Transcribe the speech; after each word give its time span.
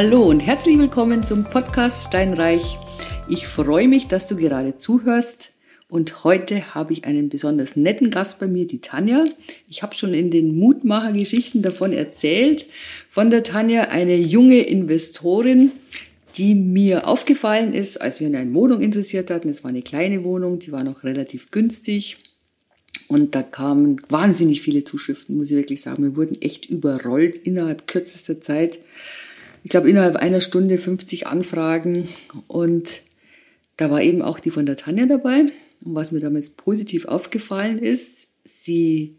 Hallo 0.00 0.22
und 0.22 0.38
herzlich 0.38 0.78
willkommen 0.78 1.24
zum 1.24 1.42
Podcast 1.42 2.06
Steinreich. 2.06 2.78
Ich 3.28 3.48
freue 3.48 3.88
mich, 3.88 4.06
dass 4.06 4.28
du 4.28 4.36
gerade 4.36 4.76
zuhörst. 4.76 5.54
Und 5.88 6.22
heute 6.22 6.72
habe 6.72 6.92
ich 6.92 7.04
einen 7.04 7.28
besonders 7.28 7.74
netten 7.74 8.12
Gast 8.12 8.38
bei 8.38 8.46
mir, 8.46 8.64
die 8.68 8.80
Tanja. 8.80 9.24
Ich 9.68 9.82
habe 9.82 9.96
schon 9.96 10.14
in 10.14 10.30
den 10.30 10.56
Mutmacher-Geschichten 10.56 11.62
davon 11.62 11.92
erzählt. 11.92 12.66
Von 13.10 13.30
der 13.30 13.42
Tanja, 13.42 13.88
eine 13.88 14.14
junge 14.14 14.60
Investorin, 14.60 15.72
die 16.36 16.54
mir 16.54 17.08
aufgefallen 17.08 17.74
ist, 17.74 18.00
als 18.00 18.20
wir 18.20 18.28
in 18.28 18.36
eine 18.36 18.54
Wohnung 18.54 18.80
interessiert 18.80 19.32
hatten. 19.32 19.48
Es 19.48 19.64
war 19.64 19.70
eine 19.70 19.82
kleine 19.82 20.22
Wohnung, 20.22 20.60
die 20.60 20.70
war 20.70 20.84
noch 20.84 21.02
relativ 21.02 21.50
günstig. 21.50 22.18
Und 23.08 23.34
da 23.34 23.42
kamen 23.42 24.00
wahnsinnig 24.08 24.62
viele 24.62 24.84
Zuschriften, 24.84 25.36
muss 25.36 25.50
ich 25.50 25.56
wirklich 25.56 25.80
sagen. 25.80 26.04
Wir 26.04 26.14
wurden 26.14 26.40
echt 26.40 26.66
überrollt 26.66 27.36
innerhalb 27.38 27.88
kürzester 27.88 28.40
Zeit. 28.40 28.78
Ich 29.68 29.70
glaube, 29.70 29.90
innerhalb 29.90 30.16
einer 30.16 30.40
Stunde 30.40 30.78
50 30.78 31.26
Anfragen. 31.26 32.08
Und 32.46 33.02
da 33.76 33.90
war 33.90 34.00
eben 34.00 34.22
auch 34.22 34.40
die 34.40 34.48
von 34.48 34.64
der 34.64 34.78
Tanja 34.78 35.04
dabei. 35.04 35.40
Und 35.84 35.94
was 35.94 36.10
mir 36.10 36.20
damals 36.20 36.48
positiv 36.48 37.04
aufgefallen 37.04 37.78
ist, 37.78 38.28
sie 38.44 39.16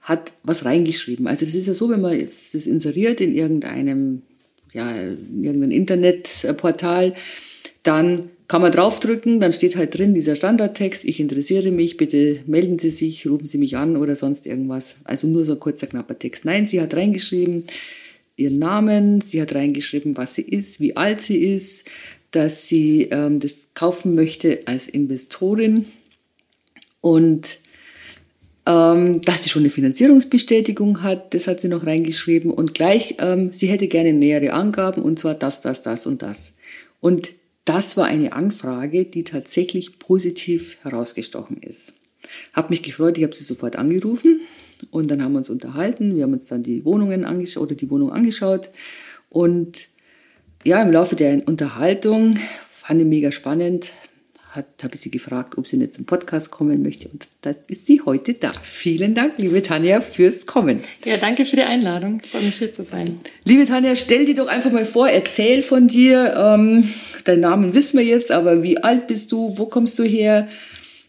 hat 0.00 0.32
was 0.44 0.64
reingeschrieben. 0.64 1.26
Also 1.26 1.44
das 1.44 1.54
ist 1.54 1.66
ja 1.66 1.74
so, 1.74 1.90
wenn 1.90 2.00
man 2.00 2.18
jetzt 2.18 2.54
das 2.54 2.66
inseriert 2.66 3.20
in 3.20 3.34
irgendeinem, 3.34 4.22
ja, 4.72 4.90
in 4.92 5.44
irgendeinem 5.44 5.72
Internetportal, 5.72 7.12
dann 7.82 8.30
kann 8.48 8.62
man 8.62 8.72
draufdrücken, 8.72 9.40
dann 9.40 9.52
steht 9.52 9.76
halt 9.76 9.98
drin 9.98 10.14
dieser 10.14 10.36
Standardtext, 10.36 11.04
ich 11.04 11.20
interessiere 11.20 11.70
mich, 11.70 11.98
bitte 11.98 12.38
melden 12.46 12.78
Sie 12.78 12.88
sich, 12.88 13.26
rufen 13.26 13.46
Sie 13.46 13.58
mich 13.58 13.76
an 13.76 13.98
oder 13.98 14.16
sonst 14.16 14.46
irgendwas. 14.46 14.94
Also 15.04 15.26
nur 15.28 15.44
so 15.44 15.52
ein 15.52 15.60
kurzer, 15.60 15.86
knapper 15.86 16.18
Text. 16.18 16.46
Nein, 16.46 16.64
sie 16.64 16.80
hat 16.80 16.94
reingeschrieben 16.94 17.66
ihren 18.36 18.58
Namen, 18.58 19.20
sie 19.20 19.40
hat 19.40 19.54
reingeschrieben, 19.54 20.16
was 20.16 20.34
sie 20.34 20.42
ist, 20.42 20.80
wie 20.80 20.96
alt 20.96 21.20
sie 21.20 21.38
ist, 21.44 21.90
dass 22.30 22.66
sie 22.66 23.08
ähm, 23.10 23.40
das 23.40 23.70
kaufen 23.74 24.14
möchte 24.14 24.60
als 24.66 24.88
Investorin 24.88 25.86
und 27.00 27.58
ähm, 28.64 29.20
dass 29.22 29.42
sie 29.42 29.50
schon 29.50 29.62
eine 29.62 29.70
Finanzierungsbestätigung 29.70 31.02
hat, 31.02 31.34
das 31.34 31.46
hat 31.46 31.60
sie 31.60 31.68
noch 31.68 31.84
reingeschrieben 31.84 32.50
und 32.50 32.74
gleich, 32.74 33.16
ähm, 33.18 33.52
sie 33.52 33.66
hätte 33.66 33.88
gerne 33.88 34.12
nähere 34.12 34.52
Angaben 34.52 35.02
und 35.02 35.18
zwar 35.18 35.34
das, 35.34 35.60
das, 35.60 35.82
das 35.82 36.06
und 36.06 36.22
das. 36.22 36.54
Und 37.00 37.32
das 37.64 37.96
war 37.96 38.06
eine 38.06 38.32
Anfrage, 38.32 39.04
die 39.04 39.24
tatsächlich 39.24 39.98
positiv 39.98 40.78
herausgestochen 40.82 41.58
ist. 41.58 41.92
Hab 42.52 42.70
mich 42.70 42.82
gefreut, 42.82 43.18
ich 43.18 43.24
habe 43.24 43.34
sie 43.34 43.44
sofort 43.44 43.76
angerufen 43.76 44.40
und 44.90 45.10
dann 45.10 45.22
haben 45.22 45.32
wir 45.32 45.38
uns 45.38 45.50
unterhalten. 45.50 46.16
Wir 46.16 46.24
haben 46.24 46.32
uns 46.32 46.46
dann 46.46 46.62
die 46.62 46.84
Wohnungen 46.84 47.24
angeschaut 47.24 47.64
oder 47.64 47.74
die 47.74 47.90
Wohnung 47.90 48.12
angeschaut 48.12 48.70
und 49.30 49.88
ja, 50.64 50.82
im 50.82 50.92
Laufe 50.92 51.16
der 51.16 51.46
Unterhaltung 51.46 52.38
fand 52.80 53.00
ich 53.00 53.06
mega 53.06 53.32
spannend, 53.32 53.92
habe 54.54 54.94
ich 54.94 55.00
sie 55.00 55.10
gefragt, 55.10 55.56
ob 55.56 55.66
sie 55.66 55.78
nicht 55.78 55.94
zum 55.94 56.04
Podcast 56.04 56.50
kommen 56.50 56.82
möchte. 56.82 57.08
Und 57.08 57.26
da 57.40 57.54
ist 57.68 57.86
sie 57.86 58.02
heute 58.04 58.34
da. 58.34 58.52
Vielen 58.62 59.14
Dank, 59.14 59.38
liebe 59.38 59.62
Tanja, 59.62 60.00
fürs 60.02 60.46
Kommen. 60.46 60.80
Ja, 61.04 61.16
danke 61.16 61.46
für 61.46 61.56
die 61.56 61.62
Einladung. 61.62 62.20
Ich 62.22 62.30
freue 62.30 62.42
mich, 62.42 62.56
hier 62.56 62.72
zu 62.72 62.84
sein. 62.84 63.20
Liebe 63.44 63.64
Tanja, 63.64 63.96
stell 63.96 64.26
dir 64.26 64.34
doch 64.34 64.48
einfach 64.48 64.70
mal 64.70 64.84
vor, 64.84 65.08
erzähl 65.08 65.62
von 65.62 65.88
dir. 65.88 66.34
Ähm, 66.36 66.86
deinen 67.24 67.40
Namen 67.40 67.74
wissen 67.74 67.98
wir 67.98 68.04
jetzt, 68.04 68.30
aber 68.30 68.62
wie 68.62 68.76
alt 68.78 69.06
bist 69.06 69.32
du? 69.32 69.56
Wo 69.56 69.66
kommst 69.66 69.98
du 69.98 70.02
her? 70.02 70.48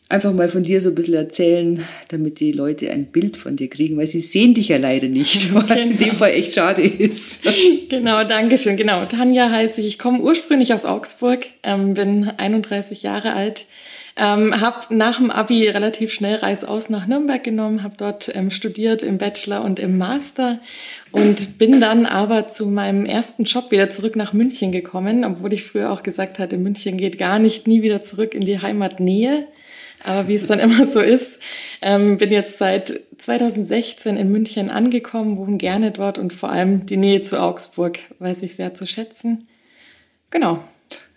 Einfach 0.09 0.34
mal 0.34 0.50
von 0.50 0.64
dir 0.64 0.82
so 0.82 0.90
ein 0.90 0.96
bisschen 0.96 1.16
erzählen, 1.16 1.86
damit 2.09 2.40
die 2.40 2.52
Leute 2.52 2.92
ein 2.92 3.06
Bild 3.06 3.38
von 3.38 3.56
dir 3.56 3.70
kriegen, 3.70 3.98
weil 3.98 4.08
sie 4.08 4.22
sehen 4.22 4.54
dich 4.54 4.68
ja 4.68 4.78
leider 4.78 5.08
nicht, 5.08 5.54
was 5.56 5.68
genau. 5.68 5.82
in 5.82 5.98
dem 5.98 6.16
Fall 6.16 6.32
echt 6.32 6.54
schade 6.54 6.82
ist. 6.82 7.46
Genau, 7.90 8.24
danke 8.24 8.58
schön. 8.58 8.76
Genau, 8.76 9.06
Tanja 9.06 9.52
heiße 9.52 9.80
ich. 9.80 9.86
Ich 9.86 10.00
komme 10.00 10.20
ursprünglich 10.20 10.74
aus 10.74 10.84
Augsburg, 10.84 11.46
ähm, 11.62 11.94
bin 11.94 12.31
31 12.38 13.03
Jahre 13.03 13.34
alt. 13.34 13.66
Ähm, 14.16 14.59
habe 14.59 14.96
nach 14.96 15.18
dem 15.18 15.30
Abi 15.30 15.68
relativ 15.68 16.12
schnell 16.12 16.35
Reisaus 16.35 16.90
nach 16.90 17.08
Nürnberg 17.08 17.44
genommen, 17.44 17.84
habe 17.84 17.96
dort 17.97 18.35
ähm, 18.35 18.52
studiert 18.52 19.03
im 19.03 19.18
Bachelor 19.18 19.64
und 19.64 19.80
im 19.80 19.97
Master 19.97 20.59
und 21.12 21.58
bin 21.58 21.80
dann 21.80 22.06
aber 22.06 22.47
zu 22.47 22.68
meinem 22.68 23.06
ersten 23.06 23.44
Job 23.44 23.72
wieder 23.72 23.90
zurück 23.90 24.16
nach 24.16 24.34
München 24.34 24.72
gekommen, 24.72 25.24
obwohl 25.24 25.53
ich 25.53 25.64
früher 25.64 25.91
auch 25.91 26.03
gesagt 26.03 26.38
hatte, 26.38 26.58
München 26.58 26.97
geht 26.97 27.18
gar 27.18 27.40
nicht, 27.40 27.68
nie 27.68 27.81
wieder 27.81 28.03
zurück 28.03 28.35
in 28.35 28.46
die 28.46 28.59
Heimatnähe. 28.59 29.47
Aber 30.03 30.28
wie 30.28 30.36
es 30.36 30.47
dann 30.47 30.59
immer 30.59 30.88
so 30.88 31.00
ist, 31.00 31.40
ähm, 31.81 32.18
bin 32.18 32.31
jetzt 32.31 32.58
seit 32.58 32.94
2016 33.18 34.18
in 34.18 34.31
München 34.31 34.69
angekommen, 34.69 35.38
wohne 35.38 35.58
gerne 35.58 35.91
dort 35.91 36.18
und 36.18 36.34
vor 36.34 36.50
allem 36.50 36.86
die 36.86 36.97
Nähe 36.97 37.22
zu 37.22 37.41
Augsburg 37.41 38.00
weiß 38.19 38.44
ich 38.44 38.56
sehr 38.56 38.74
zu 38.74 38.86
schätzen. 38.86 39.47
Genau. 40.30 40.59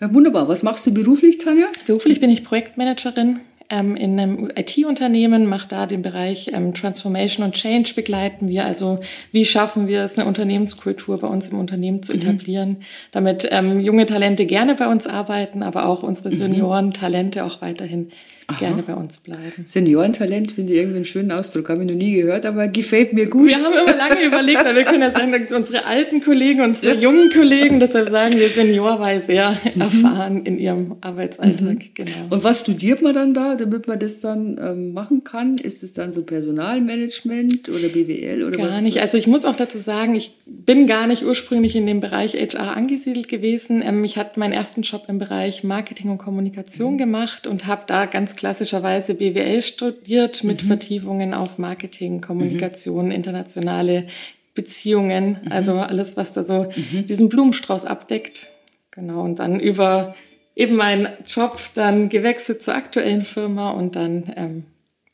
Ja, 0.01 0.13
wunderbar. 0.13 0.49
Was 0.49 0.63
machst 0.63 0.87
du 0.87 0.95
beruflich, 0.95 1.39
Tanja? 1.39 1.67
Beruflich 1.87 2.21
bin 2.21 2.31
ich 2.31 2.45
Projektmanagerin 2.45 3.41
ähm, 3.71 3.97
in 3.97 4.19
einem 4.19 4.51
IT-Unternehmen, 4.55 5.47
mache 5.47 5.69
da 5.69 5.87
den 5.87 6.03
Bereich 6.03 6.51
ähm, 6.53 6.75
Transformation 6.75 7.45
und 7.45 7.55
Change 7.55 7.95
begleiten 7.95 8.49
wir. 8.49 8.65
Also 8.65 9.01
wie 9.33 9.45
schaffen 9.45 9.89
wir 9.89 10.03
es, 10.03 10.19
eine 10.19 10.27
Unternehmenskultur 10.29 11.19
bei 11.19 11.27
uns 11.27 11.49
im 11.49 11.59
Unternehmen 11.59 12.03
zu 12.03 12.15
mhm. 12.15 12.21
etablieren, 12.21 12.69
mhm. 12.69 12.83
damit 13.13 13.49
ähm, 13.51 13.81
junge 13.81 14.07
Talente 14.07 14.47
gerne 14.47 14.75
bei 14.75 14.87
uns 14.87 15.07
arbeiten, 15.07 15.63
aber 15.63 15.87
auch 15.87 16.03
unsere 16.03 16.31
mhm. 16.31 16.37
Senioren-Talente 16.37 17.45
auch 17.45 17.61
weiterhin 17.61 18.11
Aha. 18.49 18.59
gerne 18.61 18.83
bei 18.83 18.95
uns 18.95 19.19
bleiben. 19.19 19.65
Seniorentalent 19.65 20.53
finde 20.53 20.73
ich 20.73 20.79
irgendwie 20.79 20.97
einen 20.97 21.05
schönen 21.05 21.33
Ausdruck, 21.33 21.69
habe 21.69 21.83
ich 21.83 21.89
noch 21.89 21.97
nie 21.97 22.15
gehört, 22.15 22.47
aber 22.47 22.69
gefällt 22.69 23.13
mir 23.13 23.27
gut. 23.27 23.49
Wir 23.49 23.57
haben 23.57 23.75
immer 23.75 23.97
lange 23.97 24.25
überlegt, 24.25 24.65
weil 24.65 24.77
wir 24.77 24.85
können 24.85 25.03
ja 25.03 25.11
sagen, 25.11 25.33
dass 25.33 25.51
unsere 25.51 25.85
alten 25.85 26.21
Kollegen, 26.21 26.61
unsere 26.61 26.95
jungen 26.95 27.31
Kollegen, 27.31 27.81
deshalb 27.81 28.09
sagen 28.11 28.35
wir 28.35 28.49
Senior, 28.49 29.01
weil 29.01 29.21
sehr 29.21 29.53
mhm. 29.75 29.81
erfahren 29.81 30.47
in 30.47 30.59
ihrem 30.59 30.95
Arbeitsalltag. 31.01 31.75
Mhm. 31.75 31.91
Genau. 31.95 32.11
Und 32.31 32.45
was 32.45 32.61
studiert 32.61 33.03
man 33.03 33.15
dann 33.15 33.35
da, 33.35 33.57
damit 33.57 33.89
man 33.89 33.99
das 33.99 34.21
dann 34.21 34.59
ähm, 34.63 34.93
machen 34.93 35.25
kann? 35.25 35.57
Ist 35.57 35.83
es 35.83 35.93
dann 35.93 36.13
so 36.13 36.23
Personalmanagement 36.23 37.69
oder 37.69 37.89
BWL 37.89 38.45
oder 38.45 38.59
gar 38.59 38.69
was? 38.69 38.81
nicht. 38.83 39.01
Also 39.01 39.19
ich 39.19 39.27
muss 39.27 39.45
auch 39.45 39.57
dazu 39.57 39.79
sagen, 39.79 40.15
ich 40.15 40.33
bin 40.47 40.87
gar 40.87 41.09
nicht 41.09 41.25
ursprünglich 41.25 41.75
in 41.75 41.87
dem 41.87 42.01
Bereich 42.01 42.35
HR 42.35 42.77
angesiedelt 42.77 43.29
gewesen. 43.29 43.83
Ähm, 43.83 44.05
ich 44.05 44.17
hatte 44.17 44.39
meinen 44.39 44.53
ersten 44.53 44.83
Job 44.83 45.07
im 45.09 45.19
Bereich 45.19 45.65
Marketing 45.65 46.11
und 46.11 46.19
Kommunikation 46.19 46.95
mhm. 46.95 46.99
gemacht 46.99 47.49
und 47.49 47.67
habe 47.67 47.83
da 47.89 48.07
ganz 48.07 48.36
klassischerweise 48.37 49.15
BWL 49.15 49.63
studiert 49.63 50.45
mit 50.45 50.63
mhm. 50.63 50.69
Vertiefungen 50.69 51.35
auf 51.35 51.59
Marketing, 51.59 52.21
Kommunikation, 52.21 53.07
mhm. 53.07 53.13
internationale 53.13 54.07
Beziehungen, 54.55 55.39
mhm. 55.43 55.53
also 55.53 55.79
alles, 55.79 56.17
was 56.17 56.33
da 56.33 56.45
so 56.45 56.71
mhm. 56.75 57.07
diesen 57.07 57.29
Blumenstrauß 57.29 57.85
abdeckt. 57.85 58.49
Genau, 58.91 59.23
und 59.23 59.39
dann 59.39 59.61
über 59.61 60.15
eben 60.55 60.77
meinen 60.77 61.09
Job 61.27 61.61
dann 61.75 62.09
gewechselt 62.09 62.63
zur 62.63 62.75
aktuellen 62.75 63.25
Firma 63.25 63.71
und 63.71 63.95
dann 63.95 64.33
ähm, 64.37 64.65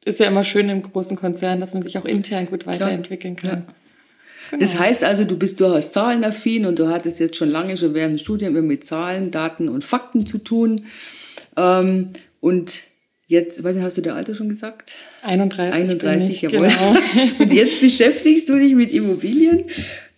ist 0.05 0.21
ja 0.21 0.27
immer 0.27 0.45
schön 0.45 0.69
im 0.69 0.83
großen 0.83 1.17
Konzern, 1.17 1.61
dass 1.61 1.75
man 1.75 1.83
sich 1.83 1.99
auch 1.99 2.05
intern 2.05 2.47
gut 2.47 2.67
weiterentwickeln 2.67 3.37
kann. 3.37 3.51
Ja. 3.51 3.75
Genau. 4.51 4.61
Das 4.61 4.79
heißt 4.79 5.03
also, 5.03 5.25
du 5.25 5.39
bist 5.39 5.61
durchaus 5.61 5.93
zahlenaffin 5.93 6.67
und 6.67 6.79
du 6.79 6.89
hattest 6.89 7.19
jetzt 7.21 7.37
schon 7.37 7.49
lange, 7.49 7.77
schon 7.77 7.95
während 7.95 8.15
des 8.15 8.21
Studiums 8.21 8.57
immer 8.57 8.67
mit 8.67 8.85
Zahlen, 8.85 9.31
Daten 9.31 9.69
und 9.69 9.85
Fakten 9.85 10.27
zu 10.27 10.39
tun. 10.39 10.85
Ähm, 11.57 12.11
und 12.41 12.81
Jetzt, 13.33 13.65
was 13.65 13.75
hast 13.79 13.97
du 13.97 14.03
der 14.03 14.15
Alter 14.15 14.35
schon 14.35 14.51
gesagt? 14.51 14.93
31. 15.23 15.73
31, 15.73 16.43
jawohl. 16.43 16.69
Genau. 16.69 16.97
Und 17.39 17.51
jetzt 17.51 17.81
beschäftigst 17.81 18.47
du 18.47 18.59
dich 18.59 18.75
mit 18.75 18.93
Immobilien. 18.93 19.65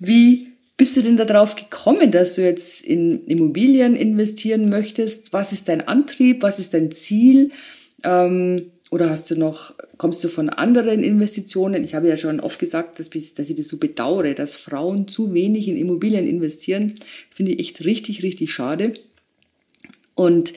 Wie 0.00 0.48
bist 0.76 0.96
du 0.96 1.02
denn 1.02 1.16
darauf 1.16 1.54
gekommen, 1.54 2.10
dass 2.10 2.34
du 2.34 2.42
jetzt 2.42 2.84
in 2.84 3.24
Immobilien 3.26 3.94
investieren 3.94 4.68
möchtest? 4.68 5.32
Was 5.32 5.52
ist 5.52 5.68
dein 5.68 5.86
Antrieb? 5.86 6.42
Was 6.42 6.58
ist 6.58 6.74
dein 6.74 6.90
Ziel? 6.90 7.52
Ähm, 8.02 8.72
oder 8.90 9.10
hast 9.10 9.30
du 9.30 9.38
noch, 9.38 9.74
kommst 9.96 10.24
du 10.24 10.28
von 10.28 10.48
anderen 10.48 11.04
Investitionen? 11.04 11.84
Ich 11.84 11.94
habe 11.94 12.08
ja 12.08 12.16
schon 12.16 12.40
oft 12.40 12.58
gesagt, 12.58 12.98
dass, 12.98 13.10
dass 13.10 13.48
ich 13.48 13.54
das 13.54 13.68
so 13.68 13.76
bedauere, 13.76 14.34
dass 14.34 14.56
Frauen 14.56 15.06
zu 15.06 15.32
wenig 15.32 15.68
in 15.68 15.76
Immobilien 15.76 16.26
investieren. 16.26 16.96
Finde 17.30 17.52
ich 17.52 17.60
echt 17.60 17.84
richtig, 17.84 18.24
richtig 18.24 18.52
schade. 18.52 18.94
Und 20.16 20.52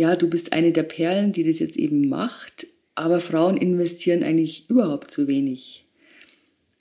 ja, 0.00 0.16
du 0.16 0.30
bist 0.30 0.54
eine 0.54 0.72
der 0.72 0.84
Perlen, 0.84 1.32
die 1.32 1.44
das 1.44 1.58
jetzt 1.58 1.76
eben 1.76 2.08
macht, 2.08 2.66
aber 2.94 3.20
Frauen 3.20 3.58
investieren 3.58 4.22
eigentlich 4.22 4.70
überhaupt 4.70 5.10
zu 5.10 5.28
wenig. 5.28 5.84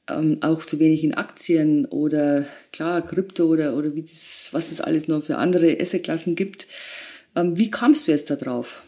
Ähm, 0.09 0.37
auch 0.39 0.63
zu 0.63 0.79
wenig 0.79 1.03
in 1.03 1.15
Aktien 1.15 1.85
oder 1.85 2.45
klar, 2.71 3.05
Krypto 3.05 3.43
oder, 3.47 3.75
oder 3.75 3.93
wie 3.93 4.03
das, 4.03 4.47
was 4.53 4.71
es 4.71 4.79
alles 4.79 5.09
noch 5.09 5.21
für 5.21 5.37
andere 5.37 5.77
Assetklassen 5.81 6.37
gibt. 6.37 6.65
Ähm, 7.35 7.57
wie 7.57 7.69
kamst 7.69 8.07
du 8.07 8.13
jetzt 8.13 8.29
da 8.29 8.37
drauf? 8.37 8.83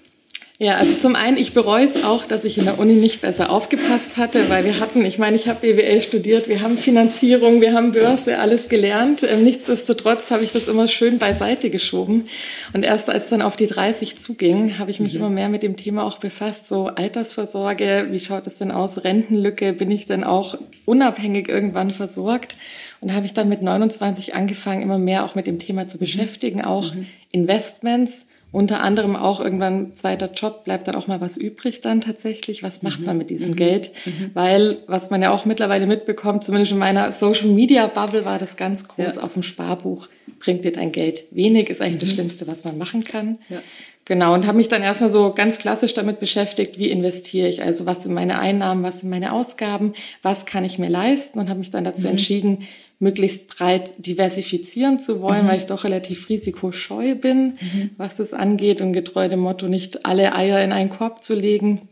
Ja, 0.62 0.76
also 0.76 0.94
zum 0.94 1.16
einen, 1.16 1.38
ich 1.38 1.56
bereue 1.56 1.86
es 1.86 2.04
auch, 2.04 2.28
dass 2.28 2.44
ich 2.44 2.60
in 2.60 2.66
der 2.66 2.78
Uni 2.78 2.94
nicht 2.94 3.22
besser 3.22 3.50
aufgepasst 3.50 4.18
hatte, 4.18 4.48
weil 4.48 4.64
wir 4.64 4.80
hatten, 4.80 5.04
ich 5.04 5.18
meine, 5.18 5.36
ich 5.36 5.48
habe 5.48 5.62
BWL 5.62 6.04
studiert, 6.04 6.48
wir 6.48 6.62
haben 6.62 6.78
Finanzierung, 6.78 7.62
wir 7.62 7.74
haben 7.74 7.94
Börse, 7.94 8.38
alles 8.38 8.70
gelernt. 8.70 9.24
Ähm, 9.24 9.44
nichtsdestotrotz 9.44 10.30
habe 10.30 10.44
ich 10.44 10.52
das 10.52 10.68
immer 10.68 10.88
schön 10.88 11.18
beiseite 11.18 11.72
geschoben. 11.72 12.28
Und 12.74 12.84
erst 12.84 13.10
als 13.10 13.30
dann 13.30 13.42
auf 13.42 13.58
die 13.58 13.66
30 13.66 14.20
zuging, 14.20 14.78
habe 14.78 14.92
ich 14.92 15.00
mich 15.00 15.16
mhm. 15.16 15.22
immer 15.22 15.30
mehr 15.32 15.50
mit 15.50 15.64
dem 15.64 15.78
Thema 15.78 16.04
auch 16.04 16.20
befasst, 16.20 16.68
so 16.68 16.90
Altersvorsorge, 16.90 18.10
wie 18.12 18.20
schaut 18.20 18.46
es 18.46 18.58
denn 18.58 18.70
aus, 18.70 19.04
Rentenlücke, 19.04 19.74
bin 19.74 19.90
ich 19.90 20.06
denn 20.06 20.24
auch 20.24 20.60
unabhängig 20.86 21.50
irgendwann 21.50 21.90
versorgt? 21.90 22.56
Und 23.00 23.16
habe 23.16 23.26
ich 23.26 23.34
dann 23.34 23.50
mit 23.50 23.64
29 23.64 24.36
angefangen, 24.36 24.84
immer 24.84 25.00
mehr 25.00 25.26
auch 25.26 25.34
mit 25.34 25.48
dem 25.48 25.58
Thema 25.58 25.88
zu 25.88 25.98
mhm. 25.98 26.02
beschäftigen, 26.02 26.62
auch 26.62 26.94
mhm. 26.94 27.08
Investments 27.32 28.28
unter 28.52 28.82
anderem 28.82 29.16
auch 29.16 29.40
irgendwann 29.40 29.96
zweiter 29.96 30.32
Job, 30.34 30.66
bleibt 30.66 30.88
dann 30.88 30.96
auch 30.96 31.08
mal 31.08 31.22
was 31.22 31.38
übrig 31.38 31.82
dann 31.82 32.02
tatsächlich. 32.02 32.64
Was 32.64 32.84
macht 32.84 33.00
mhm. 33.00 33.06
man 33.06 33.18
mit 33.18 33.30
diesem 33.30 33.52
mhm. 33.52 33.56
Geld? 33.56 33.92
Mhm. 34.06 34.32
Weil, 34.34 34.80
was 34.88 35.10
man 35.10 35.22
ja 35.22 35.32
auch 35.32 35.46
mittlerweile 35.46 35.88
mitbekommt, 35.88 36.44
zumindest 36.44 36.74
in 36.74 36.78
meiner 36.78 37.14
Social 37.14 37.48
Media 37.48 37.88
Bubble 37.88 38.26
war 38.26 38.40
das 38.40 38.58
ganz 38.58 38.88
groß 38.88 39.16
ja. 39.16 39.22
auf 39.24 39.34
dem 39.34 39.44
Sparbuch. 39.44 40.10
Bringt 40.40 40.66
dir 40.66 40.72
dein 40.72 40.92
Geld 40.92 41.24
wenig, 41.32 41.70
ist 41.70 41.82
eigentlich 41.82 42.02
das 42.02 42.10
mhm. 42.10 42.16
Schlimmste, 42.16 42.48
was 42.48 42.66
man 42.66 42.78
machen 42.78 43.04
kann. 43.04 43.38
Ja. 43.50 43.62
Genau, 44.06 44.34
und 44.34 44.48
habe 44.48 44.58
mich 44.58 44.68
dann 44.68 44.82
erstmal 44.82 45.12
so 45.12 45.32
ganz 45.32 45.60
klassisch 45.60 45.94
damit 45.94 46.20
beschäftigt, 46.20 46.80
wie 46.80 46.90
investiere 46.90 47.48
ich, 47.48 47.62
also 47.62 47.86
was 47.86 48.04
sind 48.04 48.14
meine 48.14 48.40
Einnahmen, 48.40 48.84
was 48.84 49.02
sind 49.02 49.10
meine 49.10 49.32
Ausgaben, 49.32 49.94
was 50.24 50.46
kann 50.46 50.66
ich 50.66 50.80
mir 50.80 50.90
leisten 50.90 51.40
und 51.40 51.50
habe 51.50 51.60
mich 51.60 51.70
dann 51.70 51.84
dazu 51.84 52.08
mhm. 52.08 52.14
entschieden, 52.14 52.68
möglichst 53.02 53.58
breit 53.58 53.94
diversifizieren 53.98 55.00
zu 55.00 55.22
wollen, 55.22 55.46
mhm. 55.46 55.50
weil 55.50 55.58
ich 55.60 55.66
doch 55.66 55.84
relativ 55.84 56.30
risikoscheu 56.30 57.16
bin, 57.16 57.58
mhm. 57.60 57.90
was 57.98 58.18
das 58.18 58.32
angeht 58.32 58.80
und 58.80 58.94
getreu 58.94 59.28
dem 59.28 59.40
Motto, 59.40 59.68
nicht 59.68 60.06
alle 60.06 60.36
Eier 60.36 60.64
in 60.64 60.72
einen 60.72 60.90
Korb 60.90 61.24
zu 61.24 61.36
legen 61.36 61.90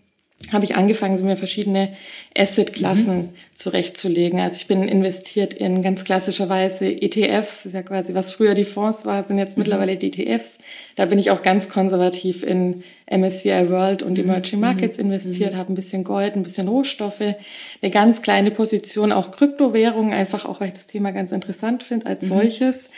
habe 0.51 0.65
ich 0.65 0.75
angefangen, 0.75 1.17
so 1.17 1.23
mir 1.23 1.37
verschiedene 1.37 1.89
Asset-Klassen 2.35 3.17
mhm. 3.17 3.29
zurechtzulegen. 3.53 4.39
Also 4.39 4.57
ich 4.57 4.67
bin 4.67 4.87
investiert 4.87 5.53
in 5.53 5.81
ganz 5.81 6.03
klassischerweise 6.03 6.87
ETFs, 6.89 7.57
das 7.57 7.65
ist 7.67 7.73
ja 7.73 7.83
quasi, 7.83 8.15
was 8.15 8.31
früher 8.31 8.55
die 8.55 8.65
Fonds 8.65 9.05
war, 9.05 9.21
sind 9.23 9.37
jetzt 9.37 9.57
mhm. 9.57 9.63
mittlerweile 9.63 9.97
die 9.97 10.07
ETFs. 10.07 10.59
Da 10.95 11.05
bin 11.05 11.19
ich 11.19 11.29
auch 11.29 11.43
ganz 11.43 11.69
konservativ 11.69 12.43
in 12.43 12.83
MSCI 13.11 13.69
World 13.69 14.01
und 14.01 14.13
mhm. 14.17 14.23
Emerging 14.23 14.59
Markets 14.59 14.97
mhm. 14.97 15.11
investiert, 15.11 15.53
mhm. 15.53 15.57
habe 15.57 15.73
ein 15.73 15.75
bisschen 15.75 16.03
Gold, 16.03 16.35
ein 16.35 16.43
bisschen 16.43 16.67
Rohstoffe, 16.67 17.21
eine 17.21 17.91
ganz 17.91 18.21
kleine 18.21 18.51
Position, 18.51 19.11
auch 19.11 19.31
Kryptowährungen, 19.31 20.13
einfach 20.13 20.45
auch, 20.45 20.61
weil 20.61 20.69
ich 20.69 20.73
das 20.75 20.87
Thema 20.87 21.11
ganz 21.11 21.31
interessant 21.31 21.83
finde 21.83 22.07
als 22.07 22.23
mhm. 22.23 22.27
solches. 22.27 22.89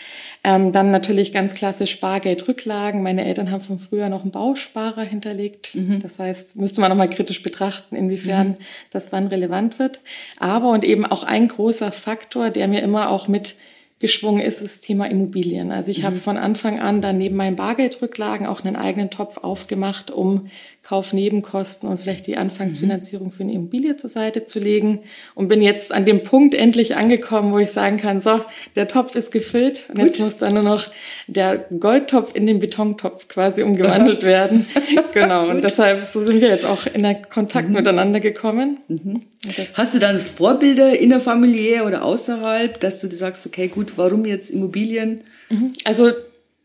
Ähm, 0.43 0.71
dann 0.71 0.89
natürlich 0.89 1.33
ganz 1.33 1.53
klassisch 1.53 1.91
Spargeldrücklagen. 1.91 3.03
Meine 3.03 3.25
Eltern 3.25 3.51
haben 3.51 3.61
von 3.61 3.77
früher 3.77 4.09
noch 4.09 4.23
einen 4.23 4.31
Bausparer 4.31 5.03
hinterlegt. 5.03 5.75
Mhm. 5.75 6.01
Das 6.01 6.17
heißt, 6.17 6.55
müsste 6.55 6.81
man 6.81 6.89
nochmal 6.89 7.11
kritisch 7.11 7.43
betrachten, 7.43 7.95
inwiefern 7.95 8.47
mhm. 8.49 8.57
das 8.89 9.11
wann 9.11 9.27
relevant 9.27 9.77
wird. 9.77 9.99
Aber 10.39 10.71
und 10.71 10.83
eben 10.83 11.05
auch 11.05 11.23
ein 11.23 11.47
großer 11.47 11.91
Faktor, 11.91 12.49
der 12.49 12.67
mir 12.67 12.81
immer 12.81 13.11
auch 13.11 13.27
mit 13.27 13.55
geschwungen 13.99 14.41
ist, 14.41 14.63
das 14.63 14.81
Thema 14.81 15.05
Immobilien. 15.05 15.71
Also 15.71 15.91
ich 15.91 15.99
mhm. 15.99 16.03
habe 16.05 16.17
von 16.17 16.37
Anfang 16.37 16.79
an 16.79 17.01
dann 17.01 17.19
neben 17.19 17.35
meinen 17.35 17.55
Bargeldrücklagen 17.55 18.47
auch 18.47 18.63
einen 18.63 18.75
eigenen 18.75 19.11
Topf 19.11 19.37
aufgemacht, 19.37 20.09
um 20.09 20.49
Kaufnebenkosten 20.91 21.87
und 21.87 22.01
vielleicht 22.01 22.27
die 22.27 22.35
Anfangsfinanzierung 22.35 23.27
mhm. 23.27 23.31
für 23.31 23.43
eine 23.43 23.53
Immobilie 23.53 23.95
zur 23.95 24.09
Seite 24.09 24.43
zu 24.43 24.59
legen 24.59 25.03
und 25.35 25.47
bin 25.47 25.61
jetzt 25.61 25.93
an 25.93 26.03
dem 26.05 26.25
Punkt 26.25 26.53
endlich 26.53 26.97
angekommen, 26.97 27.53
wo 27.53 27.59
ich 27.59 27.71
sagen 27.71 27.95
kann, 27.95 28.19
so, 28.19 28.41
der 28.75 28.89
Topf 28.89 29.15
ist 29.15 29.31
gefüllt 29.31 29.85
und 29.87 29.95
Gut. 29.95 30.07
jetzt 30.07 30.19
muss 30.19 30.35
dann 30.35 30.53
nur 30.53 30.63
noch 30.63 30.89
der 31.27 31.59
Goldtopf 31.79 32.35
in 32.35 32.45
den 32.45 32.59
Betontopf 32.59 33.29
quasi 33.29 33.63
umgewandelt 33.63 34.23
werden. 34.23 34.65
genau, 35.13 35.47
und 35.47 35.63
deshalb 35.63 36.03
so 36.03 36.19
sind 36.19 36.41
wir 36.41 36.49
jetzt 36.49 36.65
auch 36.65 36.85
in 36.85 37.07
Kontakt 37.29 37.69
mhm. 37.69 37.75
miteinander 37.75 38.19
gekommen. 38.19 38.79
Mhm. 38.89 39.21
Hast 39.75 39.93
du 39.93 39.99
dann 39.99 40.17
Vorbilder 40.17 40.99
in 40.99 41.09
der 41.09 41.21
Familie 41.21 41.85
oder 41.85 42.03
außerhalb, 42.03 42.77
dass 42.81 42.99
du 42.99 43.07
sagst, 43.07 43.47
okay, 43.47 43.69
gut, 43.69 43.93
warum 43.95 44.25
jetzt 44.25 44.49
Immobilien? 44.49 45.21
Mhm. 45.49 45.71
Also 45.85 46.11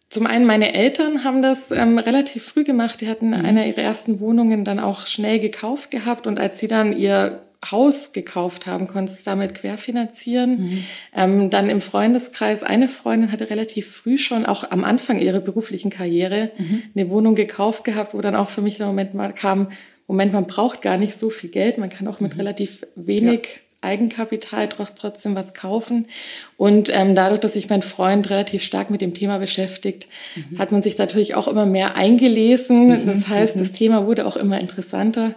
zum 0.09 0.27
einen 0.27 0.47
meine 0.47 0.75
Eltern 0.75 1.25
haben 1.25 1.43
das 1.43 1.71
ähm, 1.73 1.99
relativ 1.99 2.45
früh 2.45 2.65
gemacht. 2.65 3.01
Die 3.01 3.09
hatten 3.09 3.29
mhm. 3.29 3.45
eine 3.45 3.69
ihrer 3.69 3.83
ersten 3.83 4.21
Wohnungen 4.21 4.65
dann 4.65 4.79
auch 4.79 5.07
schnell 5.07 5.41
gekauft 5.41 5.91
gehabt 5.91 6.27
und 6.27 6.39
als 6.39 6.61
sie 6.61 6.69
dann 6.69 6.97
ihr 6.97 7.43
Haus 7.71 8.13
gekauft 8.13 8.67
haben, 8.67 8.87
konnten 8.87 9.11
sie 9.11 9.19
es 9.19 9.25
damit 9.25 9.55
querfinanzieren. 9.55 10.59
Mhm. 10.59 10.85
Ähm, 11.15 11.51
dann 11.51 11.69
im 11.69 11.81
Freundeskreis, 11.81 12.63
eine 12.63 12.89
Freundin 12.89 13.33
hatte 13.33 13.51
relativ 13.51 13.91
früh 13.91 14.19
schon, 14.19 14.47
auch 14.47 14.71
am 14.71 14.85
Anfang 14.85 15.19
ihrer 15.19 15.41
beruflichen 15.41 15.91
Karriere, 15.91 16.53
mhm. 16.59 16.83
eine 16.95 17.11
Wohnung 17.11 17.35
gekauft 17.35 17.83
gehabt, 17.85 18.15
wo 18.15 18.21
dann 18.21 18.37
auch 18.37 18.51
für 18.51 18.63
mich 18.63 18.77
der 18.77 18.87
Moment 18.87 19.15
mal 19.15 19.33
kam, 19.33 19.69
Moment, 20.07 20.33
man 20.33 20.47
braucht 20.47 20.83
gar 20.83 20.99
nicht 20.99 21.19
so 21.19 21.31
viel 21.31 21.51
Geld, 21.51 21.79
man 21.79 21.91
kann 21.91 22.07
auch 22.07 22.21
mit 22.21 22.35
mhm. 22.35 22.41
relativ 22.41 22.87
wenig 22.95 23.41
ja. 23.45 23.66
Eigenkapital 23.87 24.69
trotzdem 24.69 25.37
was 25.37 25.55
kaufen. 25.55 26.09
Und 26.57 26.91
ähm, 26.93 27.15
dadurch, 27.15 27.41
dass 27.41 27.55
sich 27.55 27.71
mein 27.71 27.83
Freund 27.83 28.29
relativ 28.29 28.63
stark 28.63 28.91
mit 28.91 29.01
dem 29.01 29.15
Thema 29.15 29.39
beschäftigt, 29.39 30.09
mhm. 30.35 30.59
hat 30.59 30.73
man 30.73 30.83
sich 30.83 30.99
natürlich 30.99 31.35
auch 31.35 31.49
immer 31.49 31.65
mehr 31.65 31.97
eingelesen. 31.97 32.89
Mhm. 32.89 33.07
Das 33.07 33.29
heißt, 33.29 33.57
das 33.57 33.71
mhm. 33.71 33.75
Thema 33.75 34.07
wurde 34.07 34.27
auch 34.27 34.37
immer 34.37 34.61
interessanter. 34.61 35.35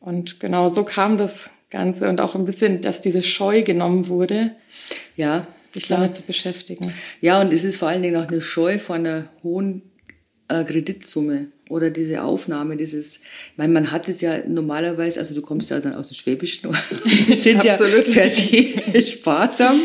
Und 0.00 0.38
genau 0.38 0.68
so 0.68 0.84
kam 0.84 1.18
das 1.18 1.50
Ganze 1.70 2.08
und 2.08 2.20
auch 2.20 2.34
ein 2.34 2.44
bisschen, 2.44 2.80
dass 2.80 3.00
diese 3.00 3.22
Scheu 3.22 3.62
genommen 3.62 4.08
wurde. 4.08 4.52
Ja. 5.16 5.46
Sich 5.72 5.88
damit 5.88 6.14
zu 6.14 6.22
beschäftigen. 6.22 6.94
Ja, 7.20 7.40
und 7.40 7.52
es 7.52 7.64
ist 7.64 7.76
vor 7.76 7.88
allen 7.88 8.02
Dingen 8.02 8.16
auch 8.16 8.28
eine 8.28 8.40
Scheu 8.40 8.78
vor 8.78 8.96
einer 8.96 9.28
hohen 9.42 9.82
äh, 10.48 10.64
Kreditsumme 10.64 11.48
oder 11.68 11.90
diese 11.90 12.22
Aufnahme, 12.22 12.76
dieses, 12.76 13.16
ich 13.16 13.22
meine, 13.56 13.72
man 13.72 13.90
hat 13.90 14.08
es 14.08 14.20
ja 14.20 14.38
normalerweise, 14.46 15.20
also 15.20 15.34
du 15.34 15.42
kommst 15.42 15.70
ja 15.70 15.80
dann 15.80 15.94
aus 15.94 16.08
dem 16.08 16.14
Schwäbischen, 16.14 16.70
wir 17.26 17.36
sind 17.36 17.64
ja 17.64 17.76
per 17.76 18.30
se 18.30 19.02
sparsam. 19.06 19.80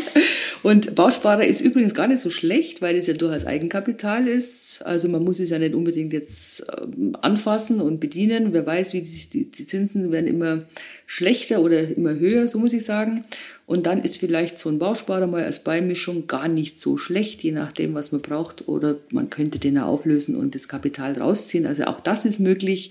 Und 0.62 0.94
Bausparer 0.94 1.44
ist 1.44 1.60
übrigens 1.60 1.92
gar 1.92 2.08
nicht 2.08 2.22
so 2.22 2.30
schlecht, 2.30 2.80
weil 2.80 2.96
es 2.96 3.06
ja 3.06 3.12
durchaus 3.12 3.44
Eigenkapital 3.44 4.26
ist. 4.26 4.80
Also 4.86 5.10
man 5.10 5.22
muss 5.22 5.38
es 5.38 5.50
ja 5.50 5.58
nicht 5.58 5.74
unbedingt 5.74 6.14
jetzt 6.14 6.64
ähm, 6.80 7.14
anfassen 7.20 7.82
und 7.82 8.00
bedienen. 8.00 8.54
Wer 8.54 8.64
weiß, 8.64 8.94
wie 8.94 9.02
die, 9.02 9.50
die 9.50 9.66
Zinsen 9.66 10.10
werden 10.10 10.26
immer 10.26 10.64
schlechter 11.06 11.60
oder 11.60 11.86
immer 11.94 12.14
höher, 12.14 12.48
so 12.48 12.58
muss 12.58 12.72
ich 12.72 12.84
sagen. 12.84 13.24
Und 13.66 13.86
dann 13.86 14.02
ist 14.02 14.18
vielleicht 14.18 14.58
so 14.58 14.68
ein 14.68 14.78
Bausparer 14.78 15.26
mal 15.26 15.44
als 15.44 15.64
Beimischung 15.64 16.26
gar 16.26 16.48
nicht 16.48 16.78
so 16.78 16.98
schlecht, 16.98 17.42
je 17.42 17.52
nachdem, 17.52 17.94
was 17.94 18.12
man 18.12 18.20
braucht. 18.20 18.68
Oder 18.68 18.96
man 19.10 19.30
könnte 19.30 19.58
den 19.58 19.76
ja 19.76 19.86
auflösen 19.86 20.36
und 20.36 20.54
das 20.54 20.68
Kapital 20.68 21.14
rausziehen. 21.14 21.64
Also 21.64 21.84
auch 21.84 22.00
das 22.00 22.26
ist 22.26 22.40
möglich. 22.40 22.90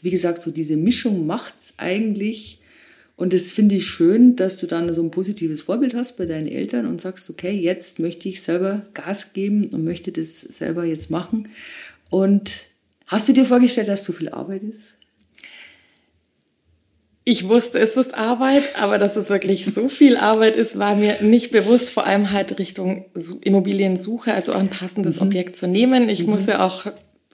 Wie 0.00 0.10
gesagt, 0.10 0.40
so 0.40 0.50
diese 0.50 0.76
Mischung 0.76 1.26
macht's 1.26 1.74
eigentlich. 1.76 2.58
Und 3.14 3.32
das 3.32 3.52
finde 3.52 3.76
ich 3.76 3.86
schön, 3.86 4.34
dass 4.34 4.58
du 4.58 4.66
dann 4.66 4.92
so 4.92 5.02
ein 5.02 5.12
positives 5.12 5.60
Vorbild 5.60 5.94
hast 5.94 6.16
bei 6.16 6.26
deinen 6.26 6.48
Eltern 6.48 6.86
und 6.86 7.00
sagst, 7.00 7.30
okay, 7.30 7.52
jetzt 7.52 8.00
möchte 8.00 8.28
ich 8.28 8.42
selber 8.42 8.82
Gas 8.94 9.32
geben 9.32 9.68
und 9.68 9.84
möchte 9.84 10.10
das 10.10 10.40
selber 10.40 10.84
jetzt 10.84 11.10
machen. 11.10 11.48
Und 12.10 12.62
hast 13.06 13.28
du 13.28 13.32
dir 13.32 13.44
vorgestellt, 13.44 13.86
dass 13.86 14.04
so 14.04 14.12
viel 14.12 14.30
Arbeit 14.30 14.64
ist? 14.64 14.91
Ich 17.24 17.48
wusste, 17.48 17.78
es 17.78 17.96
ist 17.96 18.18
Arbeit, 18.18 18.80
aber 18.80 18.98
dass 18.98 19.14
es 19.16 19.30
wirklich 19.30 19.66
so 19.66 19.88
viel 19.88 20.16
Arbeit 20.16 20.56
ist, 20.56 20.78
war 20.78 20.96
mir 20.96 21.22
nicht 21.22 21.52
bewusst, 21.52 21.90
vor 21.90 22.06
allem 22.06 22.32
halt 22.32 22.58
Richtung 22.58 23.04
Immobiliensuche, 23.42 24.34
also 24.34 24.54
auch 24.54 24.58
ein 24.60 24.70
passendes 24.70 25.20
mhm. 25.20 25.28
Objekt 25.28 25.56
zu 25.56 25.68
nehmen. 25.68 26.08
Ich 26.08 26.24
mhm. 26.24 26.30
muss 26.30 26.46
ja 26.46 26.64
auch 26.64 26.86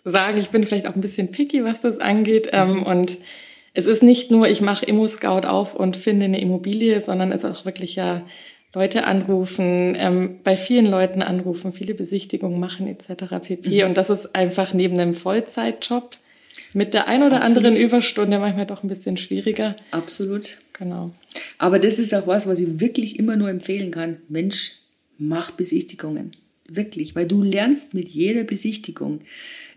sagen, 0.05 0.39
ich 0.39 0.51
bin 0.51 0.67
vielleicht 0.67 0.89
auch 0.89 0.95
ein 0.95 1.01
bisschen 1.01 1.31
picky, 1.31 1.65
was 1.65 1.81
das 1.81 1.99
angeht. 1.99 2.51
Ähm, 2.53 2.81
mhm. 2.81 2.83
und 2.83 3.19
es 3.73 3.87
ist 3.87 4.03
nicht 4.03 4.31
nur, 4.31 4.49
ich 4.49 4.61
mache 4.61 4.85
Immo-Scout 4.85 5.47
auf 5.47 5.75
und 5.75 5.97
finde 5.97 6.27
eine 6.27 6.41
Immobilie, 6.41 7.01
sondern 7.01 7.33
es 7.33 7.45
ist 7.45 7.51
auch 7.51 7.65
wirklich 7.65 7.97
ja 7.97 8.23
Leute 8.75 9.05
anrufen, 9.05 9.97
ähm, 9.99 10.41
bei 10.45 10.57
vielen 10.57 10.87
Leuten 10.87 11.23
anrufen, 11.23 11.73
viele 11.73 11.95
Besichtigungen 11.95 12.61
machen 12.61 12.89
etc. 12.89 13.37
pp. 13.43 13.85
Mhm. 13.85 13.89
Und 13.89 13.97
das 13.97 14.11
ist 14.11 14.35
einfach 14.35 14.75
neben 14.75 15.01
einem 15.01 15.15
Vollzeitjob 15.15 16.11
mit 16.75 16.95
der 16.95 17.09
ein 17.09 17.23
oder 17.23 17.43
Absolut. 17.43 17.67
anderen 17.67 17.77
Überstunde 17.77 18.39
manchmal 18.39 18.67
doch 18.67 18.83
ein 18.83 18.89
bisschen 18.89 19.17
schwieriger. 19.17 19.77
Absolut. 19.91 20.59
Genau. 20.73 21.13
Aber 21.59 21.79
das 21.79 21.99
ist 21.99 22.15
auch 22.15 22.27
was, 22.27 22.47
was 22.47 22.61
ich 22.61 22.81
wirklich 22.81 23.19
immer 23.19 23.37
nur 23.37 23.51
empfehlen 23.51 23.91
kann. 23.91 24.19
Mensch, 24.29 24.77
mach 25.19 25.51
Besichtigungen. 25.51 26.33
Wirklich, 26.69 27.15
weil 27.15 27.27
du 27.27 27.43
lernst 27.43 27.95
mit 27.95 28.09
jeder 28.09 28.45
Besichtigung. 28.45 29.21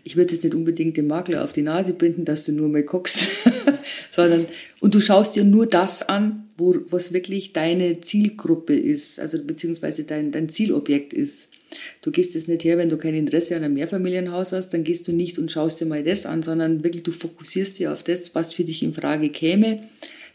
Ich 0.04 0.16
würde 0.16 0.32
jetzt 0.32 0.44
nicht 0.44 0.54
unbedingt 0.54 0.96
den 0.96 1.06
Makler 1.06 1.44
auf 1.44 1.52
die 1.52 1.62
Nase 1.62 1.92
binden, 1.92 2.24
dass 2.24 2.44
du 2.44 2.52
nur 2.52 2.68
mal 2.68 2.82
guckst, 2.82 3.24
sondern 4.10 4.46
und 4.80 4.94
du 4.94 5.00
schaust 5.00 5.36
dir 5.36 5.44
nur 5.44 5.66
das 5.66 6.02
an, 6.02 6.48
wo, 6.56 6.76
was 6.90 7.12
wirklich 7.12 7.52
deine 7.52 8.00
Zielgruppe 8.00 8.74
ist, 8.74 9.20
also 9.20 9.42
beziehungsweise 9.42 10.04
dein, 10.04 10.32
dein 10.32 10.48
Zielobjekt 10.48 11.12
ist. 11.12 11.52
Du 12.00 12.10
gehst 12.10 12.34
jetzt 12.34 12.48
nicht 12.48 12.64
her, 12.64 12.78
wenn 12.78 12.88
du 12.88 12.96
kein 12.96 13.14
Interesse 13.14 13.56
an 13.56 13.64
einem 13.64 13.74
Mehrfamilienhaus 13.74 14.52
hast, 14.52 14.70
dann 14.70 14.84
gehst 14.84 15.08
du 15.08 15.12
nicht 15.12 15.38
und 15.38 15.50
schaust 15.50 15.80
dir 15.80 15.86
mal 15.86 16.02
das 16.02 16.26
an, 16.26 16.42
sondern 16.42 16.84
wirklich 16.84 17.02
du 17.02 17.12
fokussierst 17.12 17.78
dich 17.78 17.88
auf 17.88 18.02
das, 18.02 18.34
was 18.34 18.52
für 18.52 18.64
dich 18.64 18.82
in 18.82 18.92
Frage 18.92 19.28
käme. 19.28 19.82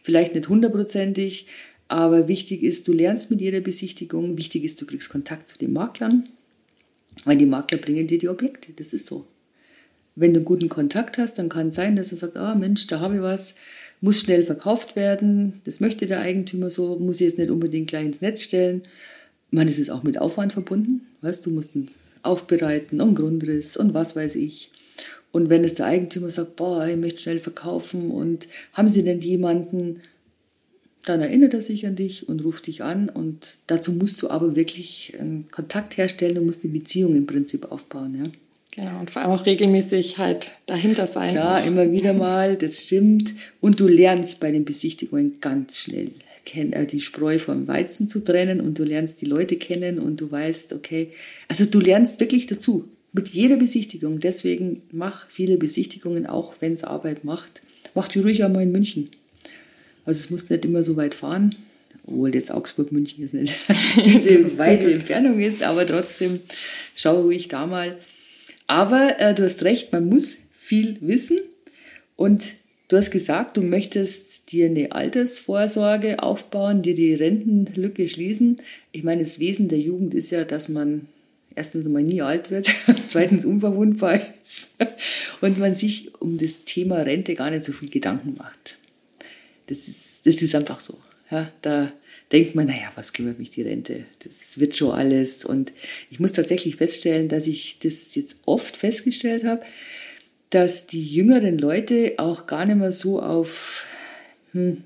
Vielleicht 0.04 0.36
nicht 0.36 0.50
hundertprozentig, 0.50 1.48
aber 1.88 2.28
wichtig 2.28 2.64
ist, 2.64 2.88
du 2.88 2.94
lernst 2.94 3.32
mit 3.32 3.42
jeder 3.42 3.62
Besichtigung. 3.62 4.38
Wichtig 4.38 4.64
ist, 4.64 4.82
du 4.82 4.86
kriegst 4.86 5.10
Kontakt 5.10 5.48
zu 5.50 5.58
den 5.58 5.74
Maklern, 5.74 6.28
weil 7.26 7.38
die 7.38 7.46
Makler 7.46 7.78
bringen 7.78 8.08
dir 8.08 8.18
die 8.18 8.30
Objekte. 8.30 8.72
Das 8.76 8.94
ist 8.94 9.06
so. 9.06 9.26
wenn 10.18 10.34
du 10.34 10.40
einen 10.40 10.46
guten 10.46 10.68
Kontakt 10.68 11.20
hast, 11.20 11.38
dann 11.38 11.48
kann 11.48 11.68
es 11.68 11.76
sein, 11.76 11.96
dass 11.96 12.12
er 12.12 12.18
sagt, 12.18 12.38
ah 12.38 12.56
Mensch, 12.56 12.88
da 12.88 13.00
habe 13.00 13.16
ich 13.16 13.22
was, 13.22 13.54
muss 14.02 14.20
schnell 14.20 14.44
verkauft 14.44 14.96
werden, 14.96 15.62
das 15.66 15.80
möchte 15.80 16.08
der 16.08 16.22
Eigentümer 16.22 16.72
so, 16.72 16.98
muss 16.98 17.22
ich 17.22 17.28
jetzt 17.28 17.38
nicht 17.38 17.52
unbedingt 17.52 17.88
gleich 17.88 18.06
ins 18.06 18.22
Netz 18.22 18.42
stellen. 18.42 18.82
Ich 19.50 19.56
meine, 19.56 19.70
es 19.70 19.80
ist 19.80 19.90
auch 19.90 20.04
mit 20.04 20.18
Aufwand 20.18 20.54
verbunden, 20.54 21.08
weißt 21.22 21.46
du, 21.46 21.52
musst 21.52 21.76
ihn 21.76 21.90
aufbereiten 22.22 23.00
und 23.02 23.16
Grundriss 23.16 23.78
und 23.78 23.94
was 23.94 24.16
weiß 24.16 24.36
ich. 24.36 24.72
Und 25.32 25.50
wenn 25.50 25.64
es 25.64 25.76
der 25.76 25.86
Eigentümer 25.86 26.32
sagt, 26.32 26.56
boah, 26.56 26.88
ich 26.88 26.98
möchte 26.98 27.22
schnell 27.22 27.40
verkaufen 27.40 28.12
und 28.12 28.48
haben 28.74 28.90
Sie 28.90 29.04
denn 29.04 29.22
jemanden, 29.22 30.02
dann 31.06 31.22
erinnert 31.22 31.54
er 31.54 31.62
sich 31.62 31.86
an 31.86 31.96
dich 31.96 32.28
und 32.28 32.44
ruft 32.44 32.68
dich 32.68 32.84
an. 32.84 33.10
Und 33.10 33.60
dazu 33.68 33.94
musst 33.94 34.22
du 34.22 34.30
aber 34.30 34.56
wirklich 34.56 35.14
einen 35.20 35.50
Kontakt 35.52 35.98
herstellen 35.98 36.38
und 36.38 36.46
musst 36.46 36.64
die 36.64 36.70
Beziehung 36.70 37.16
im 37.16 37.28
Prinzip 37.28 37.72
aufbauen. 37.72 38.18
Ja? 38.18 38.32
Genau, 38.76 39.00
und 39.00 39.12
vor 39.12 39.22
allem 39.22 39.32
auch 39.32 39.46
regelmäßig 39.46 40.18
halt 40.18 40.52
dahinter 40.66 41.08
sein. 41.08 41.32
Klar, 41.32 41.66
immer 41.66 41.92
wieder 41.92 42.14
mal, 42.14 42.58
das 42.58 42.84
stimmt. 42.86 43.34
Und 43.62 43.80
du 43.80 43.88
lernst 43.88 44.40
bei 44.40 44.52
den 44.52 44.66
Besichtigungen 44.66 45.40
ganz 45.40 45.78
schnell 45.78 46.12
die 46.54 47.02
Spreu 47.02 47.40
vom 47.40 47.68
Weizen 47.68 48.08
zu 48.08 48.24
trennen 48.24 48.62
und 48.62 48.80
du 48.80 48.84
lernst 48.84 49.22
die 49.22 49.26
Leute 49.26 49.58
kennen 49.58 50.00
und 50.00 50.22
du 50.22 50.32
weißt, 50.32 50.74
okay, 50.74 51.12
also 51.48 51.66
du 51.66 51.80
lernst 51.80 52.20
wirklich 52.20 52.46
dazu 52.48 52.90
mit 53.14 53.30
jeder 53.30 53.58
Besichtigung. 53.58 54.20
Deswegen 54.20 54.82
mach 54.92 55.30
viele 55.30 55.58
Besichtigungen, 55.58 56.26
auch 56.26 56.56
wenn 56.60 56.74
es 56.74 56.84
Arbeit 56.84 57.24
macht. 57.24 57.62
Mach 57.96 58.08
die 58.08 58.20
ruhig 58.20 58.44
einmal 58.44 58.64
in 58.64 58.72
München. 58.72 59.10
Also 60.06 60.20
es 60.20 60.30
muss 60.30 60.50
nicht 60.50 60.64
immer 60.64 60.84
so 60.84 60.96
weit 60.96 61.16
fahren, 61.16 61.56
obwohl 62.06 62.34
jetzt 62.34 62.52
Augsburg, 62.52 62.92
München 62.92 63.24
ist 63.26 63.34
nicht 63.34 63.54
diese 63.96 64.58
weite 64.58 64.92
Entfernung 64.92 65.42
ist, 65.42 65.64
aber 65.64 65.86
trotzdem 65.86 66.40
schau 66.96 67.22
ruhig 67.22 67.50
da 67.50 67.68
mal. 67.68 67.98
Aber 68.68 69.20
äh, 69.20 69.34
du 69.34 69.44
hast 69.44 69.64
recht, 69.64 69.92
man 69.92 70.08
muss 70.08 70.38
viel 70.54 70.98
wissen 71.02 71.40
und 72.16 72.54
du 72.88 72.98
hast 72.98 73.12
gesagt, 73.12 73.58
du 73.58 73.62
möchtest 73.62 74.37
dir 74.50 74.68
eine 74.68 74.92
Altersvorsorge 74.94 76.24
aufbauen, 76.24 76.82
dir 76.82 76.96
die 76.96 77.14
Rentenlücke 77.14 78.08
schließen. 78.08 78.62
Ich 78.92 79.04
meine, 79.04 79.24
das 79.24 79.40
Wesen 79.40 79.68
der 79.68 79.80
Jugend 79.80 80.14
ist 80.14 80.32
ja, 80.32 80.46
dass 80.46 80.70
man 80.70 81.08
erstens 81.56 81.88
mal 81.88 82.04
nie 82.04 82.22
alt 82.22 82.52
wird, 82.52 82.70
zweitens 83.08 83.44
unverwundbar 83.44 84.22
ist 84.44 84.70
und 85.42 85.58
man 85.58 85.74
sich 85.76 86.14
um 86.22 86.38
das 86.38 86.64
Thema 86.64 86.98
Rente 86.98 87.34
gar 87.36 87.52
nicht 87.52 87.64
so 87.64 87.74
viel 87.74 87.90
Gedanken 87.90 88.36
macht. 88.38 88.78
Das 89.66 89.88
ist, 89.88 90.26
das 90.26 90.42
ist 90.42 90.56
einfach 90.56 90.80
so. 90.80 90.98
Ja, 91.30 91.52
da 91.62 91.92
denkt 92.32 92.56
man, 92.56 92.68
naja, 92.68 92.92
was 92.96 93.12
kümmert 93.12 93.40
mich 93.40 93.50
die 93.50 93.64
Rente? 93.64 94.06
Das 94.24 94.60
wird 94.60 94.78
schon 94.78 94.92
alles. 94.92 95.44
Und 95.44 95.74
ich 96.10 96.20
muss 96.20 96.32
tatsächlich 96.32 96.78
feststellen, 96.78 97.28
dass 97.28 97.48
ich 97.48 97.80
das 97.80 98.16
jetzt 98.16 98.42
oft 98.46 98.78
festgestellt 98.78 99.44
habe, 99.44 99.64
dass 100.50 100.88
die 100.88 101.04
jüngeren 101.04 101.58
Leute 101.58 102.14
auch 102.18 102.48
gar 102.48 102.66
nicht 102.66 102.78
mehr 102.78 102.94
so 102.94 103.22
auf, 103.22 103.86
hm, 104.58 104.78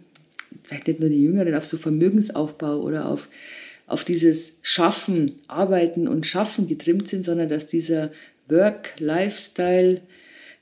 vielleicht 0.63 0.87
nicht 0.87 0.99
nur 0.99 1.09
die 1.09 1.21
Jüngeren, 1.21 1.55
auf 1.55 1.65
so 1.65 1.77
Vermögensaufbau 1.77 2.81
oder 2.81 3.07
auf, 3.07 3.29
auf 3.87 4.03
dieses 4.03 4.57
Schaffen, 4.61 5.35
Arbeiten 5.47 6.07
und 6.07 6.25
Schaffen 6.25 6.67
getrimmt 6.67 7.07
sind, 7.07 7.25
sondern 7.25 7.49
dass 7.49 7.67
dieser 7.67 8.11
Work-Lifestyle 8.47 10.01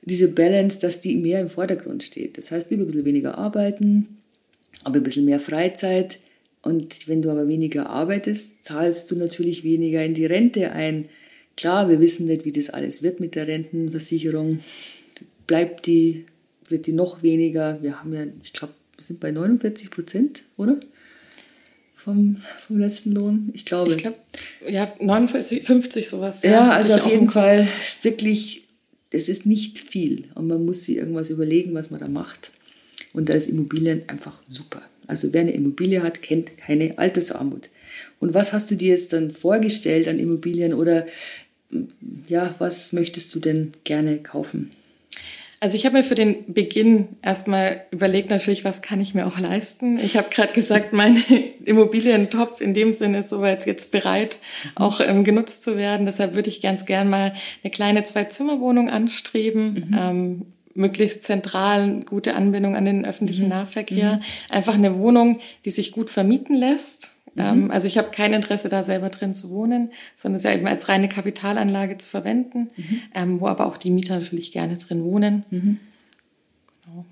diese 0.02 0.28
Balance, 0.28 0.80
dass 0.80 1.00
die 1.00 1.16
mehr 1.16 1.40
im 1.40 1.50
Vordergrund 1.50 2.02
steht. 2.02 2.38
Das 2.38 2.50
heißt, 2.50 2.70
lieber 2.70 2.84
ein 2.84 2.86
bisschen 2.86 3.04
weniger 3.04 3.36
arbeiten, 3.36 4.18
aber 4.84 4.96
ein 4.96 5.02
bisschen 5.02 5.26
mehr 5.26 5.40
Freizeit. 5.40 6.18
Und 6.62 7.08
wenn 7.08 7.22
du 7.22 7.30
aber 7.30 7.48
weniger 7.48 7.88
arbeitest, 7.88 8.64
zahlst 8.64 9.10
du 9.10 9.16
natürlich 9.16 9.64
weniger 9.64 10.04
in 10.04 10.14
die 10.14 10.26
Rente 10.26 10.72
ein. 10.72 11.06
Klar, 11.56 11.88
wir 11.88 12.00
wissen 12.00 12.26
nicht, 12.26 12.44
wie 12.44 12.52
das 12.52 12.70
alles 12.70 13.02
wird 13.02 13.20
mit 13.20 13.34
der 13.34 13.46
Rentenversicherung. 13.46 14.60
Bleibt 15.46 15.86
die, 15.86 16.26
wird 16.68 16.86
die 16.86 16.92
noch 16.92 17.22
weniger? 17.22 17.82
Wir 17.82 18.00
haben 18.00 18.14
ja, 18.14 18.24
ich 18.42 18.52
glaube, 18.52 18.74
sind 19.00 19.20
bei 19.20 19.30
49 19.30 19.90
Prozent, 19.90 20.42
oder? 20.56 20.78
Vom, 21.96 22.36
vom 22.66 22.78
letzten 22.78 23.12
Lohn. 23.12 23.50
Ich 23.52 23.66
glaube. 23.66 23.92
Ich 23.92 23.98
glaube, 23.98 24.16
ja, 24.66 24.92
49, 25.00 25.64
50 25.64 26.08
sowas. 26.08 26.42
Ja, 26.42 26.50
ja 26.50 26.70
also 26.70 26.94
auf 26.94 27.06
jeden 27.06 27.30
Fall 27.30 27.68
wirklich 28.02 28.64
das 29.10 29.28
ist 29.28 29.44
nicht 29.44 29.78
viel 29.78 30.24
und 30.34 30.46
man 30.46 30.64
muss 30.64 30.84
sich 30.84 30.96
irgendwas 30.96 31.30
überlegen, 31.30 31.74
was 31.74 31.90
man 31.90 32.00
da 32.00 32.08
macht. 32.08 32.52
Und 33.12 33.28
da 33.28 33.34
ist 33.34 33.48
Immobilien 33.48 34.02
einfach 34.06 34.40
super. 34.48 34.82
Also 35.06 35.32
wer 35.32 35.40
eine 35.40 35.52
Immobilie 35.52 36.02
hat, 36.02 36.22
kennt 36.22 36.56
keine 36.56 36.96
Altersarmut. 36.96 37.68
Und 38.20 38.34
was 38.34 38.52
hast 38.52 38.70
du 38.70 38.76
dir 38.76 38.90
jetzt 38.90 39.12
dann 39.12 39.32
vorgestellt 39.32 40.06
an 40.06 40.20
Immobilien 40.20 40.74
oder 40.74 41.06
ja, 42.28 42.54
was 42.58 42.92
möchtest 42.92 43.34
du 43.34 43.40
denn 43.40 43.72
gerne 43.82 44.18
kaufen? 44.18 44.70
Also 45.62 45.76
ich 45.76 45.84
habe 45.84 45.98
mir 45.98 46.04
für 46.04 46.14
den 46.14 46.54
Beginn 46.54 47.16
erstmal 47.20 47.82
überlegt, 47.90 48.30
natürlich, 48.30 48.64
was 48.64 48.80
kann 48.80 48.98
ich 48.98 49.14
mir 49.14 49.26
auch 49.26 49.38
leisten. 49.38 49.98
Ich 49.98 50.16
habe 50.16 50.30
gerade 50.30 50.54
gesagt, 50.54 50.94
mein 50.94 51.22
Immobilientopf 51.66 52.62
in 52.62 52.72
dem 52.72 52.92
Sinne 52.92 53.18
ist 53.18 53.28
soweit 53.28 53.66
jetzt 53.66 53.92
bereit, 53.92 54.38
mhm. 54.64 54.70
auch 54.76 55.00
ähm, 55.02 55.22
genutzt 55.22 55.62
zu 55.62 55.76
werden. 55.76 56.06
Deshalb 56.06 56.34
würde 56.34 56.48
ich 56.48 56.62
ganz 56.62 56.86
gern 56.86 57.10
mal 57.10 57.34
eine 57.62 57.70
kleine 57.70 58.04
Zwei-Zimmer-Wohnung 58.04 58.88
anstreben. 58.88 59.88
Mhm. 59.90 59.96
Ähm, 59.98 60.46
möglichst 60.72 61.24
zentral, 61.24 62.04
gute 62.06 62.36
Anbindung 62.36 62.74
an 62.74 62.86
den 62.86 63.04
öffentlichen 63.04 63.44
mhm. 63.44 63.50
Nahverkehr. 63.50 64.16
Mhm. 64.16 64.22
Einfach 64.54 64.74
eine 64.74 64.98
Wohnung, 64.98 65.40
die 65.66 65.70
sich 65.70 65.92
gut 65.92 66.08
vermieten 66.08 66.56
lässt 66.56 67.12
Mhm. 67.34 67.42
Ähm, 67.42 67.70
also 67.70 67.86
ich 67.86 67.98
habe 67.98 68.10
kein 68.10 68.32
Interesse, 68.32 68.68
da 68.68 68.82
selber 68.82 69.10
drin 69.10 69.34
zu 69.34 69.50
wohnen, 69.50 69.90
sondern 70.16 70.36
es 70.36 70.42
ja 70.42 70.52
eben 70.52 70.66
als 70.66 70.88
reine 70.88 71.08
Kapitalanlage 71.08 71.98
zu 71.98 72.08
verwenden, 72.08 72.70
mhm. 72.76 73.02
ähm, 73.14 73.40
wo 73.40 73.46
aber 73.46 73.66
auch 73.66 73.76
die 73.76 73.90
Mieter 73.90 74.18
natürlich 74.18 74.52
gerne 74.52 74.76
drin 74.76 75.04
wohnen. 75.04 75.44
Mhm. 75.50 75.78
Genau. 76.84 77.04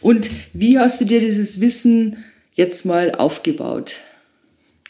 Und 0.00 0.30
wie 0.52 0.78
hast 0.78 1.00
du 1.00 1.04
dir 1.04 1.20
dieses 1.20 1.60
Wissen 1.60 2.24
jetzt 2.54 2.84
mal 2.84 3.12
aufgebaut? 3.12 3.96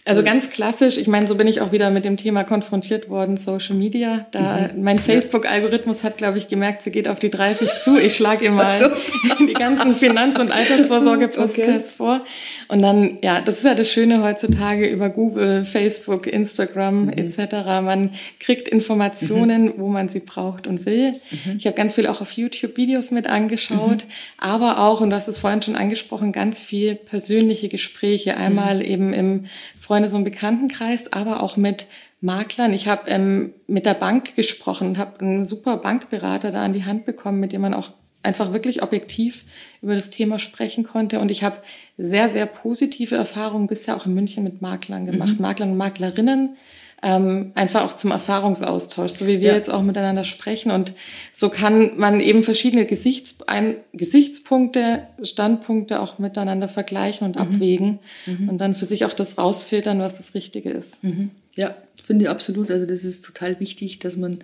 Also 0.05 0.25
ganz 0.25 0.51
klassisch, 0.51 0.99
ich 0.99 1.07
meine, 1.07 1.29
so 1.29 1.37
bin 1.37 1.47
ich 1.47 1.61
auch 1.61 1.71
wieder 1.71 1.89
mit 1.91 2.05
dem 2.05 2.17
Thema 2.17 2.43
konfrontiert 2.43 3.09
worden, 3.09 3.37
Social 3.37 3.77
Media. 3.77 4.27
Da 4.33 4.71
mhm. 4.75 4.83
mein 4.83 4.99
Facebook-Algorithmus 4.99 6.03
hat, 6.03 6.17
glaube 6.17 6.39
ich, 6.39 6.49
gemerkt, 6.49 6.83
sie 6.83 6.91
geht 6.91 7.07
auf 7.07 7.21
die 7.21 7.31
30 7.31 7.71
zu. 7.83 8.01
Ich 8.01 8.17
schlage 8.17 8.47
ihr 8.47 8.51
mal 8.51 8.81
so. 8.81 9.45
die 9.47 9.53
ganzen 9.53 9.95
Finanz- 9.95 10.41
und 10.41 10.51
Altersvorsorge-Podcasts 10.51 11.91
okay. 11.91 11.97
vor. 11.97 12.21
Und 12.67 12.83
dann, 12.83 13.19
ja, 13.23 13.41
das 13.41 13.59
ist 13.59 13.65
ja 13.65 13.77
das 13.77 13.89
Schöne 13.89 14.25
heutzutage 14.25 14.89
über 14.89 15.09
Google, 15.09 15.65
Facebook, 15.65 16.27
Instagram 16.27 17.05
mhm. 17.05 17.13
etc. 17.13 17.53
Man 17.83 18.15
kriegt 18.41 18.67
Informationen, 18.67 19.67
mhm. 19.67 19.75
wo 19.77 19.87
man 19.87 20.09
sie 20.09 20.21
braucht 20.21 20.67
und 20.67 20.85
will. 20.85 21.13
Mhm. 21.31 21.59
Ich 21.59 21.67
habe 21.67 21.77
ganz 21.77 21.95
viel 21.95 22.09
auch 22.09 22.21
auf 22.21 22.33
YouTube 22.33 22.77
Videos 22.77 23.13
mit 23.13 23.29
angeschaut, 23.29 24.05
mhm. 24.05 24.11
aber 24.39 24.81
auch, 24.81 25.01
und 25.01 25.11
du 25.11 25.17
hast 25.17 25.29
es 25.29 25.39
vorhin 25.39 25.63
schon 25.63 25.77
angesprochen, 25.77 26.33
ganz 26.33 26.61
viel 26.61 26.97
persönliche 26.97 27.69
Gespräche. 27.69 28.37
Einmal 28.37 28.79
mhm. 28.79 28.83
eben 28.83 29.13
im 29.13 29.45
Freundes- 29.83 30.15
und 30.15 30.23
Bekanntenkreis, 30.23 31.13
aber 31.13 31.43
auch 31.43 31.57
mit 31.57 31.87
Maklern. 32.21 32.73
Ich 32.73 32.87
habe 32.87 33.11
ähm, 33.11 33.53
mit 33.67 33.85
der 33.85 33.95
Bank 33.95 34.37
gesprochen 34.37 34.91
und 34.91 34.99
habe 34.99 35.19
einen 35.19 35.45
super 35.45 35.77
Bankberater 35.77 36.53
da 36.53 36.63
an 36.65 36.73
die 36.73 36.85
Hand 36.85 37.05
bekommen, 37.05 37.41
mit 37.41 37.53
dem 37.53 37.63
man 37.63 37.75
auch 37.75 37.91
einfach 38.23 38.53
wirklich 38.53 38.85
objektiv 38.85 39.45
über 39.83 39.97
das 39.97 40.09
Thema 40.09 40.39
sprechen 40.39 40.85
konnte. 40.85 41.19
Und 41.19 41.33
ich 41.33 41.43
habe 41.43 41.57
sehr, 41.99 42.31
sehr 42.31 42.47
positive 42.47 43.17
Erfahrungen 43.17 43.67
bisher 43.67 43.97
auch 43.97 44.07
in 44.07 44.15
München 44.15 44.45
mit 44.45 44.63
Maklern 44.63 45.05
gemacht, 45.05 45.35
mhm. 45.35 45.43
Maklern 45.43 45.73
und 45.73 45.77
Maklerinnen 45.77 46.57
ähm, 47.03 47.51
einfach 47.57 47.85
auch 47.85 47.97
zum 47.97 48.13
Erfahrungsaustausch, 48.13 49.11
so 49.11 49.27
wie 49.27 49.41
wir 49.41 49.49
ja. 49.49 49.55
jetzt 49.55 49.71
auch 49.71 49.83
miteinander 49.83 50.25
sprechen. 50.25 50.71
Und 50.71 50.93
so 51.35 51.49
kann 51.49 51.99
man 51.99 52.21
eben 52.21 52.45
verschiedene 52.45 52.87
Gesichts 52.87 53.43
ein, 53.49 53.75
Gesichtspunkte, 53.93 55.03
Standpunkte 55.23 56.01
auch 56.01 56.21
miteinander 56.21 56.69
vergleichen 56.69 57.27
und 57.27 57.37
mhm. 57.37 57.43
abwägen 57.43 57.99
mhm. 58.27 58.49
und 58.49 58.59
dann 58.59 58.77
für 58.77 58.87
sich 58.87 59.05
auch 59.05 59.13
das 59.13 59.37
rausfiltern, 59.37 59.99
was 59.99 60.19
das 60.19 60.35
Richtige 60.35 60.71
ist. 60.71 61.03
Mhm. 61.03 61.31
Ja, 61.55 61.77
finde 62.05 62.25
ich 62.25 62.31
absolut. 62.31 62.71
Also 62.71 62.87
das 62.87 63.05
ist 63.05 63.25
total 63.25 63.59
wichtig, 63.59 63.99
dass 63.99 64.17
man 64.17 64.39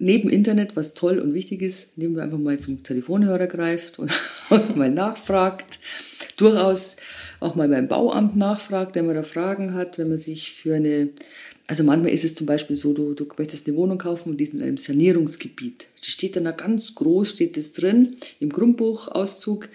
neben 0.00 0.28
Internet, 0.28 0.74
was 0.74 0.94
toll 0.94 1.20
und 1.20 1.34
wichtig 1.34 1.62
ist, 1.62 1.96
nehmen 1.96 2.16
wir 2.16 2.24
einfach 2.24 2.38
mal 2.38 2.58
zum 2.58 2.82
Telefonhörer 2.82 3.46
greift 3.46 4.00
und, 4.00 4.12
und 4.50 4.76
mal 4.76 4.90
nachfragt. 4.90 5.78
Durchaus 6.36 6.96
auch 7.40 7.54
mal 7.54 7.68
beim 7.68 7.88
Bauamt 7.88 8.36
nachfragt, 8.36 8.94
wenn 8.94 9.06
man 9.06 9.14
da 9.14 9.22
Fragen 9.22 9.74
hat, 9.74 9.98
wenn 9.98 10.08
man 10.08 10.18
sich 10.18 10.52
für 10.52 10.74
eine, 10.74 11.10
also 11.66 11.84
manchmal 11.84 12.12
ist 12.12 12.24
es 12.24 12.34
zum 12.34 12.46
Beispiel 12.46 12.76
so, 12.76 12.92
du, 12.92 13.14
du 13.14 13.26
möchtest 13.36 13.66
eine 13.66 13.76
Wohnung 13.76 13.98
kaufen 13.98 14.30
und 14.30 14.38
die 14.38 14.44
ist 14.44 14.54
in 14.54 14.62
einem 14.62 14.78
Sanierungsgebiet. 14.78 15.86
Das 15.98 16.08
steht 16.08 16.36
dann 16.36 16.44
da 16.44 16.52
ganz 16.52 16.94
groß, 16.94 17.30
steht 17.30 17.56
das 17.56 17.72
drin, 17.72 18.16
im 18.40 18.50
Grundbuchauszug, 18.50 19.68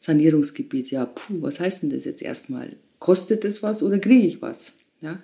Sanierungsgebiet. 0.00 0.90
Ja, 0.90 1.06
puh, 1.06 1.42
was 1.42 1.60
heißt 1.60 1.82
denn 1.82 1.90
das 1.90 2.04
jetzt 2.04 2.22
erstmal? 2.22 2.70
Kostet 2.98 3.44
das 3.44 3.62
was 3.62 3.82
oder 3.82 3.98
kriege 3.98 4.26
ich 4.26 4.42
was? 4.42 4.72
Ja? 5.00 5.20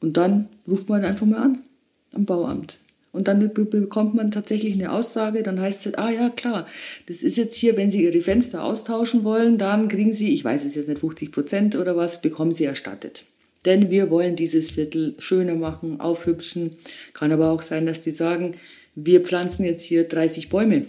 Und 0.00 0.16
dann 0.16 0.48
ruft 0.68 0.88
man 0.88 1.04
einfach 1.04 1.26
mal 1.26 1.42
an 1.42 1.64
am 2.12 2.26
Bauamt. 2.26 2.78
Und 3.12 3.28
dann 3.28 3.52
bekommt 3.52 4.14
man 4.14 4.30
tatsächlich 4.30 4.74
eine 4.74 4.90
Aussage, 4.90 5.42
dann 5.42 5.60
heißt 5.60 5.84
es, 5.86 5.94
ah 5.94 6.10
ja, 6.10 6.30
klar, 6.30 6.66
das 7.06 7.22
ist 7.22 7.36
jetzt 7.36 7.54
hier, 7.54 7.76
wenn 7.76 7.90
Sie 7.90 8.04
Ihre 8.04 8.22
Fenster 8.22 8.64
austauschen 8.64 9.22
wollen, 9.22 9.58
dann 9.58 9.88
kriegen 9.88 10.14
Sie, 10.14 10.32
ich 10.32 10.42
weiß 10.42 10.64
es 10.64 10.74
jetzt 10.74 10.88
nicht, 10.88 11.00
50 11.00 11.30
Prozent 11.30 11.76
oder 11.76 11.94
was, 11.94 12.22
bekommen 12.22 12.54
Sie 12.54 12.64
erstattet. 12.64 13.24
Denn 13.66 13.90
wir 13.90 14.10
wollen 14.10 14.34
dieses 14.34 14.70
Viertel 14.70 15.14
schöner 15.18 15.54
machen, 15.54 16.00
aufhübschen. 16.00 16.76
Kann 17.12 17.32
aber 17.32 17.50
auch 17.50 17.62
sein, 17.62 17.86
dass 17.86 18.00
die 18.00 18.10
sagen, 18.10 18.54
wir 18.94 19.20
pflanzen 19.20 19.64
jetzt 19.64 19.82
hier 19.82 20.04
30 20.04 20.48
Bäume 20.48 20.86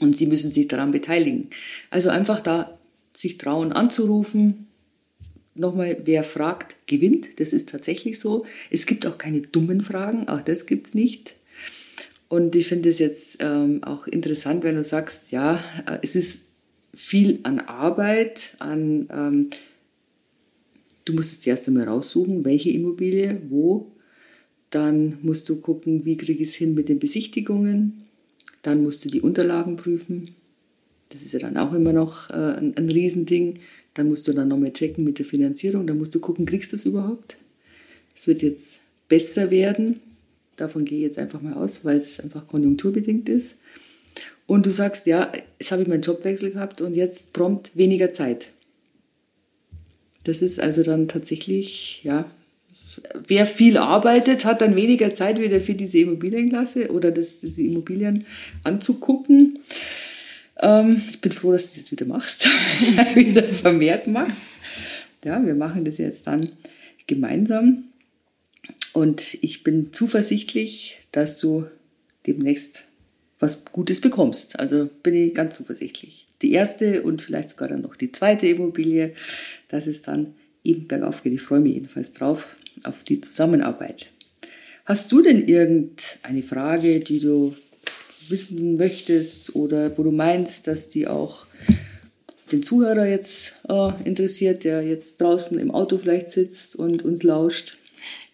und 0.00 0.16
Sie 0.16 0.26
müssen 0.26 0.50
sich 0.50 0.68
daran 0.68 0.92
beteiligen. 0.92 1.48
Also 1.90 2.10
einfach 2.10 2.40
da 2.40 2.78
sich 3.14 3.38
trauen 3.38 3.72
anzurufen. 3.72 4.65
Nochmal, 5.56 5.98
wer 6.04 6.22
fragt, 6.24 6.76
gewinnt. 6.86 7.40
Das 7.40 7.52
ist 7.52 7.70
tatsächlich 7.70 8.20
so. 8.20 8.44
Es 8.70 8.86
gibt 8.86 9.06
auch 9.06 9.18
keine 9.18 9.40
dummen 9.40 9.80
Fragen, 9.80 10.28
auch 10.28 10.42
das 10.42 10.66
gibt 10.66 10.88
es 10.88 10.94
nicht. 10.94 11.36
Und 12.28 12.56
ich 12.56 12.66
finde 12.66 12.90
es 12.90 12.98
jetzt 12.98 13.38
ähm, 13.40 13.84
auch 13.84 14.06
interessant, 14.06 14.64
wenn 14.64 14.74
du 14.74 14.84
sagst, 14.84 15.30
ja, 15.30 15.62
äh, 15.86 15.98
es 16.02 16.16
ist 16.16 16.48
viel 16.92 17.40
an 17.44 17.60
Arbeit, 17.60 18.56
an, 18.58 19.08
ähm, 19.10 19.50
du 21.04 21.12
musst 21.12 21.32
es 21.32 21.40
zuerst 21.40 21.68
einmal 21.68 21.84
raussuchen, 21.84 22.44
welche 22.44 22.70
Immobilie, 22.70 23.40
wo. 23.48 23.92
Dann 24.70 25.18
musst 25.22 25.48
du 25.48 25.60
gucken, 25.60 26.04
wie 26.04 26.16
kriege 26.16 26.42
ich 26.42 26.50
es 26.50 26.54
hin 26.54 26.74
mit 26.74 26.88
den 26.88 26.98
Besichtigungen. 26.98 28.02
Dann 28.62 28.82
musst 28.82 29.04
du 29.04 29.08
die 29.08 29.20
Unterlagen 29.20 29.76
prüfen. 29.76 30.34
Das 31.10 31.22
ist 31.22 31.32
ja 31.32 31.38
dann 31.38 31.56
auch 31.56 31.72
immer 31.72 31.92
noch 31.92 32.30
äh, 32.30 32.34
ein, 32.34 32.76
ein 32.76 32.90
Riesending. 32.90 33.60
Dann 33.94 34.08
musst 34.08 34.28
du 34.28 34.32
dann 34.32 34.48
nochmal 34.48 34.72
checken 34.72 35.04
mit 35.04 35.18
der 35.18 35.26
Finanzierung. 35.26 35.86
Dann 35.86 35.98
musst 35.98 36.14
du 36.14 36.20
gucken, 36.20 36.46
kriegst 36.46 36.72
du 36.72 36.76
es 36.76 36.84
überhaupt? 36.84 37.36
Es 38.14 38.26
wird 38.26 38.42
jetzt 38.42 38.80
besser 39.08 39.50
werden. 39.50 40.00
Davon 40.56 40.84
gehe 40.84 40.98
ich 40.98 41.04
jetzt 41.04 41.18
einfach 41.18 41.40
mal 41.42 41.54
aus, 41.54 41.84
weil 41.84 41.96
es 41.96 42.18
einfach 42.20 42.46
konjunkturbedingt 42.46 43.28
ist. 43.28 43.58
Und 44.46 44.64
du 44.64 44.70
sagst, 44.70 45.06
ja, 45.06 45.32
jetzt 45.58 45.72
habe 45.72 45.82
ich 45.82 45.88
meinen 45.88 46.02
Jobwechsel 46.02 46.52
gehabt 46.52 46.80
und 46.80 46.94
jetzt 46.94 47.32
prompt 47.32 47.76
weniger 47.76 48.12
Zeit. 48.12 48.46
Das 50.24 50.42
ist 50.42 50.60
also 50.60 50.82
dann 50.82 51.08
tatsächlich, 51.08 52.02
ja, 52.04 52.30
wer 53.26 53.46
viel 53.46 53.76
arbeitet, 53.76 54.44
hat 54.44 54.60
dann 54.60 54.76
weniger 54.76 55.12
Zeit 55.12 55.40
wieder 55.40 55.60
für 55.60 55.74
diese 55.74 55.98
Immobilienklasse 55.98 56.90
oder 56.90 57.10
das, 57.10 57.40
diese 57.40 57.62
Immobilien 57.62 58.24
anzugucken. 58.64 59.58
Ähm, 60.60 61.02
ich 61.10 61.20
bin 61.20 61.32
froh, 61.32 61.52
dass 61.52 61.62
du 61.62 61.68
das 61.68 61.76
jetzt 61.76 61.92
wieder 61.92 62.06
machst, 62.06 62.46
wieder 63.14 63.42
vermehrt 63.42 64.06
machst. 64.06 64.58
Ja, 65.24 65.44
wir 65.44 65.54
machen 65.54 65.84
das 65.84 65.98
jetzt 65.98 66.26
dann 66.26 66.50
gemeinsam. 67.06 67.84
Und 68.92 69.34
ich 69.42 69.62
bin 69.62 69.92
zuversichtlich, 69.92 70.98
dass 71.12 71.38
du 71.38 71.66
demnächst 72.26 72.84
was 73.38 73.64
Gutes 73.72 74.00
bekommst. 74.00 74.58
Also 74.58 74.88
bin 75.02 75.14
ich 75.14 75.34
ganz 75.34 75.56
zuversichtlich. 75.56 76.28
Die 76.42 76.52
erste 76.52 77.02
und 77.02 77.22
vielleicht 77.22 77.50
sogar 77.50 77.68
dann 77.68 77.82
noch 77.82 77.96
die 77.96 78.12
zweite 78.12 78.46
Immobilie, 78.46 79.14
dass 79.68 79.86
es 79.86 80.02
dann 80.02 80.34
eben 80.64 80.86
bergauf 80.86 81.22
geht. 81.22 81.32
Ich 81.32 81.42
freue 81.42 81.60
mich 81.60 81.74
jedenfalls 81.74 82.12
drauf, 82.12 82.48
auf 82.82 83.04
die 83.04 83.20
Zusammenarbeit. 83.20 84.08
Hast 84.84 85.10
du 85.12 85.22
denn 85.22 85.46
irgendeine 85.46 86.42
Frage, 86.42 87.00
die 87.00 87.18
du 87.18 87.54
wissen 88.30 88.76
möchtest 88.76 89.54
oder 89.54 89.96
wo 89.96 90.02
du 90.02 90.12
meinst, 90.12 90.66
dass 90.66 90.88
die 90.88 91.06
auch 91.06 91.46
den 92.52 92.62
Zuhörer 92.62 93.06
jetzt 93.06 93.56
äh, 93.68 93.90
interessiert, 94.04 94.64
der 94.64 94.82
jetzt 94.82 95.20
draußen 95.20 95.58
im 95.58 95.70
Auto 95.70 95.98
vielleicht 95.98 96.30
sitzt 96.30 96.76
und 96.76 97.04
uns 97.04 97.22
lauscht? 97.22 97.76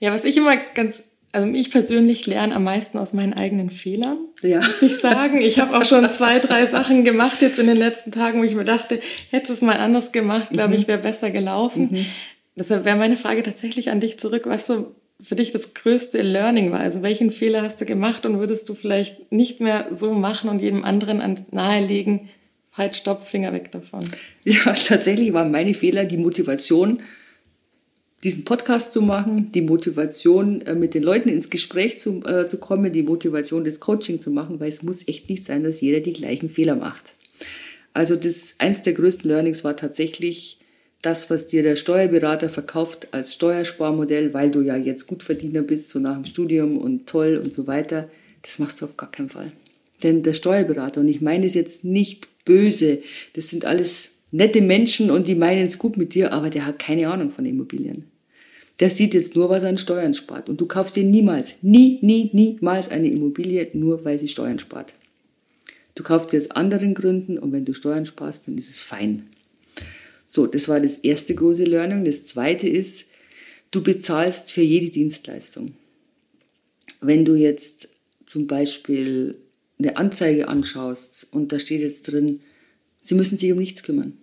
Ja, 0.00 0.12
was 0.12 0.24
ich 0.24 0.36
immer 0.36 0.56
ganz 0.74 1.02
also 1.32 1.48
ich 1.48 1.70
persönlich 1.70 2.26
lerne 2.26 2.54
am 2.54 2.64
meisten 2.64 2.98
aus 2.98 3.14
meinen 3.14 3.32
eigenen 3.32 3.70
Fehlern, 3.70 4.18
ja. 4.42 4.58
muss 4.58 4.82
ich 4.82 4.98
sagen. 4.98 5.38
Ich 5.38 5.58
habe 5.58 5.76
auch 5.76 5.84
schon 5.84 6.08
zwei, 6.12 6.38
drei 6.38 6.66
Sachen 6.66 7.04
gemacht 7.04 7.40
jetzt 7.40 7.58
in 7.58 7.66
den 7.66 7.78
letzten 7.78 8.12
Tagen, 8.12 8.40
wo 8.40 8.44
ich 8.44 8.54
mir 8.54 8.66
dachte, 8.66 9.00
hätte 9.30 9.52
es 9.52 9.62
mal 9.62 9.78
anders 9.78 10.12
gemacht, 10.12 10.50
glaube 10.50 10.74
mhm. 10.74 10.74
ich, 10.74 10.88
wäre 10.88 10.98
besser 10.98 11.30
gelaufen. 11.30 11.88
Mhm. 11.90 12.06
Deshalb 12.54 12.84
wäre 12.84 12.98
meine 12.98 13.16
Frage 13.16 13.42
tatsächlich 13.42 13.90
an 13.90 14.00
dich 14.00 14.18
zurück, 14.18 14.42
was 14.44 14.66
so 14.66 14.94
für 15.22 15.36
dich 15.36 15.50
das 15.50 15.74
größte 15.74 16.20
Learning 16.22 16.72
war. 16.72 16.80
Also 16.80 17.02
welchen 17.02 17.30
Fehler 17.30 17.62
hast 17.62 17.80
du 17.80 17.84
gemacht 17.84 18.26
und 18.26 18.38
würdest 18.38 18.68
du 18.68 18.74
vielleicht 18.74 19.30
nicht 19.30 19.60
mehr 19.60 19.88
so 19.92 20.14
machen 20.14 20.50
und 20.50 20.60
jedem 20.60 20.84
anderen 20.84 21.22
nahelegen, 21.50 22.28
halt, 22.72 22.96
stopp, 22.96 23.26
Finger 23.26 23.52
weg 23.52 23.70
davon? 23.72 24.00
Ja, 24.44 24.72
tatsächlich 24.86 25.32
waren 25.32 25.52
meine 25.52 25.74
Fehler 25.74 26.04
die 26.04 26.16
Motivation, 26.16 27.00
diesen 28.24 28.44
Podcast 28.44 28.92
zu 28.92 29.02
machen, 29.02 29.50
die 29.52 29.62
Motivation, 29.62 30.62
äh, 30.62 30.74
mit 30.74 30.94
den 30.94 31.02
Leuten 31.02 31.28
ins 31.28 31.50
Gespräch 31.50 31.98
zu, 31.98 32.22
äh, 32.24 32.46
zu 32.46 32.58
kommen, 32.58 32.92
die 32.92 33.02
Motivation, 33.02 33.64
das 33.64 33.80
Coaching 33.80 34.20
zu 34.20 34.30
machen, 34.30 34.60
weil 34.60 34.68
es 34.68 34.82
muss 34.82 35.06
echt 35.08 35.28
nicht 35.28 35.44
sein, 35.44 35.64
dass 35.64 35.80
jeder 35.80 36.00
die 36.00 36.12
gleichen 36.12 36.48
Fehler 36.48 36.76
macht. 36.76 37.14
Also 37.94 38.16
das 38.16 38.56
eins 38.58 38.82
der 38.82 38.94
größten 38.94 39.28
Learnings 39.28 39.64
war 39.64 39.76
tatsächlich 39.76 40.58
das, 41.02 41.30
was 41.30 41.46
dir 41.46 41.62
der 41.62 41.76
Steuerberater 41.76 42.48
verkauft 42.48 43.08
als 43.10 43.34
Steuersparmodell, 43.34 44.32
weil 44.32 44.50
du 44.50 44.60
ja 44.60 44.76
jetzt 44.76 45.06
Gutverdiener 45.06 45.62
bist, 45.62 45.90
so 45.90 45.98
nach 45.98 46.14
dem 46.14 46.24
Studium 46.24 46.78
und 46.78 47.06
toll 47.06 47.40
und 47.42 47.52
so 47.52 47.66
weiter. 47.66 48.08
Das 48.42 48.58
machst 48.58 48.80
du 48.80 48.86
auf 48.86 48.96
gar 48.96 49.10
keinen 49.10 49.30
Fall. 49.30 49.52
Denn 50.02 50.22
der 50.22 50.34
Steuerberater, 50.34 51.00
und 51.00 51.08
ich 51.08 51.20
meine 51.20 51.46
es 51.46 51.54
jetzt 51.54 51.84
nicht 51.84 52.28
böse, 52.44 53.02
das 53.34 53.50
sind 53.50 53.64
alles 53.64 54.12
nette 54.30 54.60
Menschen 54.60 55.10
und 55.10 55.28
die 55.28 55.34
meinen 55.34 55.66
es 55.66 55.78
gut 55.78 55.96
mit 55.96 56.14
dir, 56.14 56.32
aber 56.32 56.50
der 56.50 56.66
hat 56.66 56.78
keine 56.78 57.08
Ahnung 57.08 57.30
von 57.30 57.44
Immobilien 57.46 58.04
der 58.82 58.90
sieht 58.90 59.14
jetzt 59.14 59.36
nur, 59.36 59.48
was 59.48 59.62
er 59.62 59.68
an 59.68 59.78
Steuern 59.78 60.12
spart. 60.12 60.48
Und 60.48 60.60
du 60.60 60.66
kaufst 60.66 60.96
dir 60.96 61.04
niemals, 61.04 61.54
nie, 61.62 62.00
nie, 62.02 62.30
niemals 62.32 62.90
eine 62.90 63.08
Immobilie, 63.08 63.68
nur 63.74 64.04
weil 64.04 64.18
sie 64.18 64.26
Steuern 64.26 64.58
spart. 64.58 64.92
Du 65.94 66.02
kaufst 66.02 66.30
sie 66.30 66.38
aus 66.38 66.50
anderen 66.50 66.94
Gründen 66.94 67.38
und 67.38 67.52
wenn 67.52 67.64
du 67.64 67.74
Steuern 67.74 68.06
sparst, 68.06 68.48
dann 68.48 68.58
ist 68.58 68.70
es 68.70 68.80
fein. 68.80 69.22
So, 70.32 70.46
das 70.46 70.66
war 70.68 70.80
das 70.80 70.96
erste 70.96 71.34
große 71.34 71.64
Learning. 71.64 72.06
Das 72.06 72.26
zweite 72.26 72.66
ist, 72.66 73.08
du 73.70 73.82
bezahlst 73.82 74.50
für 74.50 74.62
jede 74.62 74.88
Dienstleistung. 74.88 75.74
Wenn 77.02 77.26
du 77.26 77.34
jetzt 77.34 77.90
zum 78.24 78.46
Beispiel 78.46 79.34
eine 79.78 79.98
Anzeige 79.98 80.48
anschaust 80.48 81.28
und 81.32 81.52
da 81.52 81.58
steht 81.58 81.82
jetzt 81.82 82.04
drin, 82.04 82.40
sie 83.02 83.14
müssen 83.14 83.36
sich 83.36 83.52
um 83.52 83.58
nichts 83.58 83.82
kümmern. 83.82 84.16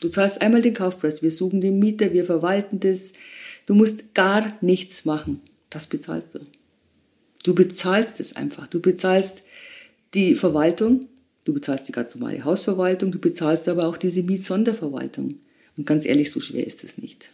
Du 0.00 0.08
zahlst 0.08 0.40
einmal 0.40 0.62
den 0.62 0.74
Kaufpreis, 0.74 1.20
wir 1.20 1.32
suchen 1.32 1.60
den 1.60 1.80
Mieter, 1.80 2.12
wir 2.12 2.24
verwalten 2.24 2.78
das, 2.78 3.14
Du 3.66 3.74
musst 3.74 4.14
gar 4.14 4.56
nichts 4.62 5.04
machen. 5.04 5.42
Das 5.68 5.88
bezahlst 5.88 6.34
du. 6.34 6.38
Du 7.42 7.54
bezahlst 7.54 8.18
es 8.18 8.34
einfach. 8.34 8.66
Du 8.66 8.80
bezahlst 8.80 9.42
die 10.14 10.36
Verwaltung, 10.36 11.06
du 11.48 11.54
bezahlst 11.54 11.88
die 11.88 11.92
ganz 11.92 12.14
normale 12.14 12.44
Hausverwaltung, 12.44 13.10
du 13.10 13.18
bezahlst 13.18 13.70
aber 13.70 13.86
auch 13.86 13.96
diese 13.96 14.22
Mietsonderverwaltung. 14.22 15.36
Und 15.78 15.86
ganz 15.86 16.04
ehrlich, 16.04 16.30
so 16.30 16.42
schwer 16.42 16.66
ist 16.66 16.84
es 16.84 16.98
nicht. 16.98 17.30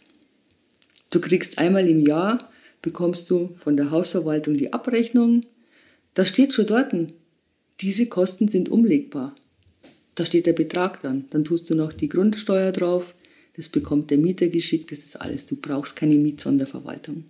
Du 1.09 1.19
kriegst 1.19 1.57
einmal 1.57 1.85
im 1.89 1.99
Jahr, 1.99 2.49
bekommst 2.81 3.29
du 3.29 3.53
von 3.57 3.75
der 3.75 3.91
Hausverwaltung 3.91 4.55
die 4.55 4.71
Abrechnung. 4.71 5.41
Da 6.13 6.23
steht 6.23 6.53
schon 6.53 6.65
dort, 6.65 6.93
diese 7.81 8.05
Kosten 8.05 8.47
sind 8.47 8.69
umlegbar. 8.69 9.35
Da 10.15 10.25
steht 10.25 10.45
der 10.45 10.53
Betrag 10.53 11.01
dann. 11.01 11.25
Dann 11.31 11.43
tust 11.43 11.69
du 11.69 11.75
noch 11.75 11.91
die 11.91 12.07
Grundsteuer 12.07 12.71
drauf, 12.71 13.15
das 13.57 13.67
bekommt 13.67 14.11
der 14.11 14.17
Mieter 14.17 14.47
geschickt, 14.47 14.93
das 14.93 14.99
ist 14.99 15.17
alles. 15.17 15.45
Du 15.45 15.57
brauchst 15.57 15.97
keine 15.97 16.15
Mietsonderverwaltung. 16.15 17.25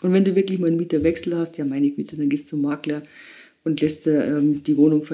Und 0.00 0.14
wenn 0.14 0.24
du 0.24 0.34
wirklich 0.34 0.58
mal 0.58 0.68
einen 0.68 0.78
Mieterwechsel 0.78 1.36
hast, 1.36 1.58
ja 1.58 1.66
meine 1.66 1.90
Güte, 1.90 2.16
dann 2.16 2.30
gehst 2.30 2.46
du 2.46 2.56
zum 2.56 2.62
Makler 2.62 3.02
und 3.64 3.80
lässt 3.80 4.06
ähm, 4.06 4.62
die 4.64 4.76
Wohnung, 4.76 5.04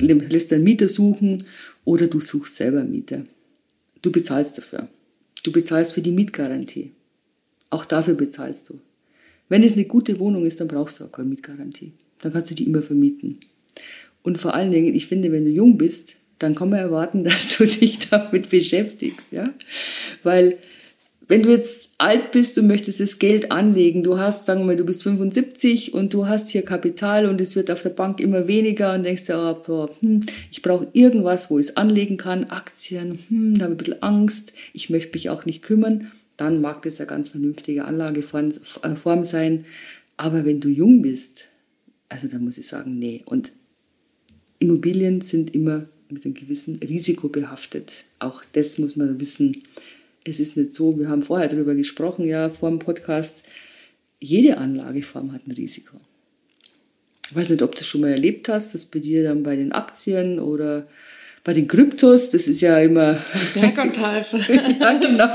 lässt 0.00 0.52
einen 0.52 0.64
Mieter 0.64 0.88
suchen 0.88 1.44
oder 1.84 2.06
du 2.06 2.20
suchst 2.20 2.56
selber 2.56 2.80
einen 2.80 2.90
Mieter. 2.90 3.24
Du 4.02 4.10
bezahlst 4.10 4.58
dafür. 4.58 4.88
Du 5.42 5.52
bezahlst 5.52 5.92
für 5.92 6.02
die 6.02 6.12
Mietgarantie. 6.12 6.92
Auch 7.70 7.84
dafür 7.84 8.14
bezahlst 8.14 8.68
du. 8.68 8.80
Wenn 9.48 9.62
es 9.62 9.74
eine 9.74 9.84
gute 9.84 10.18
Wohnung 10.18 10.46
ist, 10.46 10.60
dann 10.60 10.68
brauchst 10.68 11.00
du 11.00 11.04
auch 11.04 11.12
keine 11.12 11.28
Mietgarantie. 11.28 11.92
Dann 12.20 12.32
kannst 12.32 12.50
du 12.50 12.54
die 12.54 12.64
immer 12.64 12.82
vermieten. 12.82 13.38
Und 14.22 14.38
vor 14.38 14.54
allen 14.54 14.70
Dingen, 14.70 14.94
ich 14.94 15.06
finde, 15.06 15.30
wenn 15.32 15.44
du 15.44 15.50
jung 15.50 15.76
bist, 15.76 16.16
dann 16.38 16.54
kann 16.54 16.70
man 16.70 16.78
erwarten, 16.78 17.24
dass 17.24 17.56
du 17.56 17.66
dich 17.66 17.98
damit 18.10 18.48
beschäftigst, 18.48 19.28
ja. 19.30 19.52
Weil, 20.22 20.56
wenn 21.26 21.42
du 21.42 21.50
jetzt 21.50 21.92
alt 21.98 22.32
bist 22.32 22.58
und 22.58 22.66
möchtest 22.66 23.00
das 23.00 23.18
Geld 23.18 23.50
anlegen, 23.50 24.02
du 24.02 24.18
hast, 24.18 24.46
sagen 24.46 24.60
wir 24.60 24.66
mal, 24.66 24.76
du 24.76 24.84
bist 24.84 25.02
75 25.04 25.94
und 25.94 26.12
du 26.12 26.26
hast 26.26 26.48
hier 26.48 26.62
Kapital 26.62 27.26
und 27.26 27.40
es 27.40 27.56
wird 27.56 27.70
auf 27.70 27.82
der 27.82 27.90
Bank 27.90 28.20
immer 28.20 28.46
weniger 28.46 28.94
und 28.94 29.04
denkst 29.04 29.26
dir, 29.26 29.38
oh, 29.38 29.62
boah, 29.66 29.90
hm, 30.00 30.20
ich 30.50 30.62
brauche 30.62 30.88
irgendwas, 30.92 31.50
wo 31.50 31.58
ich 31.58 31.66
es 31.66 31.76
anlegen 31.76 32.16
kann, 32.16 32.44
Aktien, 32.44 33.18
hm, 33.28 33.58
da 33.58 33.64
habe 33.64 33.74
ich 33.74 33.78
ein 33.80 33.84
bisschen 33.84 34.02
Angst, 34.02 34.52
ich 34.72 34.90
möchte 34.90 35.12
mich 35.14 35.30
auch 35.30 35.46
nicht 35.46 35.62
kümmern, 35.62 36.10
dann 36.36 36.60
mag 36.60 36.82
das 36.82 37.00
eine 37.00 37.06
ganz 37.06 37.28
vernünftige 37.28 37.84
Anlageform 37.84 38.52
äh, 38.52 39.24
sein. 39.24 39.64
Aber 40.16 40.44
wenn 40.44 40.60
du 40.60 40.68
jung 40.68 41.02
bist, 41.02 41.44
also 42.08 42.28
da 42.28 42.38
muss 42.38 42.58
ich 42.58 42.66
sagen, 42.66 42.98
nee. 42.98 43.22
Und 43.24 43.52
Immobilien 44.58 45.20
sind 45.20 45.54
immer 45.54 45.86
mit 46.08 46.24
einem 46.24 46.34
gewissen 46.34 46.76
Risiko 46.76 47.28
behaftet. 47.28 47.92
Auch 48.18 48.42
das 48.52 48.78
muss 48.78 48.96
man 48.96 49.20
wissen. 49.20 49.62
Es 50.24 50.40
ist 50.40 50.56
nicht 50.56 50.72
so, 50.72 50.98
wir 50.98 51.08
haben 51.08 51.22
vorher 51.22 51.48
darüber 51.48 51.74
gesprochen, 51.74 52.26
ja, 52.26 52.48
vor 52.48 52.70
dem 52.70 52.78
Podcast, 52.78 53.44
jede 54.18 54.56
Anlageform 54.58 55.32
hat 55.32 55.46
ein 55.46 55.52
Risiko. 55.52 56.00
Ich 57.30 57.36
weiß 57.36 57.50
nicht, 57.50 57.62
ob 57.62 57.72
du 57.72 57.78
das 57.78 57.86
schon 57.86 58.00
mal 58.00 58.10
erlebt 58.10 58.48
hast, 58.48 58.74
dass 58.74 58.86
bei 58.86 58.98
dir 58.98 59.22
dann 59.22 59.42
bei 59.42 59.56
den 59.56 59.72
Aktien 59.72 60.38
oder 60.38 60.86
Bei 61.44 61.52
den 61.52 61.68
Kryptos, 61.68 62.30
das 62.30 62.46
ist 62.46 62.62
ja 62.62 62.78
immer. 62.78 63.18
Berg 63.52 63.76
und 63.76 63.94
Tal. 63.94 64.24
ja, 64.80 64.98
genau. 64.98 65.26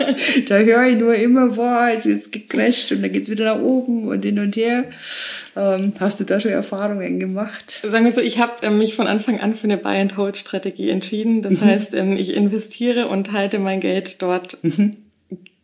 Da 0.47 0.57
höre 0.57 0.87
ich 0.87 0.97
nur 0.97 1.13
immer, 1.13 1.49
boah, 1.49 1.91
es 1.93 2.07
ist 2.07 2.31
gecrasht 2.31 2.91
und 2.91 3.03
dann 3.03 3.11
geht's 3.11 3.29
wieder 3.29 3.45
nach 3.45 3.61
oben 3.61 4.07
und 4.07 4.25
hin 4.25 4.39
und 4.39 4.55
her. 4.55 4.85
Ähm, 5.55 5.93
hast 5.99 6.19
du 6.19 6.23
da 6.23 6.39
schon 6.39 6.49
Erfahrungen 6.49 7.19
gemacht? 7.19 7.81
Sagen 7.87 8.05
wir 8.05 8.11
so, 8.11 8.21
ich 8.21 8.39
habe 8.39 8.53
ähm, 8.63 8.79
mich 8.79 8.95
von 8.95 9.05
Anfang 9.05 9.39
an 9.39 9.53
für 9.53 9.65
eine 9.65 9.77
Buy-and-Hold-Strategie 9.77 10.89
entschieden. 10.89 11.43
Das 11.43 11.53
mhm. 11.53 11.61
heißt, 11.61 11.93
ähm, 11.93 12.13
ich 12.13 12.33
investiere 12.33 13.07
und 13.07 13.31
halte 13.31 13.59
mein 13.59 13.79
Geld 13.79 14.23
dort 14.23 14.63
mhm 14.63 14.97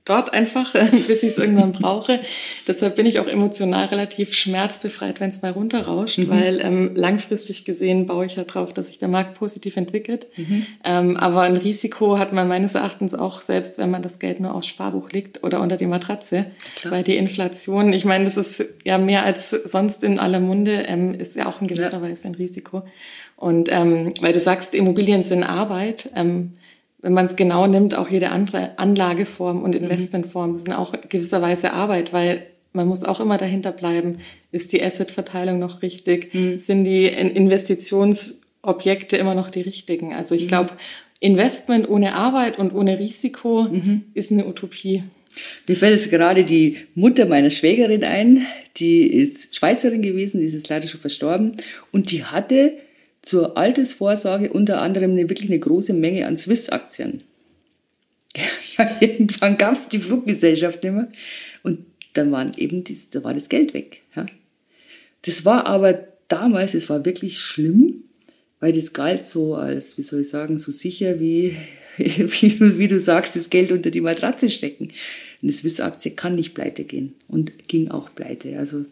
dort 0.05 0.33
einfach, 0.33 0.73
bis 0.91 1.23
ich 1.23 1.31
es 1.31 1.37
irgendwann 1.37 1.71
brauche. 1.71 2.19
Deshalb 2.67 2.95
bin 2.95 3.05
ich 3.05 3.19
auch 3.19 3.27
emotional 3.27 3.85
relativ 3.85 4.33
schmerzbefreit, 4.33 5.19
wenn 5.19 5.31
es 5.31 5.41
mal 5.41 5.51
runterrauscht, 5.51 6.19
mhm. 6.19 6.29
weil 6.29 6.61
ähm, 6.61 6.91
langfristig 6.95 7.65
gesehen 7.65 8.05
baue 8.05 8.27
ich 8.27 8.35
ja 8.35 8.43
drauf, 8.43 8.71
dass 8.71 8.87
sich 8.87 8.99
der 8.99 9.07
Markt 9.07 9.33
positiv 9.33 9.75
entwickelt. 9.77 10.27
Mhm. 10.37 10.65
Ähm, 10.83 11.17
aber 11.17 11.41
ein 11.41 11.57
Risiko 11.57 12.19
hat 12.19 12.33
man 12.33 12.47
meines 12.47 12.75
Erachtens 12.75 13.15
auch 13.15 13.41
selbst, 13.41 13.77
wenn 13.79 13.89
man 13.89 14.03
das 14.03 14.19
Geld 14.19 14.39
nur 14.39 14.53
aufs 14.53 14.67
Sparbuch 14.67 15.09
legt 15.11 15.43
oder 15.43 15.59
unter 15.59 15.77
die 15.77 15.87
Matratze. 15.87 16.45
Klar. 16.75 16.93
Weil 16.93 17.03
die 17.03 17.17
Inflation, 17.17 17.91
ich 17.91 18.05
meine, 18.05 18.25
das 18.25 18.37
ist 18.37 18.63
ja 18.83 18.99
mehr 18.99 19.23
als 19.23 19.49
sonst 19.49 20.03
in 20.03 20.19
aller 20.19 20.39
Munde, 20.39 20.83
ähm, 20.87 21.15
ist 21.15 21.35
ja 21.35 21.47
auch 21.47 21.61
in 21.61 21.67
gewisser 21.67 21.93
ja. 21.93 22.01
Weise 22.01 22.27
ein 22.27 22.35
Risiko. 22.35 22.83
Und 23.37 23.69
ähm, 23.71 24.13
weil 24.21 24.33
du 24.33 24.39
sagst, 24.39 24.73
Immobilien 24.73 25.23
sind 25.23 25.43
Arbeit, 25.43 26.09
ähm, 26.15 26.53
wenn 27.05 27.13
man 27.13 27.27
es 27.27 27.35
genau 27.35 27.67
nimmt, 27.67 27.95
auch 27.95 28.09
jede 28.09 28.31
andere 28.31 28.79
Anlageform 28.79 29.61
und 29.61 29.75
mhm. 29.75 29.83
Investmentform 29.83 30.55
sind 30.55 30.73
auch 30.73 30.95
gewisserweise 31.07 31.73
Arbeit, 31.73 32.13
weil 32.13 32.47
man 32.73 32.87
muss 32.87 33.03
auch 33.03 33.19
immer 33.19 33.37
dahinter 33.37 33.71
bleiben, 33.71 34.21
ist 34.51 34.71
die 34.71 34.81
Assetverteilung 34.81 35.59
noch 35.59 35.83
richtig, 35.83 36.33
mhm. 36.33 36.59
sind 36.59 36.83
die 36.83 37.05
Investitionsobjekte 37.05 39.17
immer 39.17 39.35
noch 39.35 39.51
die 39.51 39.61
richtigen. 39.61 40.15
Also 40.15 40.33
ich 40.33 40.45
mhm. 40.45 40.47
glaube, 40.47 40.71
Investment 41.19 41.87
ohne 41.87 42.15
Arbeit 42.15 42.57
und 42.57 42.73
ohne 42.73 42.97
Risiko 42.97 43.67
mhm. 43.71 44.05
ist 44.15 44.31
eine 44.31 44.47
Utopie. 44.47 45.03
Mir 45.67 45.75
fällt 45.75 45.91
jetzt 45.91 46.09
gerade 46.09 46.43
die 46.43 46.77
Mutter 46.95 47.27
meiner 47.27 47.51
Schwägerin 47.51 48.03
ein, 48.03 48.47
die 48.77 49.05
ist 49.05 49.55
Schweizerin 49.55 50.01
gewesen, 50.01 50.39
die 50.39 50.47
ist 50.47 50.53
jetzt 50.53 50.69
leider 50.69 50.87
schon 50.87 51.01
verstorben 51.01 51.57
und 51.91 52.11
die 52.11 52.23
hatte 52.23 52.73
zur 53.25 53.57
Altersvorsorge 53.57 54.53
unter 54.53 54.81
anderem 54.81 55.11
eine, 55.11 55.29
wirklich 55.29 55.49
eine 55.49 55.59
große 55.59 55.93
Menge 55.93 56.27
an 56.27 56.37
Swiss-Aktien. 56.37 57.21
Ja, 58.77 58.97
irgendwann 58.99 59.57
gab 59.57 59.75
es 59.75 59.87
die 59.87 59.99
Fluggesellschaft 59.99 60.83
nicht 60.83 60.91
mehr. 60.91 61.07
Und 61.63 61.85
dann 62.11 62.29
waren 62.33 62.53
eben 62.57 62.83
dies, 62.83 63.09
da 63.09 63.23
war 63.23 63.33
das 63.33 63.47
Geld 63.47 63.73
weg. 63.73 64.01
Ja. 64.17 64.25
Das 65.21 65.45
war 65.45 65.65
aber 65.65 66.05
damals, 66.27 66.73
es 66.73 66.89
war 66.89 67.05
wirklich 67.05 67.39
schlimm, 67.39 68.03
weil 68.59 68.73
das 68.73 68.91
galt 68.91 69.25
so 69.25 69.55
als, 69.55 69.97
wie 69.97 70.01
soll 70.01 70.19
ich 70.21 70.27
sagen, 70.27 70.57
so 70.57 70.73
sicher 70.73 71.21
wie, 71.21 71.55
wie, 71.97 72.49
du, 72.49 72.77
wie 72.77 72.89
du 72.89 72.99
sagst, 72.99 73.37
das 73.37 73.49
Geld 73.49 73.71
unter 73.71 73.91
die 73.91 74.01
Matratze 74.01 74.49
stecken. 74.49 74.91
Eine 75.41 75.53
Swiss-Aktie 75.53 76.11
kann 76.11 76.35
nicht 76.35 76.53
pleite 76.53 76.83
gehen 76.83 77.13
und 77.29 77.69
ging 77.69 77.91
auch 77.91 78.13
pleite. 78.13 78.59
Also 78.59 78.83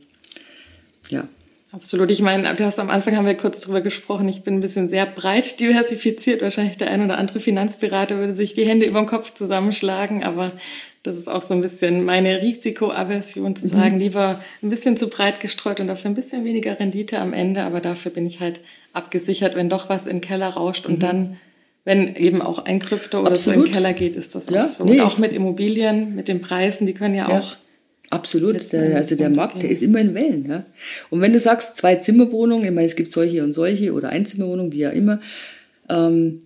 ja, 1.10 1.28
Absolut. 1.74 2.12
Ich 2.12 2.22
meine, 2.22 2.54
du 2.54 2.66
hast 2.66 2.78
am 2.78 2.92
Anfang 2.92 3.18
haben 3.18 3.26
wir 3.26 3.34
kurz 3.34 3.62
drüber 3.62 3.82
gesprochen. 3.82 4.30
Ich 4.30 4.44
bin 4.44 4.54
ein 4.54 4.62
bisschen 4.62 4.90
sehr 4.90 5.08
breit 5.08 5.60
diversifiziert. 5.60 6.44
Wahrscheinlich 6.44 6.78
der 6.78 6.92
ein 6.92 7.04
oder 7.04 7.18
andere 7.18 7.40
Finanzberater 7.40 8.20
würde 8.20 8.36
sich 8.36 8.54
die 8.54 8.68
Hände 8.68 8.86
über 8.86 9.00
den 9.00 9.08
Kopf 9.08 9.34
zusammenschlagen, 9.34 10.24
aber 10.24 10.52
das 11.02 11.18
ist 11.18 11.28
auch 11.28 11.42
so 11.42 11.56
ein 11.56 11.62
bisschen 11.62 12.06
meine 12.06 12.44
Risikoaversion 12.44 13.56
zu 13.56 13.66
mhm. 13.66 13.70
sagen, 13.72 13.96
mhm. 13.96 14.02
lieber 14.02 14.40
ein 14.62 14.70
bisschen 14.70 14.98
zu 14.98 15.10
breit 15.10 15.40
gestreut 15.40 15.80
und 15.80 15.88
dafür 15.88 16.12
ein 16.12 16.16
bisschen 16.16 16.46
weniger 16.46 16.80
Rendite 16.80 17.18
am 17.18 17.34
Ende, 17.34 17.64
aber 17.64 17.80
dafür 17.80 18.12
bin 18.12 18.28
ich 18.28 18.40
halt 18.40 18.60
abgesichert, 18.94 19.56
wenn 19.56 19.70
doch 19.70 19.90
was 19.90 20.06
in 20.06 20.18
den 20.18 20.22
Keller 20.22 20.50
rauscht 20.50 20.86
und 20.86 20.98
mhm. 20.98 21.02
dann 21.02 21.38
wenn 21.86 22.16
eben 22.16 22.42
auch 22.42 22.60
ein 22.60 22.80
Krypto 22.80 23.20
oder 23.20 23.32
Absolut. 23.32 23.60
so 23.60 23.66
in 23.66 23.66
den 23.66 23.74
Keller 23.74 23.94
geht, 23.94 24.16
ist 24.16 24.36
das 24.36 24.48
ja, 24.50 24.64
auch 24.64 24.68
so. 24.70 24.86
Nee, 24.86 25.02
und 25.02 25.08
auch 25.08 25.18
mit 25.18 25.34
Immobilien, 25.34 26.16
mit 26.16 26.30
den 26.30 26.40
Preisen, 26.40 26.88
die 26.88 26.94
können 26.94 27.16
ja, 27.16 27.30
ja. 27.30 27.40
auch 27.40 27.58
Absolut, 28.14 28.72
der, 28.72 28.96
also 28.96 29.16
der 29.16 29.32
Markt, 29.32 29.64
der 29.64 29.72
ist 29.72 29.82
immer 29.82 30.00
in 30.00 30.14
Wellen. 30.14 30.46
Ja? 30.48 30.64
Und 31.10 31.22
wenn 31.22 31.34
du 31.34 31.40
sagst, 31.40 31.78
zwei 31.78 31.96
Zimmerwohnungen, 31.96 32.66
ich 32.66 32.72
meine, 32.72 32.86
es 32.86 32.96
gibt 32.96 33.10
solche 33.10 33.44
und 33.44 33.54
solche 33.54 33.92
oder 33.92 34.10
Einzimmerwohnungen, 34.10 34.72
wie 34.72 34.80
ja 34.80 34.92
immer, 34.92 35.20
ähm, 35.90 36.42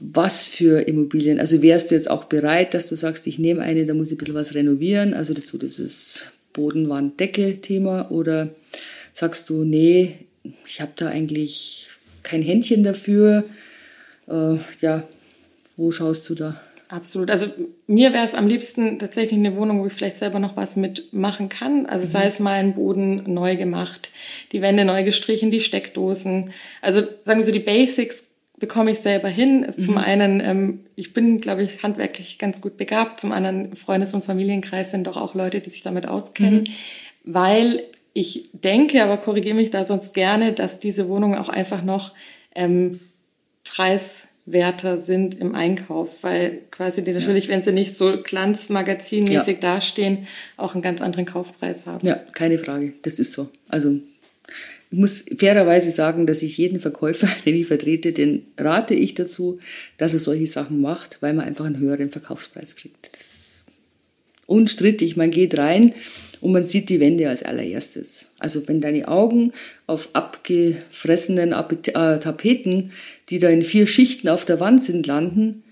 was 0.00 0.46
für 0.46 0.80
Immobilien? 0.88 1.38
Also 1.38 1.60
wärst 1.60 1.90
du 1.90 1.94
jetzt 1.94 2.10
auch 2.10 2.24
bereit, 2.24 2.72
dass 2.72 2.88
du 2.88 2.96
sagst, 2.96 3.26
ich 3.26 3.38
nehme 3.38 3.60
eine, 3.60 3.84
da 3.84 3.92
muss 3.92 4.08
ich 4.08 4.14
ein 4.14 4.18
bisschen 4.18 4.34
was 4.34 4.54
renovieren, 4.54 5.12
also 5.12 5.34
das 5.34 5.48
so 5.48 5.58
dieses 5.58 6.28
Bodenwand-Decke-Thema 6.54 8.10
oder 8.10 8.48
sagst 9.12 9.50
du, 9.50 9.64
nee, 9.64 10.14
ich 10.66 10.80
habe 10.80 10.92
da 10.96 11.08
eigentlich 11.08 11.88
kein 12.22 12.40
Händchen 12.40 12.82
dafür. 12.82 13.44
Äh, 14.26 14.56
ja, 14.80 15.06
wo 15.76 15.92
schaust 15.92 16.30
du 16.30 16.34
da? 16.34 16.60
Absolut. 16.88 17.30
Also 17.30 17.46
mir 17.86 18.12
wäre 18.12 18.24
es 18.24 18.34
am 18.34 18.46
liebsten 18.46 18.98
tatsächlich 18.98 19.38
eine 19.38 19.56
Wohnung, 19.56 19.80
wo 19.80 19.86
ich 19.86 19.92
vielleicht 19.92 20.18
selber 20.18 20.38
noch 20.38 20.56
was 20.56 20.76
mitmachen 20.76 21.48
kann. 21.48 21.86
Also 21.86 22.06
mhm. 22.06 22.10
sei 22.10 22.26
es 22.26 22.40
mal 22.40 22.54
ein 22.54 22.74
Boden 22.74 23.24
neu 23.26 23.56
gemacht, 23.56 24.10
die 24.52 24.60
Wände 24.60 24.84
neu 24.84 25.02
gestrichen, 25.02 25.50
die 25.50 25.60
Steckdosen. 25.60 26.52
Also 26.82 27.00
sagen 27.24 27.40
wir 27.40 27.46
so, 27.46 27.52
die 27.52 27.58
Basics 27.58 28.24
bekomme 28.58 28.92
ich 28.92 29.00
selber 29.00 29.28
hin. 29.28 29.66
Mhm. 29.76 29.82
Zum 29.82 29.98
einen, 29.98 30.40
ähm, 30.40 30.80
ich 30.94 31.12
bin, 31.12 31.38
glaube 31.38 31.62
ich, 31.62 31.82
handwerklich 31.82 32.38
ganz 32.38 32.60
gut 32.60 32.76
begabt. 32.76 33.20
Zum 33.20 33.32
anderen, 33.32 33.74
Freundes- 33.76 34.14
und 34.14 34.24
Familienkreis 34.24 34.90
sind 34.90 35.06
doch 35.06 35.16
auch 35.16 35.34
Leute, 35.34 35.60
die 35.60 35.70
sich 35.70 35.82
damit 35.82 36.06
auskennen. 36.06 36.60
Mhm. 36.60 36.64
Weil 37.24 37.82
ich 38.12 38.50
denke, 38.52 39.02
aber 39.02 39.16
korrigiere 39.16 39.56
mich 39.56 39.70
da 39.70 39.84
sonst 39.84 40.14
gerne, 40.14 40.52
dass 40.52 40.78
diese 40.78 41.08
Wohnungen 41.08 41.38
auch 41.38 41.48
einfach 41.48 41.82
noch 41.82 42.12
ähm, 42.54 43.00
preis 43.64 44.28
werter 44.46 44.98
sind 44.98 45.40
im 45.40 45.54
Einkauf, 45.54 46.22
weil 46.22 46.60
quasi 46.70 47.02
die 47.02 47.12
natürlich, 47.12 47.46
ja. 47.46 47.52
wenn 47.52 47.62
sie 47.62 47.72
nicht 47.72 47.96
so 47.96 48.18
glanzmagazinmäßig 48.22 49.54
ja. 49.54 49.60
dastehen, 49.60 50.26
auch 50.56 50.74
einen 50.74 50.82
ganz 50.82 51.00
anderen 51.00 51.24
Kaufpreis 51.24 51.86
haben. 51.86 52.06
Ja, 52.06 52.16
keine 52.32 52.58
Frage. 52.58 52.92
Das 53.02 53.18
ist 53.18 53.32
so. 53.32 53.48
Also 53.68 54.00
ich 54.90 54.98
muss 54.98 55.24
fairerweise 55.36 55.90
sagen, 55.90 56.26
dass 56.26 56.42
ich 56.42 56.58
jeden 56.58 56.78
Verkäufer, 56.78 57.28
den 57.46 57.56
ich 57.56 57.66
vertrete, 57.66 58.12
den 58.12 58.46
rate 58.58 58.94
ich 58.94 59.14
dazu, 59.14 59.58
dass 59.96 60.12
er 60.12 60.20
solche 60.20 60.46
Sachen 60.46 60.80
macht, 60.80 61.18
weil 61.20 61.32
man 61.32 61.46
einfach 61.46 61.64
einen 61.64 61.78
höheren 61.78 62.10
Verkaufspreis 62.10 62.76
kriegt. 62.76 63.10
Das 63.12 63.20
ist 63.22 63.64
unstrittig. 64.46 65.16
Man 65.16 65.30
geht 65.30 65.56
rein 65.56 65.94
und 66.44 66.52
man 66.52 66.66
sieht 66.66 66.90
die 66.90 67.00
Wände 67.00 67.30
als 67.30 67.42
allererstes. 67.42 68.26
Also 68.38 68.68
wenn 68.68 68.82
deine 68.82 69.08
Augen 69.08 69.52
auf 69.86 70.10
abgefressenen 70.12 71.52
äh, 71.52 72.18
Tapeten, 72.20 72.92
die 73.30 73.38
da 73.38 73.48
in 73.48 73.64
vier 73.64 73.86
Schichten 73.86 74.28
auf 74.28 74.44
der 74.44 74.60
Wand 74.60 74.84
sind, 74.84 75.06
landen, 75.06 75.64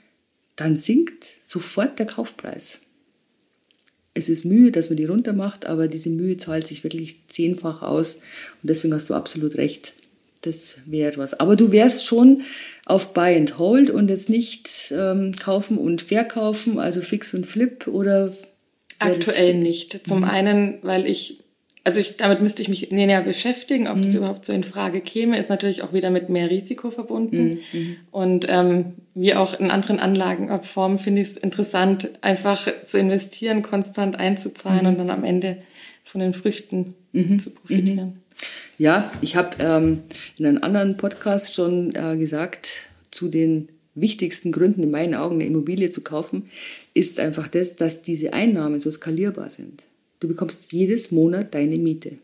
dann 0.56 0.78
sinkt 0.78 1.26
sofort 1.42 1.98
der 1.98 2.06
Kaufpreis. 2.06 2.78
Es 4.14 4.30
ist 4.30 4.46
Mühe, 4.46 4.72
dass 4.72 4.88
man 4.88 4.96
die 4.96 5.04
runter 5.04 5.34
macht, 5.34 5.66
aber 5.66 5.88
diese 5.88 6.08
Mühe 6.08 6.38
zahlt 6.38 6.66
sich 6.66 6.84
wirklich 6.84 7.28
zehnfach 7.28 7.82
aus 7.82 8.16
und 8.62 8.70
deswegen 8.70 8.94
hast 8.94 9.10
du 9.10 9.14
absolut 9.14 9.58
recht. 9.58 9.92
Das 10.40 10.78
wäre 10.86 11.10
etwas. 11.10 11.38
Aber 11.38 11.54
du 11.54 11.70
wärst 11.70 12.06
schon 12.06 12.44
auf 12.86 13.12
Buy 13.12 13.36
and 13.36 13.58
Hold 13.58 13.90
und 13.90 14.08
jetzt 14.08 14.30
nicht 14.30 14.90
ähm, 14.90 15.34
kaufen 15.38 15.76
und 15.76 16.00
verkaufen, 16.00 16.78
also 16.78 17.02
Fix 17.02 17.34
und 17.34 17.44
Flip 17.44 17.86
oder 17.88 18.32
Aktuell 19.02 19.54
nicht. 19.54 20.06
Zum 20.06 20.18
mhm. 20.18 20.24
einen, 20.24 20.78
weil 20.82 21.06
ich, 21.06 21.40
also 21.84 22.00
ich, 22.00 22.16
damit 22.16 22.40
müsste 22.40 22.62
ich 22.62 22.68
mich 22.68 22.90
näher 22.90 23.22
beschäftigen, 23.22 23.88
ob 23.88 23.96
mhm. 23.96 24.02
das 24.04 24.14
überhaupt 24.14 24.46
so 24.46 24.52
in 24.52 24.64
Frage 24.64 25.00
käme, 25.00 25.38
ist 25.38 25.50
natürlich 25.50 25.82
auch 25.82 25.92
wieder 25.92 26.10
mit 26.10 26.28
mehr 26.28 26.50
Risiko 26.50 26.90
verbunden. 26.90 27.60
Mhm. 27.72 27.78
mhm. 27.78 27.96
Und 28.10 28.46
ähm, 28.48 28.94
wie 29.14 29.34
auch 29.34 29.58
in 29.58 29.70
anderen 29.70 29.98
Anlagenformen 29.98 30.98
finde 30.98 31.22
ich 31.22 31.28
es 31.28 31.36
interessant, 31.36 32.10
einfach 32.22 32.68
zu 32.86 32.98
investieren, 32.98 33.62
konstant 33.62 34.18
einzuzahlen 34.18 34.82
mhm. 34.82 34.86
und 34.88 34.98
dann 34.98 35.10
am 35.10 35.24
Ende 35.24 35.58
von 36.04 36.20
den 36.20 36.34
Früchten 36.34 36.94
mhm. 37.12 37.38
zu 37.38 37.54
profitieren. 37.54 38.22
Ja, 38.78 39.10
ich 39.20 39.36
habe 39.36 39.50
ähm, 39.60 40.02
in 40.38 40.46
einem 40.46 40.62
anderen 40.62 40.96
Podcast 40.96 41.54
schon 41.54 41.94
äh, 41.94 42.16
gesagt, 42.16 42.82
zu 43.10 43.28
den 43.28 43.68
wichtigsten 43.94 44.52
Gründen 44.52 44.82
in 44.82 44.90
meinen 44.90 45.14
Augen 45.14 45.36
eine 45.36 45.46
Immobilie 45.46 45.90
zu 45.90 46.02
kaufen, 46.02 46.50
ist 46.94 47.18
einfach 47.20 47.48
das, 47.48 47.76
dass 47.76 48.02
diese 48.02 48.32
Einnahmen 48.32 48.80
so 48.80 48.90
skalierbar 48.90 49.50
sind. 49.50 49.84
Du 50.20 50.28
bekommst 50.28 50.72
jedes 50.72 51.10
Monat 51.10 51.54
deine 51.54 51.78
Miete. 51.78 52.18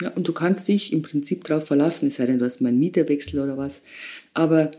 Ja, 0.00 0.10
und 0.10 0.26
du 0.26 0.32
kannst 0.32 0.66
dich 0.68 0.92
im 0.92 1.02
Prinzip 1.02 1.44
darauf 1.44 1.66
verlassen, 1.66 2.08
es 2.08 2.16
sei 2.16 2.26
denn, 2.26 2.38
du 2.38 2.44
hast 2.44 2.60
mal 2.60 2.70
einen 2.70 2.78
Mieterwechsel 2.78 3.40
oder 3.40 3.58
was. 3.58 3.82
Aber 4.32 4.70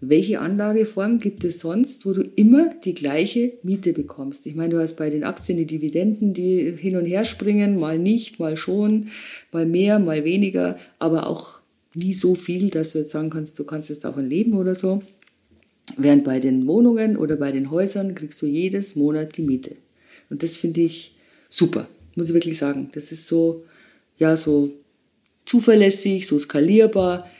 welche 0.00 0.40
Anlageform 0.40 1.18
gibt 1.18 1.42
es 1.44 1.60
sonst, 1.60 2.04
wo 2.04 2.12
du 2.12 2.22
immer 2.36 2.74
die 2.84 2.92
gleiche 2.92 3.54
Miete 3.62 3.94
bekommst? 3.94 4.46
Ich 4.46 4.54
meine, 4.54 4.74
du 4.74 4.78
hast 4.78 4.96
bei 4.96 5.08
den 5.08 5.24
Aktien 5.24 5.56
die 5.56 5.64
Dividenden, 5.64 6.34
die 6.34 6.70
hin 6.76 6.96
und 6.96 7.06
her 7.06 7.24
springen, 7.24 7.80
mal 7.80 7.98
nicht, 7.98 8.38
mal 8.38 8.58
schon, 8.58 9.08
mal 9.52 9.64
mehr, 9.64 9.98
mal 9.98 10.24
weniger, 10.24 10.78
aber 10.98 11.26
auch 11.26 11.60
nie 11.94 12.12
so 12.12 12.34
viel, 12.34 12.68
dass 12.68 12.92
du 12.92 12.98
jetzt 12.98 13.12
sagen 13.12 13.30
kannst, 13.30 13.58
du 13.58 13.64
kannst 13.64 13.88
jetzt 13.88 14.04
davon 14.04 14.28
leben 14.28 14.52
oder 14.52 14.74
so. 14.74 15.02
Während 15.96 16.24
bei 16.24 16.40
den 16.40 16.66
Wohnungen 16.66 17.16
oder 17.16 17.36
bei 17.36 17.52
den 17.52 17.70
Häusern 17.70 18.14
kriegst 18.14 18.42
du 18.42 18.46
jedes 18.46 18.96
Monat 18.96 19.36
die 19.36 19.42
Miete. 19.42 19.76
Und 20.30 20.42
das 20.42 20.56
finde 20.56 20.80
ich 20.80 21.14
super, 21.48 21.86
muss 22.16 22.28
ich 22.28 22.34
wirklich 22.34 22.58
sagen. 22.58 22.90
Das 22.92 23.12
ist 23.12 23.28
so, 23.28 23.64
ja, 24.18 24.36
so 24.36 24.72
zuverlässig, 25.44 26.26
so 26.26 26.38
skalierbar. 26.38 27.30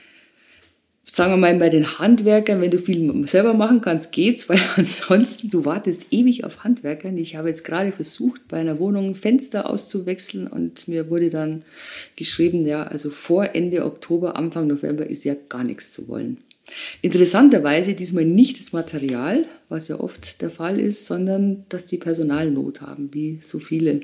sagen 1.05 1.33
wir 1.33 1.37
mal, 1.39 1.57
bei 1.57 1.71
den 1.71 1.99
Handwerkern, 1.99 2.61
wenn 2.61 2.71
du 2.71 2.79
viel 2.79 3.27
selber 3.27 3.53
machen 3.53 3.81
kannst, 3.81 4.13
geht's, 4.13 4.49
weil 4.49 4.61
ansonsten 4.77 5.51
du 5.51 5.65
wartest 5.65 6.07
ewig 6.13 6.45
auf 6.45 6.63
Handwerkern. 6.63 7.19
Ich 7.19 7.35
habe 7.35 7.49
jetzt 7.49 7.65
gerade 7.65 7.91
versucht, 7.91 8.47
bei 8.47 8.59
einer 8.59 8.79
Wohnung 8.79 9.17
Fenster 9.17 9.69
auszuwechseln 9.69 10.47
und 10.47 10.87
mir 10.87 11.11
wurde 11.11 11.31
dann 11.31 11.65
geschrieben, 12.15 12.65
ja, 12.65 12.85
also 12.85 13.11
vor 13.11 13.55
Ende 13.57 13.85
Oktober, 13.85 14.37
Anfang 14.37 14.69
November 14.69 15.07
ist 15.07 15.25
ja 15.25 15.35
gar 15.49 15.65
nichts 15.65 15.93
zu 15.93 16.07
wollen. 16.07 16.39
Interessanterweise 17.03 17.95
diesmal 17.95 18.25
nicht 18.25 18.59
das 18.59 18.73
Material, 18.73 19.45
was 19.69 19.89
ja 19.89 20.01
oft 20.01 20.41
der 20.43 20.51
Fall 20.51 20.81
ist, 20.81 21.07
sondern 21.07 21.65
dass 21.69 21.87
die 21.87 21.99
Personalnot 21.99 22.81
haben, 22.81 23.11
wie 23.13 23.41
so 23.43 23.59
viele. 23.59 24.01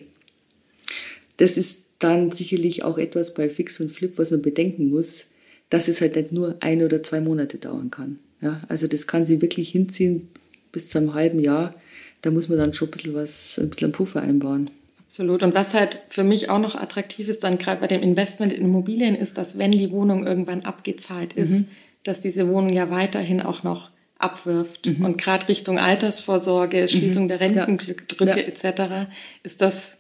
Das 1.38 1.56
ist 1.56 1.90
dann 1.98 2.30
sicherlich 2.30 2.84
auch 2.84 2.98
etwas 2.98 3.34
bei 3.34 3.48
Fix 3.48 3.80
und 3.80 3.92
Flip, 3.92 4.12
was 4.16 4.30
man 4.30 4.42
bedenken 4.42 4.90
muss 4.90 5.26
dass 5.72 5.88
es 5.88 6.02
halt 6.02 6.16
nicht 6.16 6.32
nur 6.32 6.56
ein 6.60 6.82
oder 6.82 7.02
zwei 7.02 7.22
Monate 7.22 7.56
dauern 7.56 7.90
kann. 7.90 8.18
Ja, 8.42 8.60
also 8.68 8.86
das 8.86 9.06
kann 9.06 9.24
sie 9.24 9.40
wirklich 9.40 9.70
hinziehen 9.70 10.28
bis 10.70 10.90
zu 10.90 10.98
einem 10.98 11.14
halben 11.14 11.40
Jahr. 11.40 11.74
Da 12.20 12.30
muss 12.30 12.50
man 12.50 12.58
dann 12.58 12.74
schon 12.74 12.88
ein 12.88 12.90
bisschen 12.90 13.14
was, 13.14 13.58
ein 13.58 13.70
bisschen 13.70 13.86
einen 13.86 13.94
Puffer 13.94 14.20
einbauen. 14.20 14.68
Absolut. 15.06 15.42
Und 15.42 15.54
was 15.54 15.72
halt 15.72 15.98
für 16.10 16.24
mich 16.24 16.50
auch 16.50 16.58
noch 16.58 16.74
attraktiv 16.74 17.28
ist, 17.28 17.42
dann 17.42 17.56
gerade 17.56 17.80
bei 17.80 17.86
dem 17.86 18.02
Investment 18.02 18.52
in 18.52 18.64
Immobilien, 18.66 19.14
ist, 19.14 19.38
dass 19.38 19.56
wenn 19.56 19.72
die 19.72 19.90
Wohnung 19.90 20.26
irgendwann 20.26 20.60
abgezahlt 20.60 21.32
ist, 21.32 21.50
mhm. 21.50 21.68
Dass 22.04 22.20
diese 22.20 22.48
Wohnung 22.48 22.72
ja 22.72 22.90
weiterhin 22.90 23.40
auch 23.40 23.62
noch 23.62 23.90
abwirft. 24.18 24.86
Mhm. 24.86 25.04
Und 25.04 25.18
gerade 25.18 25.48
Richtung 25.48 25.78
Altersvorsorge, 25.78 26.88
Schließung 26.88 27.24
mhm. 27.24 27.28
der 27.28 27.40
Rentendrücke 27.40 28.24
ja. 28.24 28.36
etc. 28.36 29.08
ist 29.42 29.60
das 29.60 29.98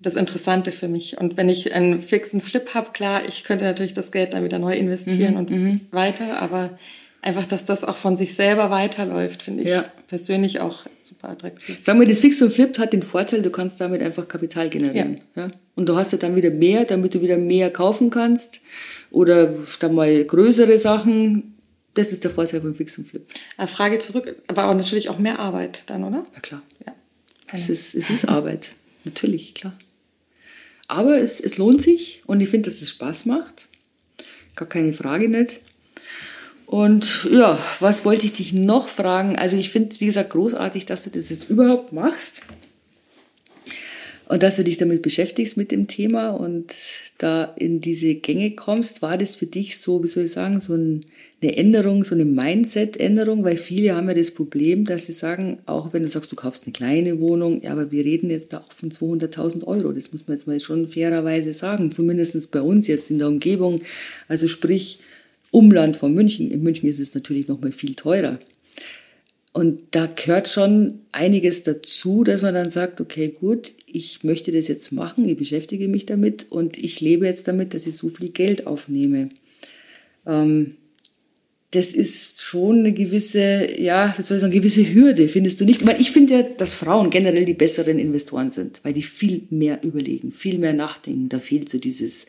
das 0.00 0.14
Interessante 0.14 0.72
für 0.72 0.88
mich. 0.88 1.18
Und 1.18 1.36
wenn 1.36 1.48
ich 1.48 1.74
einen 1.74 2.02
fixen 2.02 2.40
Flip 2.40 2.74
habe, 2.74 2.90
klar, 2.92 3.22
ich 3.26 3.44
könnte 3.44 3.64
natürlich 3.64 3.94
das 3.94 4.12
Geld 4.12 4.34
dann 4.34 4.44
wieder 4.44 4.58
neu 4.58 4.74
investieren 4.74 5.32
mhm, 5.32 5.38
und 5.38 5.50
mhm. 5.50 5.80
weiter, 5.90 6.40
aber 6.42 6.78
einfach, 7.22 7.46
dass 7.46 7.64
das 7.64 7.82
auch 7.82 7.96
von 7.96 8.16
sich 8.16 8.34
selber 8.34 8.70
weiterläuft, 8.70 9.42
finde 9.42 9.62
ich 9.62 9.70
ja. 9.70 9.84
persönlich 10.06 10.60
auch 10.60 10.84
super 11.00 11.30
attraktiv. 11.30 11.78
Sagen 11.80 11.98
wir, 11.98 12.06
das 12.06 12.20
Fix 12.20 12.40
und 12.42 12.52
Flip 12.52 12.78
hat 12.78 12.92
den 12.92 13.02
Vorteil, 13.02 13.42
du 13.42 13.50
kannst 13.50 13.80
damit 13.80 14.02
einfach 14.02 14.28
Kapital 14.28 14.68
generieren. 14.68 15.20
Ja. 15.34 15.46
ja. 15.46 15.50
Und 15.74 15.86
du 15.86 15.96
hast 15.96 16.12
ja 16.12 16.18
dann 16.18 16.36
wieder 16.36 16.50
mehr, 16.50 16.84
damit 16.84 17.14
du 17.14 17.22
wieder 17.22 17.38
mehr 17.38 17.70
kaufen 17.70 18.10
kannst 18.10 18.60
oder 19.16 19.54
dann 19.80 19.94
mal 19.94 20.24
größere 20.24 20.78
Sachen. 20.78 21.54
Das 21.94 22.12
ist 22.12 22.22
der 22.22 22.30
Vorteil 22.30 22.60
von 22.60 22.74
Fix 22.74 22.98
und 22.98 23.08
Flip. 23.08 23.26
Frage 23.66 23.98
zurück, 23.98 24.36
aber 24.46 24.66
auch 24.66 24.74
natürlich 24.74 25.08
auch 25.08 25.18
mehr 25.18 25.38
Arbeit 25.38 25.84
dann, 25.86 26.04
oder? 26.04 26.26
Ja, 26.34 26.40
klar. 26.40 26.62
Ja. 26.84 26.94
Es, 27.50 27.70
ist, 27.70 27.94
es 27.94 28.10
ist 28.10 28.28
Arbeit, 28.28 28.72
natürlich, 29.04 29.54
klar. 29.54 29.72
Aber 30.86 31.16
es, 31.16 31.40
es 31.40 31.56
lohnt 31.56 31.80
sich 31.80 32.24
und 32.26 32.42
ich 32.42 32.50
finde, 32.50 32.68
dass 32.68 32.82
es 32.82 32.90
Spaß 32.90 33.24
macht. 33.24 33.68
Gar 34.54 34.68
keine 34.68 34.92
Frage 34.92 35.30
nicht. 35.30 35.60
Und 36.66 37.26
ja, 37.30 37.58
was 37.80 38.04
wollte 38.04 38.26
ich 38.26 38.34
dich 38.34 38.52
noch 38.52 38.88
fragen? 38.88 39.36
Also 39.36 39.56
ich 39.56 39.70
finde 39.70 39.88
es, 39.92 40.00
wie 40.00 40.06
gesagt, 40.06 40.30
großartig, 40.30 40.84
dass 40.84 41.04
du 41.04 41.10
das 41.10 41.30
jetzt 41.30 41.48
überhaupt 41.48 41.94
machst 41.94 42.42
und 44.28 44.42
dass 44.42 44.56
du 44.56 44.64
dich 44.64 44.76
damit 44.76 45.02
beschäftigst 45.02 45.56
mit 45.56 45.70
dem 45.70 45.86
Thema 45.86 46.30
und 46.30 46.74
da 47.18 47.44
in 47.56 47.80
diese 47.80 48.14
Gänge 48.16 48.52
kommst. 48.52 49.02
War 49.02 49.18
das 49.18 49.36
für 49.36 49.46
dich 49.46 49.78
so, 49.78 50.02
wie 50.02 50.08
soll 50.08 50.24
ich 50.24 50.32
sagen, 50.32 50.60
so 50.60 50.74
ein 50.74 51.06
eine 51.42 51.56
Änderung, 51.56 52.02
so 52.02 52.14
eine 52.14 52.24
Mindset-Änderung, 52.24 53.44
weil 53.44 53.58
viele 53.58 53.94
haben 53.94 54.08
ja 54.08 54.14
das 54.14 54.30
Problem, 54.30 54.86
dass 54.86 55.06
sie 55.06 55.12
sagen, 55.12 55.58
auch 55.66 55.92
wenn 55.92 56.02
du 56.02 56.08
sagst, 56.08 56.32
du 56.32 56.36
kaufst 56.36 56.64
eine 56.64 56.72
kleine 56.72 57.20
Wohnung, 57.20 57.62
ja, 57.62 57.72
aber 57.72 57.90
wir 57.92 58.04
reden 58.04 58.30
jetzt 58.30 58.52
da 58.52 58.58
auch 58.58 58.72
von 58.72 58.90
200.000 58.90 59.64
Euro. 59.64 59.92
Das 59.92 60.12
muss 60.12 60.26
man 60.26 60.36
jetzt 60.36 60.46
mal 60.46 60.58
schon 60.60 60.88
fairerweise 60.88 61.52
sagen, 61.52 61.90
zumindest 61.90 62.50
bei 62.52 62.62
uns 62.62 62.86
jetzt 62.86 63.10
in 63.10 63.18
der 63.18 63.28
Umgebung. 63.28 63.82
Also 64.28 64.48
sprich, 64.48 64.98
Umland 65.50 65.96
von 65.96 66.14
München. 66.14 66.50
In 66.50 66.62
München 66.62 66.88
ist 66.88 67.00
es 67.00 67.14
natürlich 67.14 67.48
noch 67.48 67.60
mal 67.60 67.72
viel 67.72 67.94
teurer. 67.94 68.38
Und 69.56 69.84
da 69.92 70.04
gehört 70.04 70.48
schon 70.48 70.98
einiges 71.12 71.62
dazu, 71.62 72.24
dass 72.24 72.42
man 72.42 72.52
dann 72.52 72.68
sagt, 72.68 73.00
okay, 73.00 73.28
gut, 73.40 73.72
ich 73.86 74.22
möchte 74.22 74.52
das 74.52 74.68
jetzt 74.68 74.92
machen, 74.92 75.26
ich 75.26 75.38
beschäftige 75.38 75.88
mich 75.88 76.04
damit 76.04 76.44
und 76.50 76.76
ich 76.76 77.00
lebe 77.00 77.24
jetzt 77.24 77.48
damit, 77.48 77.72
dass 77.72 77.86
ich 77.86 77.96
so 77.96 78.10
viel 78.10 78.28
Geld 78.28 78.66
aufnehme. 78.66 79.30
Ähm, 80.26 80.76
das 81.70 81.94
ist 81.94 82.42
schon 82.42 82.80
eine 82.80 82.92
gewisse, 82.92 83.80
ja, 83.80 84.12
wie 84.18 84.22
soll 84.22 84.36
ich 84.36 84.50
gewisse 84.50 84.92
Hürde, 84.92 85.30
findest 85.30 85.58
du 85.58 85.64
nicht? 85.64 85.86
Weil 85.86 86.02
ich 86.02 86.10
finde 86.10 86.34
ja, 86.34 86.42
dass 86.42 86.74
Frauen 86.74 87.08
generell 87.08 87.46
die 87.46 87.54
besseren 87.54 87.98
Investoren 87.98 88.50
sind, 88.50 88.80
weil 88.82 88.92
die 88.92 89.02
viel 89.02 89.44
mehr 89.48 89.82
überlegen, 89.82 90.32
viel 90.32 90.58
mehr 90.58 90.74
nachdenken. 90.74 91.30
Da 91.30 91.38
fehlt 91.38 91.70
so 91.70 91.78
dieses 91.78 92.26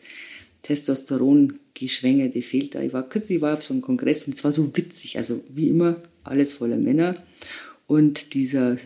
Testosteron-Geschwänge, 0.62 2.28
die 2.30 2.42
fehlt 2.42 2.74
da. 2.74 2.82
Ich 2.82 2.92
war 2.92 3.08
kürzlich 3.08 3.40
war 3.40 3.54
auf 3.54 3.62
so 3.62 3.74
einem 3.74 3.82
Kongress 3.82 4.24
und 4.24 4.34
es 4.34 4.44
war 4.44 4.52
so 4.52 4.76
witzig, 4.76 5.18
also 5.18 5.42
wie 5.48 5.68
immer, 5.68 6.02
alles 6.24 6.52
voller 6.52 6.76
Männer. 6.76 7.16
Und 7.86 8.34
dieser, 8.34 8.76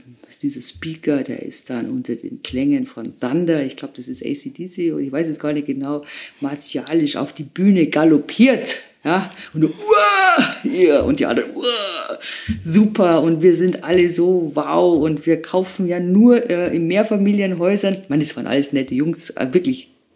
dieser 0.43 0.61
Speaker, 0.61 1.25
der 1.25 1.43
ist 1.43 1.71
dann 1.71 1.91
unter 1.91 2.15
den 2.15 2.43
Klängen 2.43 2.87
von 2.87 3.19
Thunder, 3.19 3.65
ich 3.65 3.75
glaube, 3.75 3.95
das 3.97 4.07
ist 4.07 4.25
ACDC, 4.25 4.93
oder 4.93 5.03
ich 5.03 5.11
weiß 5.11 5.27
es 5.27 5.41
gar 5.41 5.53
nicht 5.53 5.67
genau, 5.67 6.05
martialisch 6.41 7.17
auf 7.17 7.33
die 7.33 7.43
Bühne 7.43 7.89
galoppiert 7.89 8.77
ja, 9.05 9.31
und 9.53 9.69
yeah, 10.65 11.01
und 11.01 11.19
die 11.19 11.27
anderen, 11.27 11.51
uah, 11.51 12.19
super, 12.63 13.21
und 13.23 13.43
wir 13.43 13.57
sind 13.57 13.83
alle 13.83 14.09
so 14.11 14.53
wow, 14.55 14.97
und 15.03 15.27
wir 15.27 15.43
kaufen 15.43 15.89
ja 15.89 15.99
nur 15.99 16.49
äh, 16.49 16.75
in 16.75 16.87
Mehrfamilienhäusern. 16.87 17.95
Ich 17.95 18.09
meine, 18.09 18.23
das 18.23 18.37
waren 18.37 18.47
alles 18.47 18.73
nette 18.73 18.95
Jungs, 18.95 19.31
äh, 19.31 19.47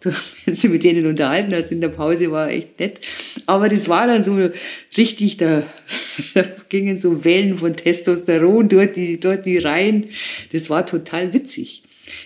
wirklich, 0.06 0.46
wenn 0.46 0.54
du 0.54 0.68
mit 0.68 0.84
denen 0.84 1.06
unterhalten 1.06 1.54
hast 1.54 1.72
in 1.72 1.80
der 1.80 1.88
Pause, 1.88 2.30
war 2.30 2.50
echt 2.50 2.80
nett. 2.80 3.00
Aber 3.44 3.68
das 3.68 3.88
war 3.88 4.06
dann 4.06 4.22
so 4.22 4.50
richtig, 4.96 5.36
da, 5.36 5.62
da 6.34 6.44
gingen 6.68 6.98
so 6.98 7.24
Wellen 7.24 7.58
von 7.58 7.76
Testosteron 7.76 8.68
durch 8.68 8.92
die, 8.92 9.20
durch 9.20 9.42
die 9.42 9.58
Reihen. 9.58 10.06
Das 10.52 10.70
war 10.70 10.86
total 10.86 11.32
witzig. 11.32 11.82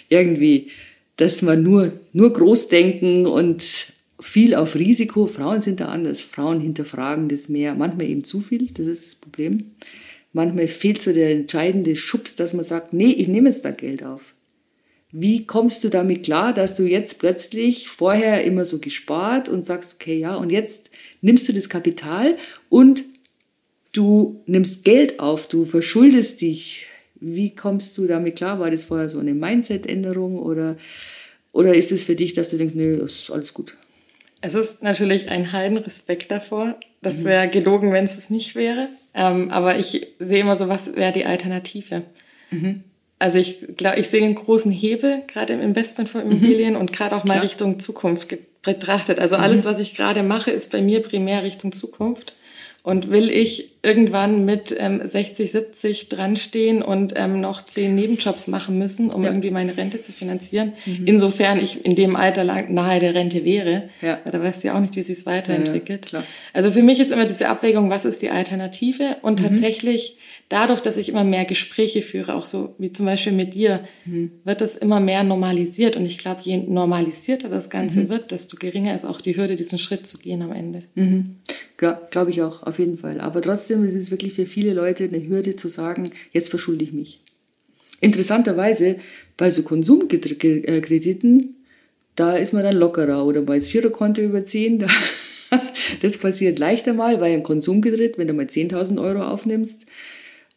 Irgendwie, 0.09 0.69
dass 1.16 1.43
man 1.43 1.62
nur, 1.62 1.93
nur 2.12 2.33
groß 2.33 2.69
denken 2.69 3.27
und 3.27 3.62
viel 4.21 4.55
auf 4.55 4.77
Risiko. 4.77 5.27
Frauen 5.27 5.61
sind 5.61 5.81
da 5.81 5.87
anders. 5.87 6.21
Frauen 6.21 6.61
hinterfragen 6.61 7.29
das 7.29 7.49
mehr. 7.49 7.75
Manchmal 7.75 8.07
eben 8.07 8.25
zu 8.25 8.40
viel, 8.40 8.69
das 8.69 8.87
ist 8.87 9.07
das 9.07 9.14
Problem. 9.16 9.73
Manchmal 10.33 10.69
fehlt 10.69 11.03
so 11.03 11.12
der 11.12 11.31
entscheidende 11.31 11.97
Schubs, 11.97 12.37
dass 12.37 12.53
man 12.53 12.64
sagt, 12.64 12.93
nee, 12.93 13.11
ich 13.11 13.29
nehme 13.29 13.49
jetzt 13.49 13.64
da 13.64 13.73
Geld 13.73 14.05
auf. 14.05 14.35
Wie 15.12 15.44
kommst 15.44 15.83
du 15.83 15.88
damit 15.88 16.25
klar, 16.25 16.55
dass 16.55 16.77
du 16.77 16.85
jetzt 16.85 17.18
plötzlich 17.18 17.88
vorher 17.88 18.44
immer 18.44 18.64
so 18.64 18.79
gespart 18.79 19.49
und 19.49 19.64
sagst, 19.64 19.94
okay, 19.94 20.18
ja, 20.18 20.37
und 20.37 20.51
jetzt 20.51 20.90
nimmst 21.20 21.49
du 21.49 21.53
das 21.53 21.68
Kapital 21.68 22.37
und 22.68 23.03
du 23.92 24.42
nimmst 24.46 24.85
Geld 24.85 25.18
auf, 25.18 25.49
du 25.49 25.64
verschuldest 25.64 26.40
dich. 26.40 26.87
Wie 27.16 27.55
kommst 27.55 27.99
du 27.99 28.07
damit 28.07 28.37
klar? 28.37 28.61
War 28.61 28.70
das 28.70 28.85
vorher 28.85 29.09
so 29.09 29.18
eine 29.18 29.35
Mindset-Änderung 29.35 30.38
oder, 30.38 30.77
oder 31.53 31.75
ist 31.75 31.92
es 31.92 32.05
für 32.05 32.14
dich, 32.14 32.33
dass 32.33 32.51
du 32.51 32.57
denkst, 32.57 32.75
nee, 32.77 32.96
das 32.96 33.23
ist 33.23 33.31
alles 33.31 33.53
gut? 33.53 33.75
Es 34.42 34.55
ist 34.55 34.83
natürlich 34.83 35.29
ein 35.29 35.53
Heidenrespekt 35.53 36.31
davor. 36.31 36.77
Das 37.03 37.18
mhm. 37.18 37.25
wäre 37.25 37.49
gelogen, 37.49 37.92
wenn 37.92 38.07
es 38.07 38.16
es 38.16 38.31
nicht 38.31 38.55
wäre. 38.55 38.88
Ähm, 39.12 39.51
aber 39.51 39.79
ich 39.79 40.07
sehe 40.18 40.40
immer 40.40 40.57
so, 40.57 40.68
was 40.68 40.96
wäre 40.96 41.12
die 41.12 41.27
Alternative? 41.27 42.05
Mhm. 42.51 42.85
Also 43.20 43.38
ich 43.38 43.76
glaube, 43.76 44.00
ich 44.00 44.09
sehe 44.09 44.24
einen 44.24 44.35
großen 44.35 44.72
Hebel, 44.72 45.22
gerade 45.26 45.52
im 45.52 45.61
Investment 45.61 46.09
von 46.09 46.24
mhm. 46.24 46.33
Immobilien 46.33 46.74
mhm. 46.74 46.80
und 46.80 46.92
gerade 46.92 47.14
auch 47.14 47.24
mal 47.24 47.35
Klar. 47.35 47.44
Richtung 47.44 47.78
Zukunft 47.78 48.35
betrachtet. 48.62 49.18
Also 49.18 49.37
mhm. 49.37 49.42
alles, 49.42 49.64
was 49.66 49.78
ich 49.78 49.94
gerade 49.94 50.22
mache, 50.22 50.50
ist 50.50 50.72
bei 50.72 50.80
mir 50.80 51.02
primär 51.02 51.44
Richtung 51.44 51.70
Zukunft. 51.70 52.35
Und 52.83 53.11
will 53.11 53.31
ich 53.31 53.71
irgendwann 53.83 54.45
mit 54.45 54.75
ähm, 54.79 55.01
60, 55.05 55.51
70 55.51 56.09
dran 56.09 56.37
stehen 56.37 56.83
und 56.83 57.14
ähm, 57.16 57.40
noch 57.40 57.64
zehn 57.64 57.95
Nebenjobs 57.95 58.47
machen 58.47 58.79
müssen, 58.79 59.11
um 59.11 59.23
ja. 59.23 59.31
irgendwie 59.31 59.51
meine 59.51 59.77
Rente 59.77 60.03
zu 60.03 60.12
finanzieren, 60.12 60.75
mhm. 60.85 61.07
insofern 61.07 61.61
ich 61.61 61.85
in 61.85 61.95
dem 61.95 62.16
Alter 62.16 62.45
lang 62.45 62.73
nahe 62.75 63.01
der 63.01 63.14
Rente 63.14 63.45
wäre, 63.45 63.88
ja. 64.03 64.19
weil 64.25 64.33
da 64.33 64.40
weißt 64.40 64.62
du 64.62 64.69
ja 64.69 64.77
auch 64.77 64.81
nicht, 64.81 64.97
wie 64.97 65.03
sich 65.03 65.19
es 65.19 65.27
weiterentwickelt. 65.27 66.11
Ja, 66.12 66.25
also 66.53 66.73
für 66.73 66.83
mich 66.83 67.01
ist 67.01 67.11
immer 67.11 67.27
diese 67.27 67.49
Abwägung, 67.49 67.88
was 67.88 68.05
ist 68.05 68.21
die 68.21 68.31
Alternative? 68.31 69.16
Und 69.23 69.40
mhm. 69.40 69.45
tatsächlich 69.45 70.19
dadurch, 70.51 70.81
dass 70.81 70.99
ich 70.99 71.09
immer 71.09 71.25
mehr 71.25 71.47
Gespräche 71.47 72.03
führe, 72.03 72.35
auch 72.35 72.45
so 72.45 72.75
wie 72.77 72.93
zum 72.93 73.07
Beispiel 73.07 73.33
mit 73.33 73.55
dir, 73.55 73.85
mhm. 74.05 74.33
wird 74.45 74.61
das 74.61 74.77
immer 74.77 75.01
mehr 75.01 75.23
normalisiert. 75.23 75.97
Und 75.97 76.05
ich 76.05 76.19
glaube, 76.19 76.40
je 76.43 76.59
normalisierter 76.59 77.49
das 77.49 77.71
Ganze 77.71 78.01
mhm. 78.01 78.09
wird, 78.11 78.31
desto 78.31 78.59
geringer 78.59 78.95
ist 78.95 79.07
auch 79.07 79.21
die 79.23 79.37
Hürde, 79.37 79.57
diesen 79.57 79.79
Schritt 79.79 80.07
zu 80.07 80.19
gehen 80.19 80.43
am 80.43 80.53
Ende. 80.53 80.83
Mhm. 80.95 81.37
Ja, 81.81 82.01
glaube 82.11 82.31
ich 82.31 82.43
auch, 82.43 82.62
auf 82.62 82.79
jeden 82.79 82.99
Fall. 82.99 83.21
Aber 83.21 83.40
trotzdem 83.40 83.85
ist 83.85 83.95
es 83.95 84.11
wirklich 84.11 84.35
für 84.35 84.47
viele 84.47 84.75
Leute 84.75 85.05
eine 85.05 85.27
Hürde 85.27 85.57
zu 85.57 85.69
sagen, 85.69 86.11
jetzt 86.33 86.51
verschulde 86.51 86.85
ich 86.85 86.93
mich. 86.93 87.21
Interessanterweise 88.01 88.97
bei 89.37 89.51
so 89.51 89.62
Konsumkrediten, 89.62 91.57
da 92.16 92.37
ist 92.37 92.53
man 92.53 92.62
dann 92.62 92.77
lockerer 92.77 93.25
oder 93.25 93.43
bei 93.43 93.57
das 93.59 93.71
Girokonto 93.71 94.21
überziehen, 94.21 94.79
da 94.79 94.87
das 96.03 96.16
passiert 96.16 96.59
leichter 96.59 96.93
mal, 96.93 97.21
weil 97.21 97.35
ein 97.35 97.43
Konsumkredit, 97.43 98.19
wenn 98.19 98.29
du 98.29 98.35
mal 98.35 98.47
10.000 98.47 99.01
Euro 99.03 99.23
aufnimmst, 99.23 99.87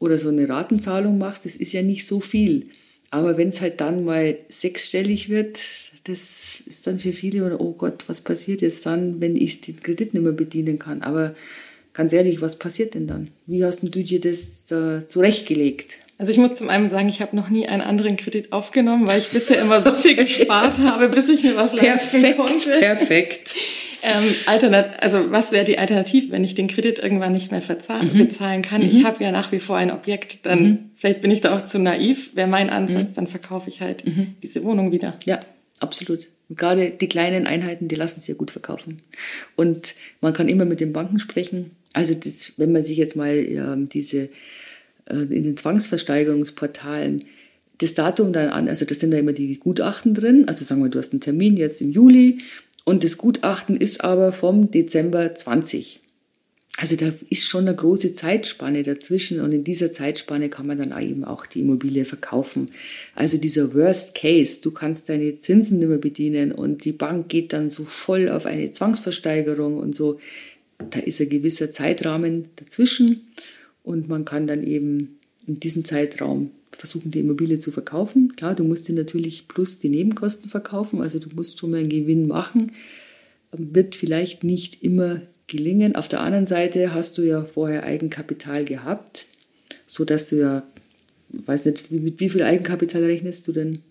oder 0.03 0.17
so 0.17 0.29
eine 0.29 0.49
Ratenzahlung 0.49 1.17
machst, 1.17 1.45
das 1.45 1.55
ist 1.55 1.71
ja 1.71 1.81
nicht 1.81 2.05
so 2.05 2.19
viel. 2.19 2.67
Aber 3.09 3.37
wenn 3.37 3.47
es 3.47 3.61
halt 3.61 3.79
dann 3.79 4.03
mal 4.03 4.37
sechsstellig 4.49 5.29
wird, 5.29 5.59
das 6.05 6.61
ist 6.65 6.85
dann 6.85 6.99
für 6.99 7.13
viele, 7.13 7.45
oder 7.45 7.61
oh 7.61 7.73
Gott, 7.73 8.03
was 8.07 8.21
passiert 8.21 8.61
jetzt 8.61 8.85
dann, 8.85 9.21
wenn 9.21 9.35
ich 9.35 9.61
den 9.61 9.81
Kredit 9.81 10.13
nicht 10.13 10.23
mehr 10.23 10.33
bedienen 10.33 10.79
kann? 10.79 11.01
Aber 11.01 11.35
ganz 11.93 12.11
ehrlich, 12.11 12.41
was 12.41 12.57
passiert 12.57 12.93
denn 12.93 13.07
dann? 13.07 13.29
Wie 13.45 13.63
hast 13.63 13.83
du 13.83 14.03
dir 14.03 14.19
das 14.19 14.71
äh, 14.71 15.05
zurechtgelegt? 15.05 15.99
Also 16.17 16.31
ich 16.31 16.37
muss 16.37 16.55
zum 16.55 16.69
einen 16.69 16.89
sagen, 16.89 17.09
ich 17.09 17.21
habe 17.21 17.35
noch 17.35 17.49
nie 17.49 17.67
einen 17.67 17.81
anderen 17.81 18.17
Kredit 18.17 18.53
aufgenommen, 18.53 19.07
weil 19.07 19.19
ich 19.19 19.29
bisher 19.29 19.61
immer 19.61 19.81
so 19.81 19.93
viel 19.95 20.15
gespart 20.23 20.77
habe, 20.79 21.09
bis 21.09 21.29
ich 21.29 21.43
mir 21.43 21.55
was 21.55 21.73
leisten 21.73 22.21
perfekt, 22.21 22.37
konnte. 22.37 22.69
Perfekt. 22.79 23.55
Ähm, 24.03 24.35
alternat 24.47 25.01
also 25.01 25.31
was 25.31 25.53
wäre 25.53 25.63
die 25.63 25.79
Alternative, 25.79 26.31
wenn 26.31 26.43
ich 26.43 26.55
den 26.55 26.67
Kredit 26.67 26.99
irgendwann 26.99 27.31
nicht 27.31 27.51
mehr 27.51 27.61
mhm. 27.61 28.17
bezahlen 28.17 28.61
kann? 28.61 28.81
Mhm. 28.81 28.89
Ich 28.89 29.05
habe 29.05 29.23
ja 29.23 29.31
nach 29.31 29.51
wie 29.53 29.59
vor 29.59 29.77
ein 29.77 29.91
Objekt, 29.91 30.45
dann 30.45 30.63
mhm. 30.63 30.79
vielleicht 30.95 31.21
bin 31.21 31.31
ich 31.31 31.39
da 31.39 31.57
auch 31.57 31.65
zu 31.65 31.79
naiv, 31.79 32.35
wäre 32.35 32.47
mein 32.47 32.69
Ansatz, 32.69 33.09
mhm. 33.09 33.15
dann 33.15 33.27
verkaufe 33.27 33.69
ich 33.69 33.79
halt 33.79 34.05
mhm. 34.05 34.35
diese 34.43 34.63
Wohnung 34.63 34.91
wieder. 34.91 35.17
Ja, 35.25 35.39
absolut. 35.83 36.27
gerade 36.49 36.91
die 36.91 37.09
kleinen 37.09 37.47
Einheiten, 37.47 37.87
die 37.87 37.95
lassen 37.95 38.19
sich 38.19 38.29
ja 38.29 38.35
gut 38.35 38.51
verkaufen. 38.51 39.01
Und 39.55 39.95
man 40.21 40.33
kann 40.33 40.49
immer 40.49 40.65
mit 40.65 40.79
den 40.79 40.93
Banken 40.93 41.19
sprechen. 41.19 41.71
Also 41.93 42.13
das, 42.13 42.53
wenn 42.57 42.71
man 42.71 42.83
sich 42.83 42.97
jetzt 42.97 43.15
mal 43.15 43.33
ähm, 43.33 43.89
diese 43.89 44.29
äh, 45.09 45.15
in 45.15 45.43
den 45.43 45.57
Zwangsversteigerungsportalen 45.57 47.25
das 47.79 47.95
Datum 47.95 48.33
dann 48.33 48.49
an, 48.49 48.67
also 48.69 48.85
das 48.85 48.99
sind 48.99 49.11
da 49.11 49.17
immer 49.17 49.33
die 49.33 49.59
Gutachten 49.59 50.13
drin, 50.13 50.47
also 50.47 50.63
sagen 50.63 50.83
wir, 50.83 50.89
du 50.89 50.99
hast 50.99 51.11
einen 51.11 51.21
Termin 51.21 51.57
jetzt 51.57 51.81
im 51.81 51.91
Juli 51.91 52.39
und 52.85 53.03
das 53.03 53.17
Gutachten 53.17 53.75
ist 53.75 54.03
aber 54.03 54.31
vom 54.31 54.71
Dezember 54.71 55.33
20. 55.33 55.99
Also 56.77 56.95
da 56.95 57.13
ist 57.29 57.45
schon 57.45 57.67
eine 57.67 57.75
große 57.75 58.13
Zeitspanne 58.13 58.81
dazwischen 58.81 59.41
und 59.41 59.51
in 59.51 59.63
dieser 59.63 59.91
Zeitspanne 59.91 60.49
kann 60.49 60.65
man 60.65 60.79
dann 60.79 60.99
eben 60.99 61.23
auch 61.23 61.45
die 61.45 61.59
Immobilie 61.59 62.03
verkaufen. 62.03 62.71
Also 63.13 63.37
dieser 63.37 63.75
Worst 63.75 64.15
Case, 64.15 64.59
du 64.61 64.71
kannst 64.71 65.07
deine 65.07 65.37
Zinsen 65.37 65.77
nicht 65.77 65.87
mehr 65.87 65.99
bedienen 65.99 66.51
und 66.51 66.83
die 66.85 66.91
Bank 66.91 67.29
geht 67.29 67.53
dann 67.53 67.69
so 67.69 67.83
voll 67.83 68.27
auf 68.27 68.47
eine 68.47 68.71
Zwangsversteigerung 68.71 69.77
und 69.77 69.93
so. 69.93 70.19
Da 70.89 70.99
ist 70.99 71.21
ein 71.21 71.29
gewisser 71.29 71.71
Zeitrahmen 71.71 72.49
dazwischen 72.55 73.27
und 73.83 74.09
man 74.09 74.25
kann 74.25 74.47
dann 74.47 74.65
eben 74.65 75.19
in 75.45 75.59
diesem 75.59 75.85
Zeitraum 75.85 76.49
versuchen, 76.71 77.11
die 77.11 77.19
Immobilie 77.19 77.59
zu 77.59 77.71
verkaufen. 77.71 78.35
Klar, 78.35 78.55
du 78.55 78.63
musst 78.63 78.85
sie 78.85 78.93
natürlich 78.93 79.47
plus 79.47 79.77
die 79.77 79.89
Nebenkosten 79.89 80.49
verkaufen, 80.49 81.01
also 81.01 81.19
du 81.19 81.29
musst 81.35 81.59
schon 81.59 81.69
mal 81.69 81.81
einen 81.81 81.89
Gewinn 81.89 82.27
machen. 82.27 82.71
Wird 83.51 83.95
vielleicht 83.95 84.43
nicht 84.43 84.81
immer 84.81 85.21
gelingen. 85.53 85.95
Auf 85.95 86.09
der 86.09 86.19
anderen 86.19 86.45
Seite 86.45 86.93
hast 86.93 87.17
du 87.17 87.21
ja 87.21 87.45
vorher 87.45 87.83
Eigenkapital 87.83 88.65
gehabt, 88.65 89.27
sodass 89.85 90.27
du 90.27 90.37
ja, 90.37 90.63
weiß 91.29 91.65
nicht, 91.65 91.91
mit 91.91 92.19
wie 92.19 92.29
viel 92.29 92.43
Eigenkapital 92.43 93.03
rechnest 93.03 93.47
du 93.47 93.53
denn? 93.53 93.83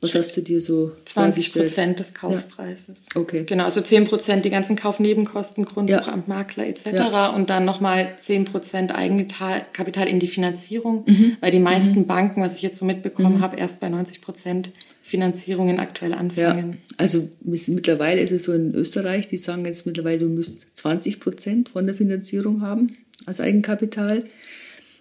Was 0.00 0.16
hast 0.16 0.36
du 0.36 0.40
dir 0.40 0.60
so 0.60 0.90
20 1.04 1.52
Prozent 1.52 2.00
des 2.00 2.12
Kaufpreises. 2.12 3.06
Ja. 3.14 3.20
Okay. 3.20 3.44
Genau, 3.46 3.64
also 3.64 3.80
10 3.80 4.06
Prozent 4.06 4.44
die 4.44 4.50
ganzen 4.50 4.74
Kaufnebenkosten, 4.74 5.64
Grundbuchamt, 5.64 6.26
ja. 6.26 6.34
Makler 6.34 6.66
etc. 6.66 6.86
Ja. 6.86 7.28
Und 7.28 7.50
dann 7.50 7.64
nochmal 7.64 8.16
10 8.20 8.46
Prozent 8.46 8.92
Eigenkapital 8.92 10.08
in 10.08 10.18
die 10.18 10.26
Finanzierung, 10.26 11.04
mhm. 11.06 11.36
weil 11.40 11.52
die 11.52 11.60
meisten 11.60 12.00
mhm. 12.00 12.06
Banken, 12.08 12.42
was 12.42 12.56
ich 12.56 12.62
jetzt 12.62 12.78
so 12.78 12.84
mitbekommen 12.84 13.36
mhm. 13.36 13.40
habe, 13.42 13.58
erst 13.58 13.78
bei 13.78 13.88
90 13.88 14.20
Prozent 14.22 14.72
Finanzierungen 15.02 15.80
aktuell 15.80 16.14
anfangen. 16.14 16.72
Ja. 16.72 16.94
Also 16.96 17.28
mittlerweile 17.42 18.20
ist 18.20 18.30
es 18.30 18.44
so 18.44 18.52
in 18.52 18.74
Österreich, 18.74 19.26
die 19.26 19.36
sagen 19.36 19.64
jetzt 19.64 19.84
mittlerweile, 19.84 20.20
du 20.20 20.28
müsst 20.28 20.76
20 20.76 21.18
Prozent 21.20 21.68
von 21.70 21.86
der 21.86 21.96
Finanzierung 21.96 22.62
haben 22.62 22.96
als 23.26 23.40
Eigenkapital. 23.40 24.24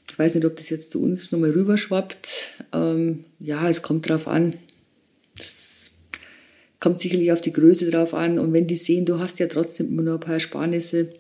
Ich 0.10 0.20
weiß 0.20 0.36
nicht, 0.36 0.46
ob 0.46 0.58
das 0.58 0.70
jetzt 0.70 0.92
zu 0.92 1.02
uns 1.02 1.32
nochmal 1.32 1.52
rüberschwappt. 1.52 2.64
Ähm, 2.74 3.26
ja, 3.40 3.70
es 3.70 3.82
kommt 3.82 4.10
drauf 4.10 4.28
an. 4.28 4.56
Das 5.38 5.92
kommt 6.80 7.00
sicherlich 7.00 7.32
auf 7.32 7.42
die 7.42 7.54
Größe 7.54 7.90
drauf 7.90 8.14
an. 8.14 8.40
Und 8.40 8.52
wenn 8.54 8.68
die 8.68 8.76
sehen, 8.76 9.06
du 9.06 9.20
hast 9.20 9.40
ja 9.40 9.48
trotzdem 9.48 9.88
immer 9.88 10.02
noch 10.02 10.16
ein 10.16 10.20
paar 10.20 10.34
Ersparnisse, 10.34 11.14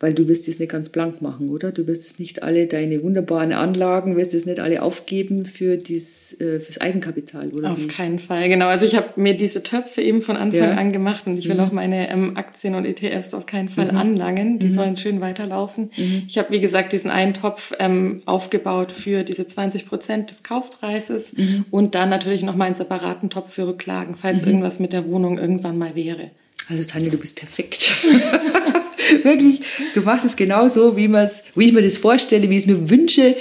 weil 0.00 0.14
du 0.14 0.28
wirst 0.28 0.46
es 0.46 0.60
nicht 0.60 0.70
ganz 0.70 0.90
blank 0.90 1.20
machen, 1.22 1.48
oder? 1.48 1.72
Du 1.72 1.88
wirst 1.88 2.06
es 2.06 2.20
nicht 2.20 2.44
alle 2.44 2.66
deine 2.66 3.02
wunderbaren 3.02 3.52
Anlagen, 3.52 4.16
wirst 4.16 4.32
es 4.32 4.46
nicht 4.46 4.60
alle 4.60 4.82
aufgeben 4.82 5.44
für 5.44 5.76
das 5.76 6.40
äh, 6.40 6.60
fürs 6.60 6.80
Eigenkapital, 6.80 7.48
oder? 7.48 7.72
Auf 7.72 7.82
wie? 7.82 7.88
keinen 7.88 8.20
Fall, 8.20 8.48
genau. 8.48 8.66
Also 8.66 8.84
ich 8.84 8.94
habe 8.94 9.08
mir 9.20 9.36
diese 9.36 9.64
Töpfe 9.64 10.00
eben 10.00 10.20
von 10.20 10.36
Anfang 10.36 10.60
ja. 10.60 10.74
an 10.74 10.92
gemacht 10.92 11.26
und 11.26 11.36
ich 11.36 11.48
will 11.48 11.56
mhm. 11.56 11.60
auch 11.60 11.72
meine 11.72 12.10
ähm, 12.10 12.36
Aktien 12.36 12.76
und 12.76 12.84
ETFs 12.84 13.34
auf 13.34 13.46
keinen 13.46 13.68
Fall 13.68 13.90
mhm. 13.90 13.98
anlangen. 13.98 14.58
Die 14.60 14.68
mhm. 14.68 14.74
sollen 14.74 14.96
schön 14.96 15.20
weiterlaufen. 15.20 15.90
Mhm. 15.96 16.22
Ich 16.28 16.38
habe, 16.38 16.50
wie 16.52 16.60
gesagt, 16.60 16.92
diesen 16.92 17.10
einen 17.10 17.34
Topf 17.34 17.72
ähm, 17.80 18.22
aufgebaut 18.24 18.92
für 18.92 19.24
diese 19.24 19.48
20 19.48 19.88
Prozent 19.88 20.30
des 20.30 20.44
Kaufpreises 20.44 21.36
mhm. 21.36 21.64
und 21.72 21.96
dann 21.96 22.08
natürlich 22.08 22.42
noch 22.42 22.54
mal 22.54 22.66
einen 22.66 22.76
separaten 22.76 23.30
Topf 23.30 23.52
für 23.52 23.66
Rücklagen, 23.66 24.14
falls 24.14 24.42
mhm. 24.42 24.48
irgendwas 24.48 24.78
mit 24.78 24.92
der 24.92 25.06
Wohnung 25.08 25.38
irgendwann 25.38 25.76
mal 25.76 25.96
wäre. 25.96 26.30
Also 26.68 26.84
Tanja, 26.84 27.10
du 27.10 27.18
bist 27.18 27.34
perfekt. 27.36 27.90
Wirklich, 29.22 29.60
du 29.94 30.00
machst 30.00 30.26
es 30.26 30.36
genau 30.36 30.68
so, 30.68 30.96
wie, 30.96 31.10
wie 31.10 31.64
ich 31.64 31.72
mir 31.72 31.82
das 31.82 31.98
vorstelle, 31.98 32.48
wie 32.50 32.56
ich 32.56 32.62
es 32.62 32.66
mir 32.66 32.90
wünsche, 32.90 33.36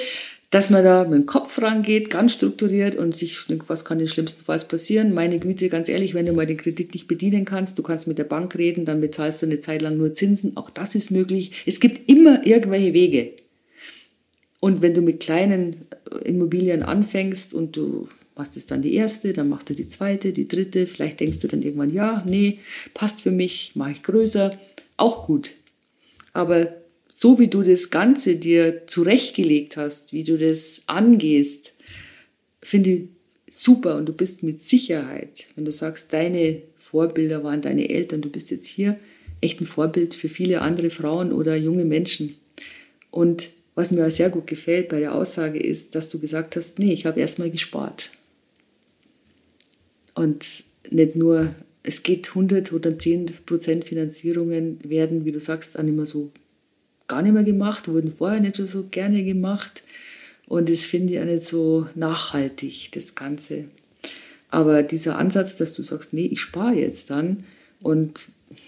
dass 0.50 0.70
man 0.70 0.84
da 0.84 1.04
mit 1.04 1.20
dem 1.20 1.26
Kopf 1.26 1.62
rangeht, 1.62 2.10
ganz 2.10 2.34
strukturiert 2.34 2.96
und 2.96 3.16
sich, 3.16 3.38
was 3.68 3.84
kann 3.84 4.00
im 4.00 4.08
schlimmsten 4.08 4.46
Fall 4.46 4.60
passieren? 4.60 5.14
Meine 5.14 5.40
Güte, 5.40 5.68
ganz 5.68 5.90
ehrlich, 5.90 6.14
wenn 6.14 6.26
du 6.26 6.34
mal 6.34 6.46
den 6.46 6.58
Kredit 6.58 6.94
nicht 6.94 7.08
bedienen 7.08 7.44
kannst, 7.44 7.78
du 7.78 7.84
kannst 7.84 8.08
mit 8.08 8.18
der 8.18 8.24
Bank 8.24 8.56
reden, 8.56 8.86
dann 8.86 9.02
bezahlst 9.02 9.42
du 9.42 9.46
eine 9.46 9.60
Zeit 9.60 9.82
lang 9.82 9.98
nur 9.98 10.14
Zinsen, 10.14 10.56
auch 10.56 10.70
das 10.70 10.96
ist 10.96 11.12
möglich. 11.12 11.64
Es 11.66 11.82
gibt 11.82 12.10
immer 12.10 12.46
irgendwelche 12.46 12.94
Wege. 12.94 13.34
Und 14.62 14.82
wenn 14.82 14.94
du 14.94 15.02
mit 15.02 15.20
kleinen 15.20 15.86
Immobilien 16.24 16.82
anfängst 16.82 17.54
und 17.54 17.76
du 17.76 18.08
machst 18.36 18.56
es 18.56 18.68
dann 18.68 18.82
die 18.82 18.94
erste, 18.94 19.34
dann 19.34 19.50
machst 19.50 19.70
du 19.70 19.74
die 19.74 19.90
zweite, 19.90 20.32
die 20.32 20.48
dritte, 20.48 20.88
vielleicht 20.88 21.20
denkst 21.20 21.42
du 21.42 21.48
dann 21.48 21.62
irgendwann, 21.62 21.94
ja, 21.94 22.24
nee, 22.26 22.60
passt 22.94 23.22
für 23.22 23.32
mich, 23.32 23.72
mache 23.76 23.92
ich 23.92 24.04
größer, 24.04 24.58
auch 24.98 25.26
gut. 25.26 25.52
Aber 26.34 26.76
so 27.14 27.40
wie 27.40 27.48
du 27.48 27.64
das 27.64 27.90
Ganze 27.90 28.36
dir 28.36 28.86
zurechtgelegt 28.86 29.78
hast, 29.78 30.14
wie 30.14 30.24
du 30.24 30.38
das 30.38 30.84
angehst, 30.88 31.76
finde 32.62 32.90
ich 32.90 33.02
super 33.52 33.96
und 33.96 34.06
du 34.06 34.14
bist 34.14 34.44
mit 34.44 34.62
Sicherheit, 34.62 35.48
wenn 35.56 35.66
du 35.66 35.72
sagst, 35.72 36.14
deine 36.14 36.62
Vorbilder 36.78 37.44
waren 37.44 37.62
deine 37.62 37.90
Eltern, 37.90 38.22
du 38.22 38.30
bist 38.30 38.52
jetzt 38.52 38.68
hier 38.68 39.00
echt 39.42 39.62
ein 39.62 39.68
Vorbild 39.68 40.14
für 40.14 40.30
viele 40.30 40.62
andere 40.62 40.90
Frauen 40.90 41.32
oder 41.32 41.56
junge 41.56 41.86
Menschen. 41.86 42.36
Und 43.12 43.50
was 43.76 43.92
mir 43.92 44.10
sehr 44.12 44.30
gut 44.30 44.48
gefällt 44.48 44.90
bei 44.90 45.00
der 45.00 45.14
Aussage 45.14 45.60
ist, 45.60 45.96
dass 45.96 46.10
du 46.10 46.20
gesagt 46.20 46.56
hast, 46.56 46.80
nee, 46.80 46.94
ich 46.94 47.06
habe 47.06 47.20
erstmal 47.20 47.52
gespart. 47.52 48.10
Und 50.16 50.64
nicht 50.90 51.16
nur, 51.16 51.54
es 51.88 52.04
geht 52.04 52.30
100 52.30 52.74
oder 52.74 53.00
10 53.00 53.32
Prozent 53.46 53.86
Finanzierungen 53.86 54.80
werden, 54.84 55.24
wie 55.24 55.32
du 55.32 55.40
sagst, 55.40 55.82
nicht 55.82 55.96
mehr 55.96 56.06
so 56.06 56.32
gar 57.08 57.22
nicht 57.22 57.32
mehr 57.32 57.46
gemacht, 57.46 57.88
wurden 57.88 58.14
vorher 58.16 58.42
nicht 58.42 58.58
so 58.58 58.88
gerne 58.92 59.24
gemacht. 59.24 59.82
Und 60.50 60.70
das 60.70 60.82
finde 60.82 61.14
ich 61.14 61.20
auch 61.22 61.26
nicht 61.26 61.46
so 61.46 61.88
nachhaltig, 61.96 62.92
das 62.94 63.16
Ganze. 63.16 63.66
Aber 64.50 64.84
dieser 64.84 65.18
Ansatz, 65.18 65.56
dass 65.56 65.74
du 65.74 65.82
sagst, 65.82 66.12
nee, 66.12 66.26
ich 66.26 66.42
spare 66.42 66.76
jetzt 66.76 67.10
dann 67.10 67.46
und 67.82 68.26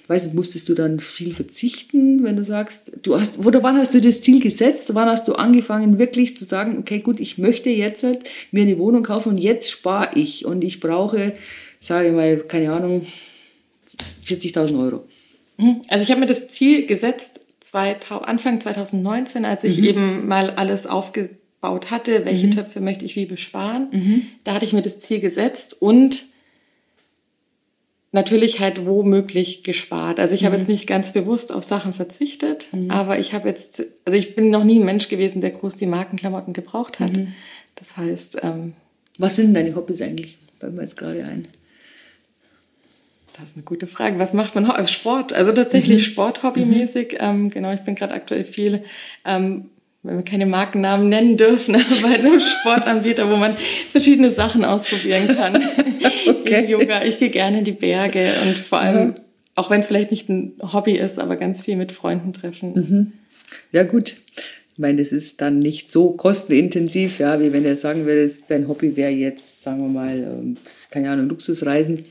weiß 0.07 0.25
nicht, 0.25 0.35
musstest 0.35 0.69
du 0.69 0.73
dann 0.73 1.01
viel 1.01 1.33
verzichten, 1.33 2.23
wenn 2.23 2.37
du 2.37 2.45
sagst, 2.45 2.93
du 3.03 3.19
hast, 3.19 3.39
oder 3.39 3.63
wann 3.63 3.77
hast 3.77 3.93
du 3.93 4.01
das 4.01 4.21
Ziel 4.21 4.41
gesetzt? 4.41 4.93
Wann 4.93 5.09
hast 5.09 5.27
du 5.27 5.33
angefangen, 5.33 5.99
wirklich 5.99 6.37
zu 6.37 6.45
sagen, 6.45 6.77
okay, 6.79 6.99
gut, 6.99 7.19
ich 7.19 7.37
möchte 7.37 7.69
jetzt 7.69 8.03
halt 8.03 8.29
mir 8.51 8.63
eine 8.63 8.77
Wohnung 8.77 9.03
kaufen 9.03 9.29
und 9.29 9.37
jetzt 9.37 9.69
spare 9.69 10.17
ich 10.17 10.45
und 10.45 10.63
ich 10.63 10.79
brauche, 10.79 11.33
sage 11.79 12.09
ich 12.09 12.13
mal, 12.13 12.37
keine 12.39 12.71
Ahnung, 12.71 13.05
40.000 14.25 14.83
Euro. 14.83 15.05
Mhm. 15.57 15.81
Also 15.87 16.03
ich 16.03 16.11
habe 16.11 16.21
mir 16.21 16.27
das 16.27 16.49
Ziel 16.49 16.85
gesetzt, 16.85 17.41
2000, 17.61 18.27
Anfang 18.27 18.61
2019, 18.61 19.45
als 19.45 19.63
ich 19.63 19.79
mhm. 19.79 19.83
eben 19.83 20.27
mal 20.27 20.51
alles 20.51 20.87
aufgebaut 20.87 21.91
hatte, 21.91 22.25
welche 22.25 22.47
mhm. 22.47 22.51
Töpfe 22.51 22.81
möchte 22.81 23.05
ich 23.05 23.15
wie 23.15 23.25
besparen. 23.25 23.87
Mhm. 23.91 24.21
Da 24.43 24.53
hatte 24.53 24.65
ich 24.65 24.73
mir 24.73 24.81
das 24.81 24.99
Ziel 24.99 25.19
gesetzt 25.19 25.79
und 25.79 26.25
natürlich 28.11 28.59
halt 28.59 28.85
womöglich 28.85 29.63
gespart. 29.63 30.19
Also 30.19 30.33
ich 30.33 30.45
habe 30.45 30.55
mhm. 30.55 30.61
jetzt 30.61 30.69
nicht 30.69 30.87
ganz 30.87 31.13
bewusst 31.13 31.51
auf 31.51 31.63
Sachen 31.63 31.93
verzichtet, 31.93 32.67
mhm. 32.71 32.89
aber 32.89 33.19
ich 33.19 33.33
habe 33.33 33.47
jetzt, 33.47 33.83
also 34.05 34.17
ich 34.17 34.35
bin 34.35 34.49
noch 34.49 34.63
nie 34.63 34.79
ein 34.79 34.85
Mensch 34.85 35.09
gewesen, 35.09 35.41
der 35.41 35.51
groß 35.51 35.75
die 35.75 35.85
Markenklamotten 35.85 36.53
gebraucht 36.53 36.99
hat. 36.99 37.11
Das 37.75 37.97
heißt, 37.97 38.39
ähm, 38.41 38.73
was 39.19 39.35
sind 39.35 39.53
deine 39.53 39.75
Hobbys 39.75 40.01
eigentlich? 40.01 40.37
Fällt 40.59 40.73
mir 40.73 40.81
jetzt 40.81 40.97
gerade 40.97 41.23
ein. 41.23 41.47
Das 43.39 43.51
ist 43.51 43.55
eine 43.55 43.63
gute 43.63 43.87
Frage. 43.87 44.19
Was 44.19 44.33
macht 44.33 44.55
man 44.55 44.65
als 44.65 44.91
Sport? 44.91 45.31
Also 45.31 45.53
tatsächlich 45.53 46.07
mhm. 46.07 46.11
Sport-Hobbymäßig. 46.11 47.13
Mhm. 47.13 47.17
Ähm, 47.19 47.49
genau, 47.49 47.71
ich 47.71 47.81
bin 47.81 47.95
gerade 47.95 48.13
aktuell 48.13 48.43
viel, 48.43 48.83
ähm, 49.25 49.65
wenn 50.03 50.17
wir 50.17 50.23
keine 50.23 50.45
Markennamen 50.45 51.07
nennen 51.07 51.37
dürfen, 51.37 51.73
bei 52.01 52.19
einem 52.19 52.39
Sportanbieter, 52.39 53.29
wo 53.29 53.37
man 53.37 53.55
verschiedene 53.91 54.31
Sachen 54.31 54.65
ausprobieren 54.65 55.27
kann. 55.35 55.55
okay. 56.27 56.69
Yoga. 56.69 57.03
Ich 57.03 57.19
gehe 57.19 57.29
gerne 57.29 57.59
in 57.59 57.65
die 57.65 57.71
Berge 57.71 58.29
und 58.45 58.59
vor 58.59 58.79
allem, 58.79 59.07
mhm. 59.09 59.15
auch 59.55 59.69
wenn 59.69 59.81
es 59.81 59.87
vielleicht 59.87 60.11
nicht 60.11 60.27
ein 60.27 60.53
Hobby 60.61 60.97
ist, 60.97 61.17
aber 61.17 61.37
ganz 61.37 61.61
viel 61.61 61.77
mit 61.77 61.93
Freunden 61.93 62.33
treffen. 62.33 62.73
Mhm. 62.73 63.11
Ja, 63.71 63.83
gut. 63.83 64.15
Ich 64.73 64.81
meine, 64.81 64.99
das 64.99 65.11
ist 65.11 65.41
dann 65.41 65.59
nicht 65.59 65.91
so 65.91 66.11
kostenintensiv, 66.11 67.19
ja, 67.19 67.41
wie 67.41 67.51
wenn 67.51 67.65
er 67.65 67.75
sagen 67.75 68.05
würde, 68.05 68.31
dein 68.47 68.69
Hobby 68.69 68.95
wäre 68.95 69.11
jetzt, 69.11 69.61
sagen 69.61 69.81
wir 69.81 69.89
mal, 69.89 70.17
ähm, 70.17 70.57
keine 70.89 71.11
Ahnung, 71.11 71.27
Luxusreisen 71.27 72.05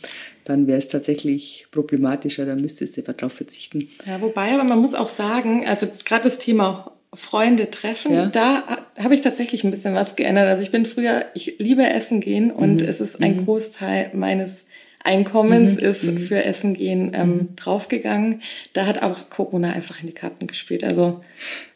dann 0.49 0.67
wäre 0.67 0.79
es 0.79 0.89
tatsächlich 0.89 1.67
problematischer, 1.71 2.47
dann 2.47 2.61
müsstest 2.61 2.97
du 2.97 3.03
darauf 3.03 3.35
verzichten. 3.35 3.89
Ja, 4.07 4.21
wobei, 4.21 4.53
aber 4.53 4.65
man 4.65 4.79
muss 4.79 4.95
auch 4.95 5.11
sagen, 5.11 5.67
also 5.67 5.87
gerade 6.05 6.25
das 6.25 6.39
Thema 6.39 6.93
Freunde 7.13 7.71
treffen, 7.71 8.13
ja. 8.13 8.27
da 8.27 8.65
habe 8.99 9.15
ich 9.15 9.21
tatsächlich 9.21 9.65
ein 9.65 9.71
bisschen 9.71 9.95
was 9.95 10.17
geändert. 10.17 10.49
Also 10.49 10.63
ich 10.63 10.71
bin 10.71 10.87
früher, 10.87 11.27
ich 11.35 11.57
liebe 11.59 11.87
Essen 11.87 12.21
gehen 12.21 12.51
und 12.51 12.83
mhm. 12.83 12.89
es 12.89 13.01
ist 13.01 13.23
ein 13.23 13.37
mhm. 13.37 13.45
Großteil 13.45 14.11
meines 14.15 14.65
Einkommens 15.05 15.77
mhm. 15.77 15.87
ist 15.87 16.05
mhm. 16.05 16.19
für 16.19 16.45
Essen 16.45 16.75
gehen 16.75 17.13
ähm, 17.15 17.29
mhm. 17.29 17.57
draufgegangen. 17.57 18.43
Da 18.73 18.87
hat 18.87 19.03
auch 19.03 19.31
Corona 19.31 19.73
einfach 19.73 20.01
in 20.01 20.07
die 20.07 20.13
Karten 20.13 20.47
gespielt. 20.47 20.83
Also 20.83 21.21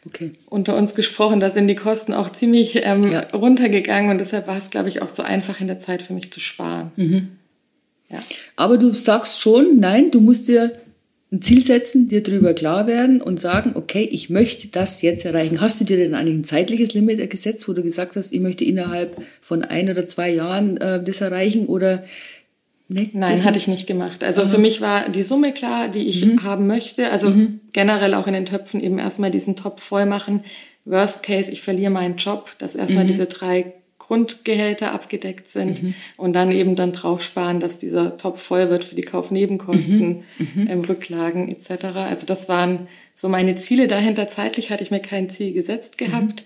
okay. 0.05 0.31
unter 0.49 0.75
uns 0.75 0.93
gesprochen, 0.93 1.39
da 1.39 1.49
sind 1.49 1.67
die 1.67 1.75
Kosten 1.75 2.13
auch 2.13 2.31
ziemlich 2.31 2.81
ähm, 2.83 3.11
ja. 3.11 3.21
runtergegangen 3.33 4.11
und 4.11 4.17
deshalb 4.19 4.47
war 4.47 4.57
es, 4.57 4.69
glaube 4.71 4.89
ich, 4.89 5.01
auch 5.01 5.09
so 5.09 5.23
einfach 5.23 5.61
in 5.61 5.67
der 5.67 5.79
Zeit 5.79 6.01
für 6.01 6.13
mich 6.13 6.31
zu 6.31 6.39
sparen. 6.39 6.91
Ja. 8.13 8.19
Aber 8.55 8.77
du 8.77 8.93
sagst 8.93 9.39
schon, 9.39 9.79
nein, 9.79 10.11
du 10.11 10.21
musst 10.21 10.47
dir 10.47 10.71
ein 11.31 11.41
Ziel 11.41 11.63
setzen, 11.63 12.09
dir 12.09 12.21
darüber 12.21 12.53
klar 12.53 12.85
werden 12.85 13.19
und 13.19 13.39
sagen, 13.39 13.71
okay, 13.73 14.03
ich 14.03 14.29
möchte 14.29 14.67
das 14.67 15.01
jetzt 15.01 15.25
erreichen. 15.25 15.59
Hast 15.59 15.81
du 15.81 15.85
dir 15.85 15.97
denn 15.97 16.13
eigentlich 16.13 16.35
ein 16.35 16.43
zeitliches 16.43 16.93
Limit 16.93 17.27
gesetzt, 17.31 17.67
wo 17.67 17.73
du 17.73 17.81
gesagt 17.81 18.15
hast, 18.15 18.31
ich 18.31 18.39
möchte 18.39 18.63
innerhalb 18.63 19.17
von 19.41 19.63
ein 19.63 19.89
oder 19.89 20.05
zwei 20.05 20.31
Jahren 20.31 20.77
äh, 20.77 21.03
das 21.03 21.21
erreichen 21.21 21.65
oder 21.65 22.03
Nee, 22.89 23.09
Nein, 23.13 23.43
hatte 23.43 23.57
ich 23.57 23.67
nicht 23.67 23.87
gemacht. 23.87 24.23
Also 24.23 24.43
Aha. 24.43 24.49
für 24.49 24.57
mich 24.57 24.81
war 24.81 25.09
die 25.09 25.23
Summe 25.23 25.53
klar, 25.53 25.87
die 25.87 26.05
ich 26.05 26.25
mhm. 26.25 26.43
haben 26.43 26.67
möchte. 26.67 27.09
Also 27.09 27.29
mhm. 27.29 27.61
generell 27.71 28.13
auch 28.13 28.27
in 28.27 28.33
den 28.33 28.45
Töpfen 28.45 28.83
eben 28.83 28.99
erstmal 28.99 29.31
diesen 29.31 29.55
Topf 29.55 29.81
voll 29.81 30.05
machen. 30.05 30.43
Worst 30.85 31.23
case, 31.23 31.49
ich 31.49 31.61
verliere 31.61 31.91
meinen 31.91 32.17
Job, 32.17 32.51
dass 32.59 32.75
erstmal 32.75 33.05
mhm. 33.05 33.07
diese 33.07 33.25
drei 33.25 33.73
Grundgehälter 34.07 34.91
abgedeckt 34.91 35.49
sind 35.49 35.81
mhm. 35.81 35.93
und 36.17 36.33
dann 36.33 36.51
eben 36.51 36.75
dann 36.75 36.91
drauf 36.91 37.23
sparen, 37.23 37.59
dass 37.59 37.79
dieser 37.79 38.17
Topf 38.17 38.41
voll 38.41 38.69
wird 38.69 38.83
für 38.83 38.95
die 38.95 39.01
Kaufnebenkosten, 39.01 40.23
mhm. 40.37 40.67
ähm, 40.69 40.81
Rücklagen 40.81 41.49
etc. 41.49 41.85
Also 41.95 42.25
das 42.25 42.49
waren 42.49 42.87
so 43.15 43.29
meine 43.29 43.55
Ziele. 43.55 43.87
Dahinter 43.87 44.27
zeitlich 44.27 44.71
hatte 44.71 44.83
ich 44.83 44.91
mir 44.91 44.99
kein 44.99 45.29
Ziel 45.29 45.53
gesetzt 45.53 45.97
gehabt, 45.97 46.45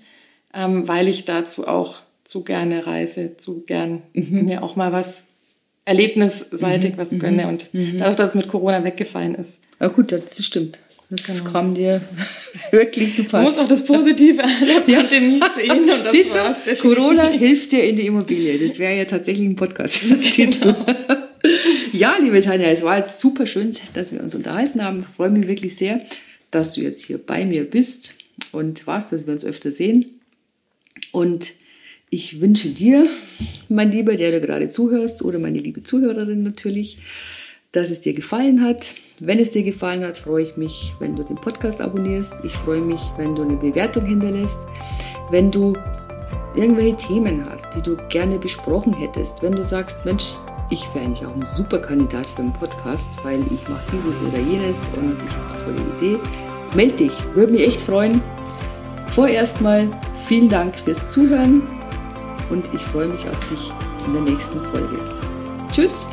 ähm, 0.53 0.87
weil 0.87 1.07
ich 1.07 1.25
dazu 1.25 1.67
auch 1.67 1.99
zu 2.23 2.43
gerne 2.43 2.85
reise, 2.85 3.37
zu 3.37 3.63
gern 3.65 4.03
mir 4.13 4.61
auch 4.61 4.75
mal 4.75 4.91
was 4.91 5.25
erlebnisseitig 5.85 6.93
mhm. 6.93 6.97
was 6.97 7.11
mhm. 7.11 7.19
gönne. 7.19 7.47
Und 7.47 7.73
mhm. 7.73 7.97
dadurch, 7.97 8.17
dass 8.17 8.29
es 8.29 8.35
mit 8.35 8.49
Corona 8.49 8.83
weggefallen 8.83 9.33
ist. 9.33 9.61
Ja 9.79 9.87
gut, 9.87 10.11
das 10.11 10.45
stimmt. 10.45 10.79
Das 11.09 11.25
genau. 11.25 11.51
kam 11.51 11.73
dir 11.73 12.01
wirklich 12.71 13.15
zu 13.15 13.23
passen. 13.23 13.45
Du 13.45 13.49
musst 13.49 13.59
auch 13.59 13.67
das 13.69 13.85
Positive 13.85 14.43
an 14.43 14.51
der 14.59 14.93
ja. 14.93 14.99
Pandemie 15.01 15.39
sehen. 15.55 15.79
Und 15.79 16.05
das 16.05 16.11
Siehst 16.11 16.35
du, 16.35 16.75
Corona 16.75 17.29
hilft 17.29 17.71
dir 17.71 17.83
in 17.83 17.95
die 17.95 18.07
Immobilie. 18.07 18.59
Das 18.59 18.77
wäre 18.77 18.97
ja 18.97 19.05
tatsächlich 19.05 19.47
ein 19.47 19.55
Podcast. 19.55 20.01
genau. 20.35 20.75
ja, 21.93 22.17
liebe 22.19 22.41
Tanja, 22.41 22.67
es 22.67 22.83
war 22.83 22.97
jetzt 22.97 23.21
super 23.21 23.45
schön, 23.45 23.73
dass 23.93 24.11
wir 24.11 24.21
uns 24.21 24.35
unterhalten 24.35 24.83
haben. 24.83 24.99
Ich 24.99 25.05
freue 25.05 25.29
mich 25.29 25.47
wirklich 25.47 25.77
sehr, 25.77 26.01
dass 26.51 26.73
du 26.73 26.81
jetzt 26.81 27.05
hier 27.05 27.19
bei 27.19 27.45
mir 27.45 27.63
bist 27.63 28.15
und 28.51 28.85
warst, 28.85 29.13
dass 29.13 29.25
wir 29.25 29.33
uns 29.33 29.45
öfter 29.45 29.71
sehen. 29.71 30.19
Und 31.13 31.53
ich 32.09 32.41
wünsche 32.41 32.69
dir, 32.69 33.07
mein 33.69 33.91
Lieber, 33.91 34.15
der 34.15 34.31
du 34.31 34.45
gerade 34.45 34.67
zuhörst, 34.69 35.21
oder 35.21 35.39
meine 35.39 35.59
liebe 35.59 35.83
Zuhörerin 35.83 36.43
natürlich, 36.43 36.97
dass 37.77 37.91
es 37.91 38.01
dir 38.01 38.13
gefallen 38.13 38.63
hat. 38.63 38.95
Wenn 39.19 39.39
es 39.39 39.51
dir 39.51 39.63
gefallen 39.63 40.03
hat, 40.03 40.17
freue 40.17 40.43
ich 40.43 40.57
mich, 40.57 40.93
wenn 40.99 41.15
du 41.15 41.23
den 41.23 41.35
Podcast 41.35 41.79
abonnierst. 41.79 42.33
Ich 42.43 42.53
freue 42.53 42.81
mich, 42.81 42.99
wenn 43.17 43.35
du 43.35 43.43
eine 43.43 43.55
Bewertung 43.55 44.05
hinterlässt. 44.05 44.59
Wenn 45.29 45.51
du 45.51 45.73
irgendwelche 46.55 46.97
Themen 46.97 47.45
hast, 47.47 47.65
die 47.75 47.81
du 47.81 47.95
gerne 48.09 48.39
besprochen 48.39 48.93
hättest. 48.93 49.43
Wenn 49.43 49.53
du 49.53 49.63
sagst, 49.63 50.05
Mensch, 50.05 50.37
ich 50.71 50.83
wäre 50.93 51.05
eigentlich 51.05 51.25
auch 51.25 51.35
ein 51.35 51.45
super 51.45 51.77
Kandidat 51.77 52.25
für 52.25 52.41
einen 52.41 52.53
Podcast, 52.53 53.11
weil 53.23 53.41
ich 53.41 53.69
mache 53.69 53.85
dieses 53.93 54.19
oder 54.21 54.39
jenes 54.39 54.77
und 54.95 55.15
ich 55.23 55.35
habe 55.35 55.53
eine 55.53 55.77
tolle 55.77 55.97
Idee. 55.97 56.19
Meld 56.75 56.99
dich, 56.99 57.13
würde 57.35 57.53
mich 57.53 57.67
echt 57.67 57.81
freuen. 57.81 58.21
Vorerst 59.11 59.61
mal 59.61 59.87
vielen 60.27 60.49
Dank 60.49 60.75
fürs 60.75 61.09
Zuhören 61.09 61.61
und 62.49 62.67
ich 62.73 62.81
freue 62.81 63.07
mich 63.07 63.21
auf 63.29 63.39
dich 63.49 63.71
in 64.07 64.13
der 64.13 64.23
nächsten 64.23 64.59
Folge. 64.71 64.99
Tschüss! 65.71 66.05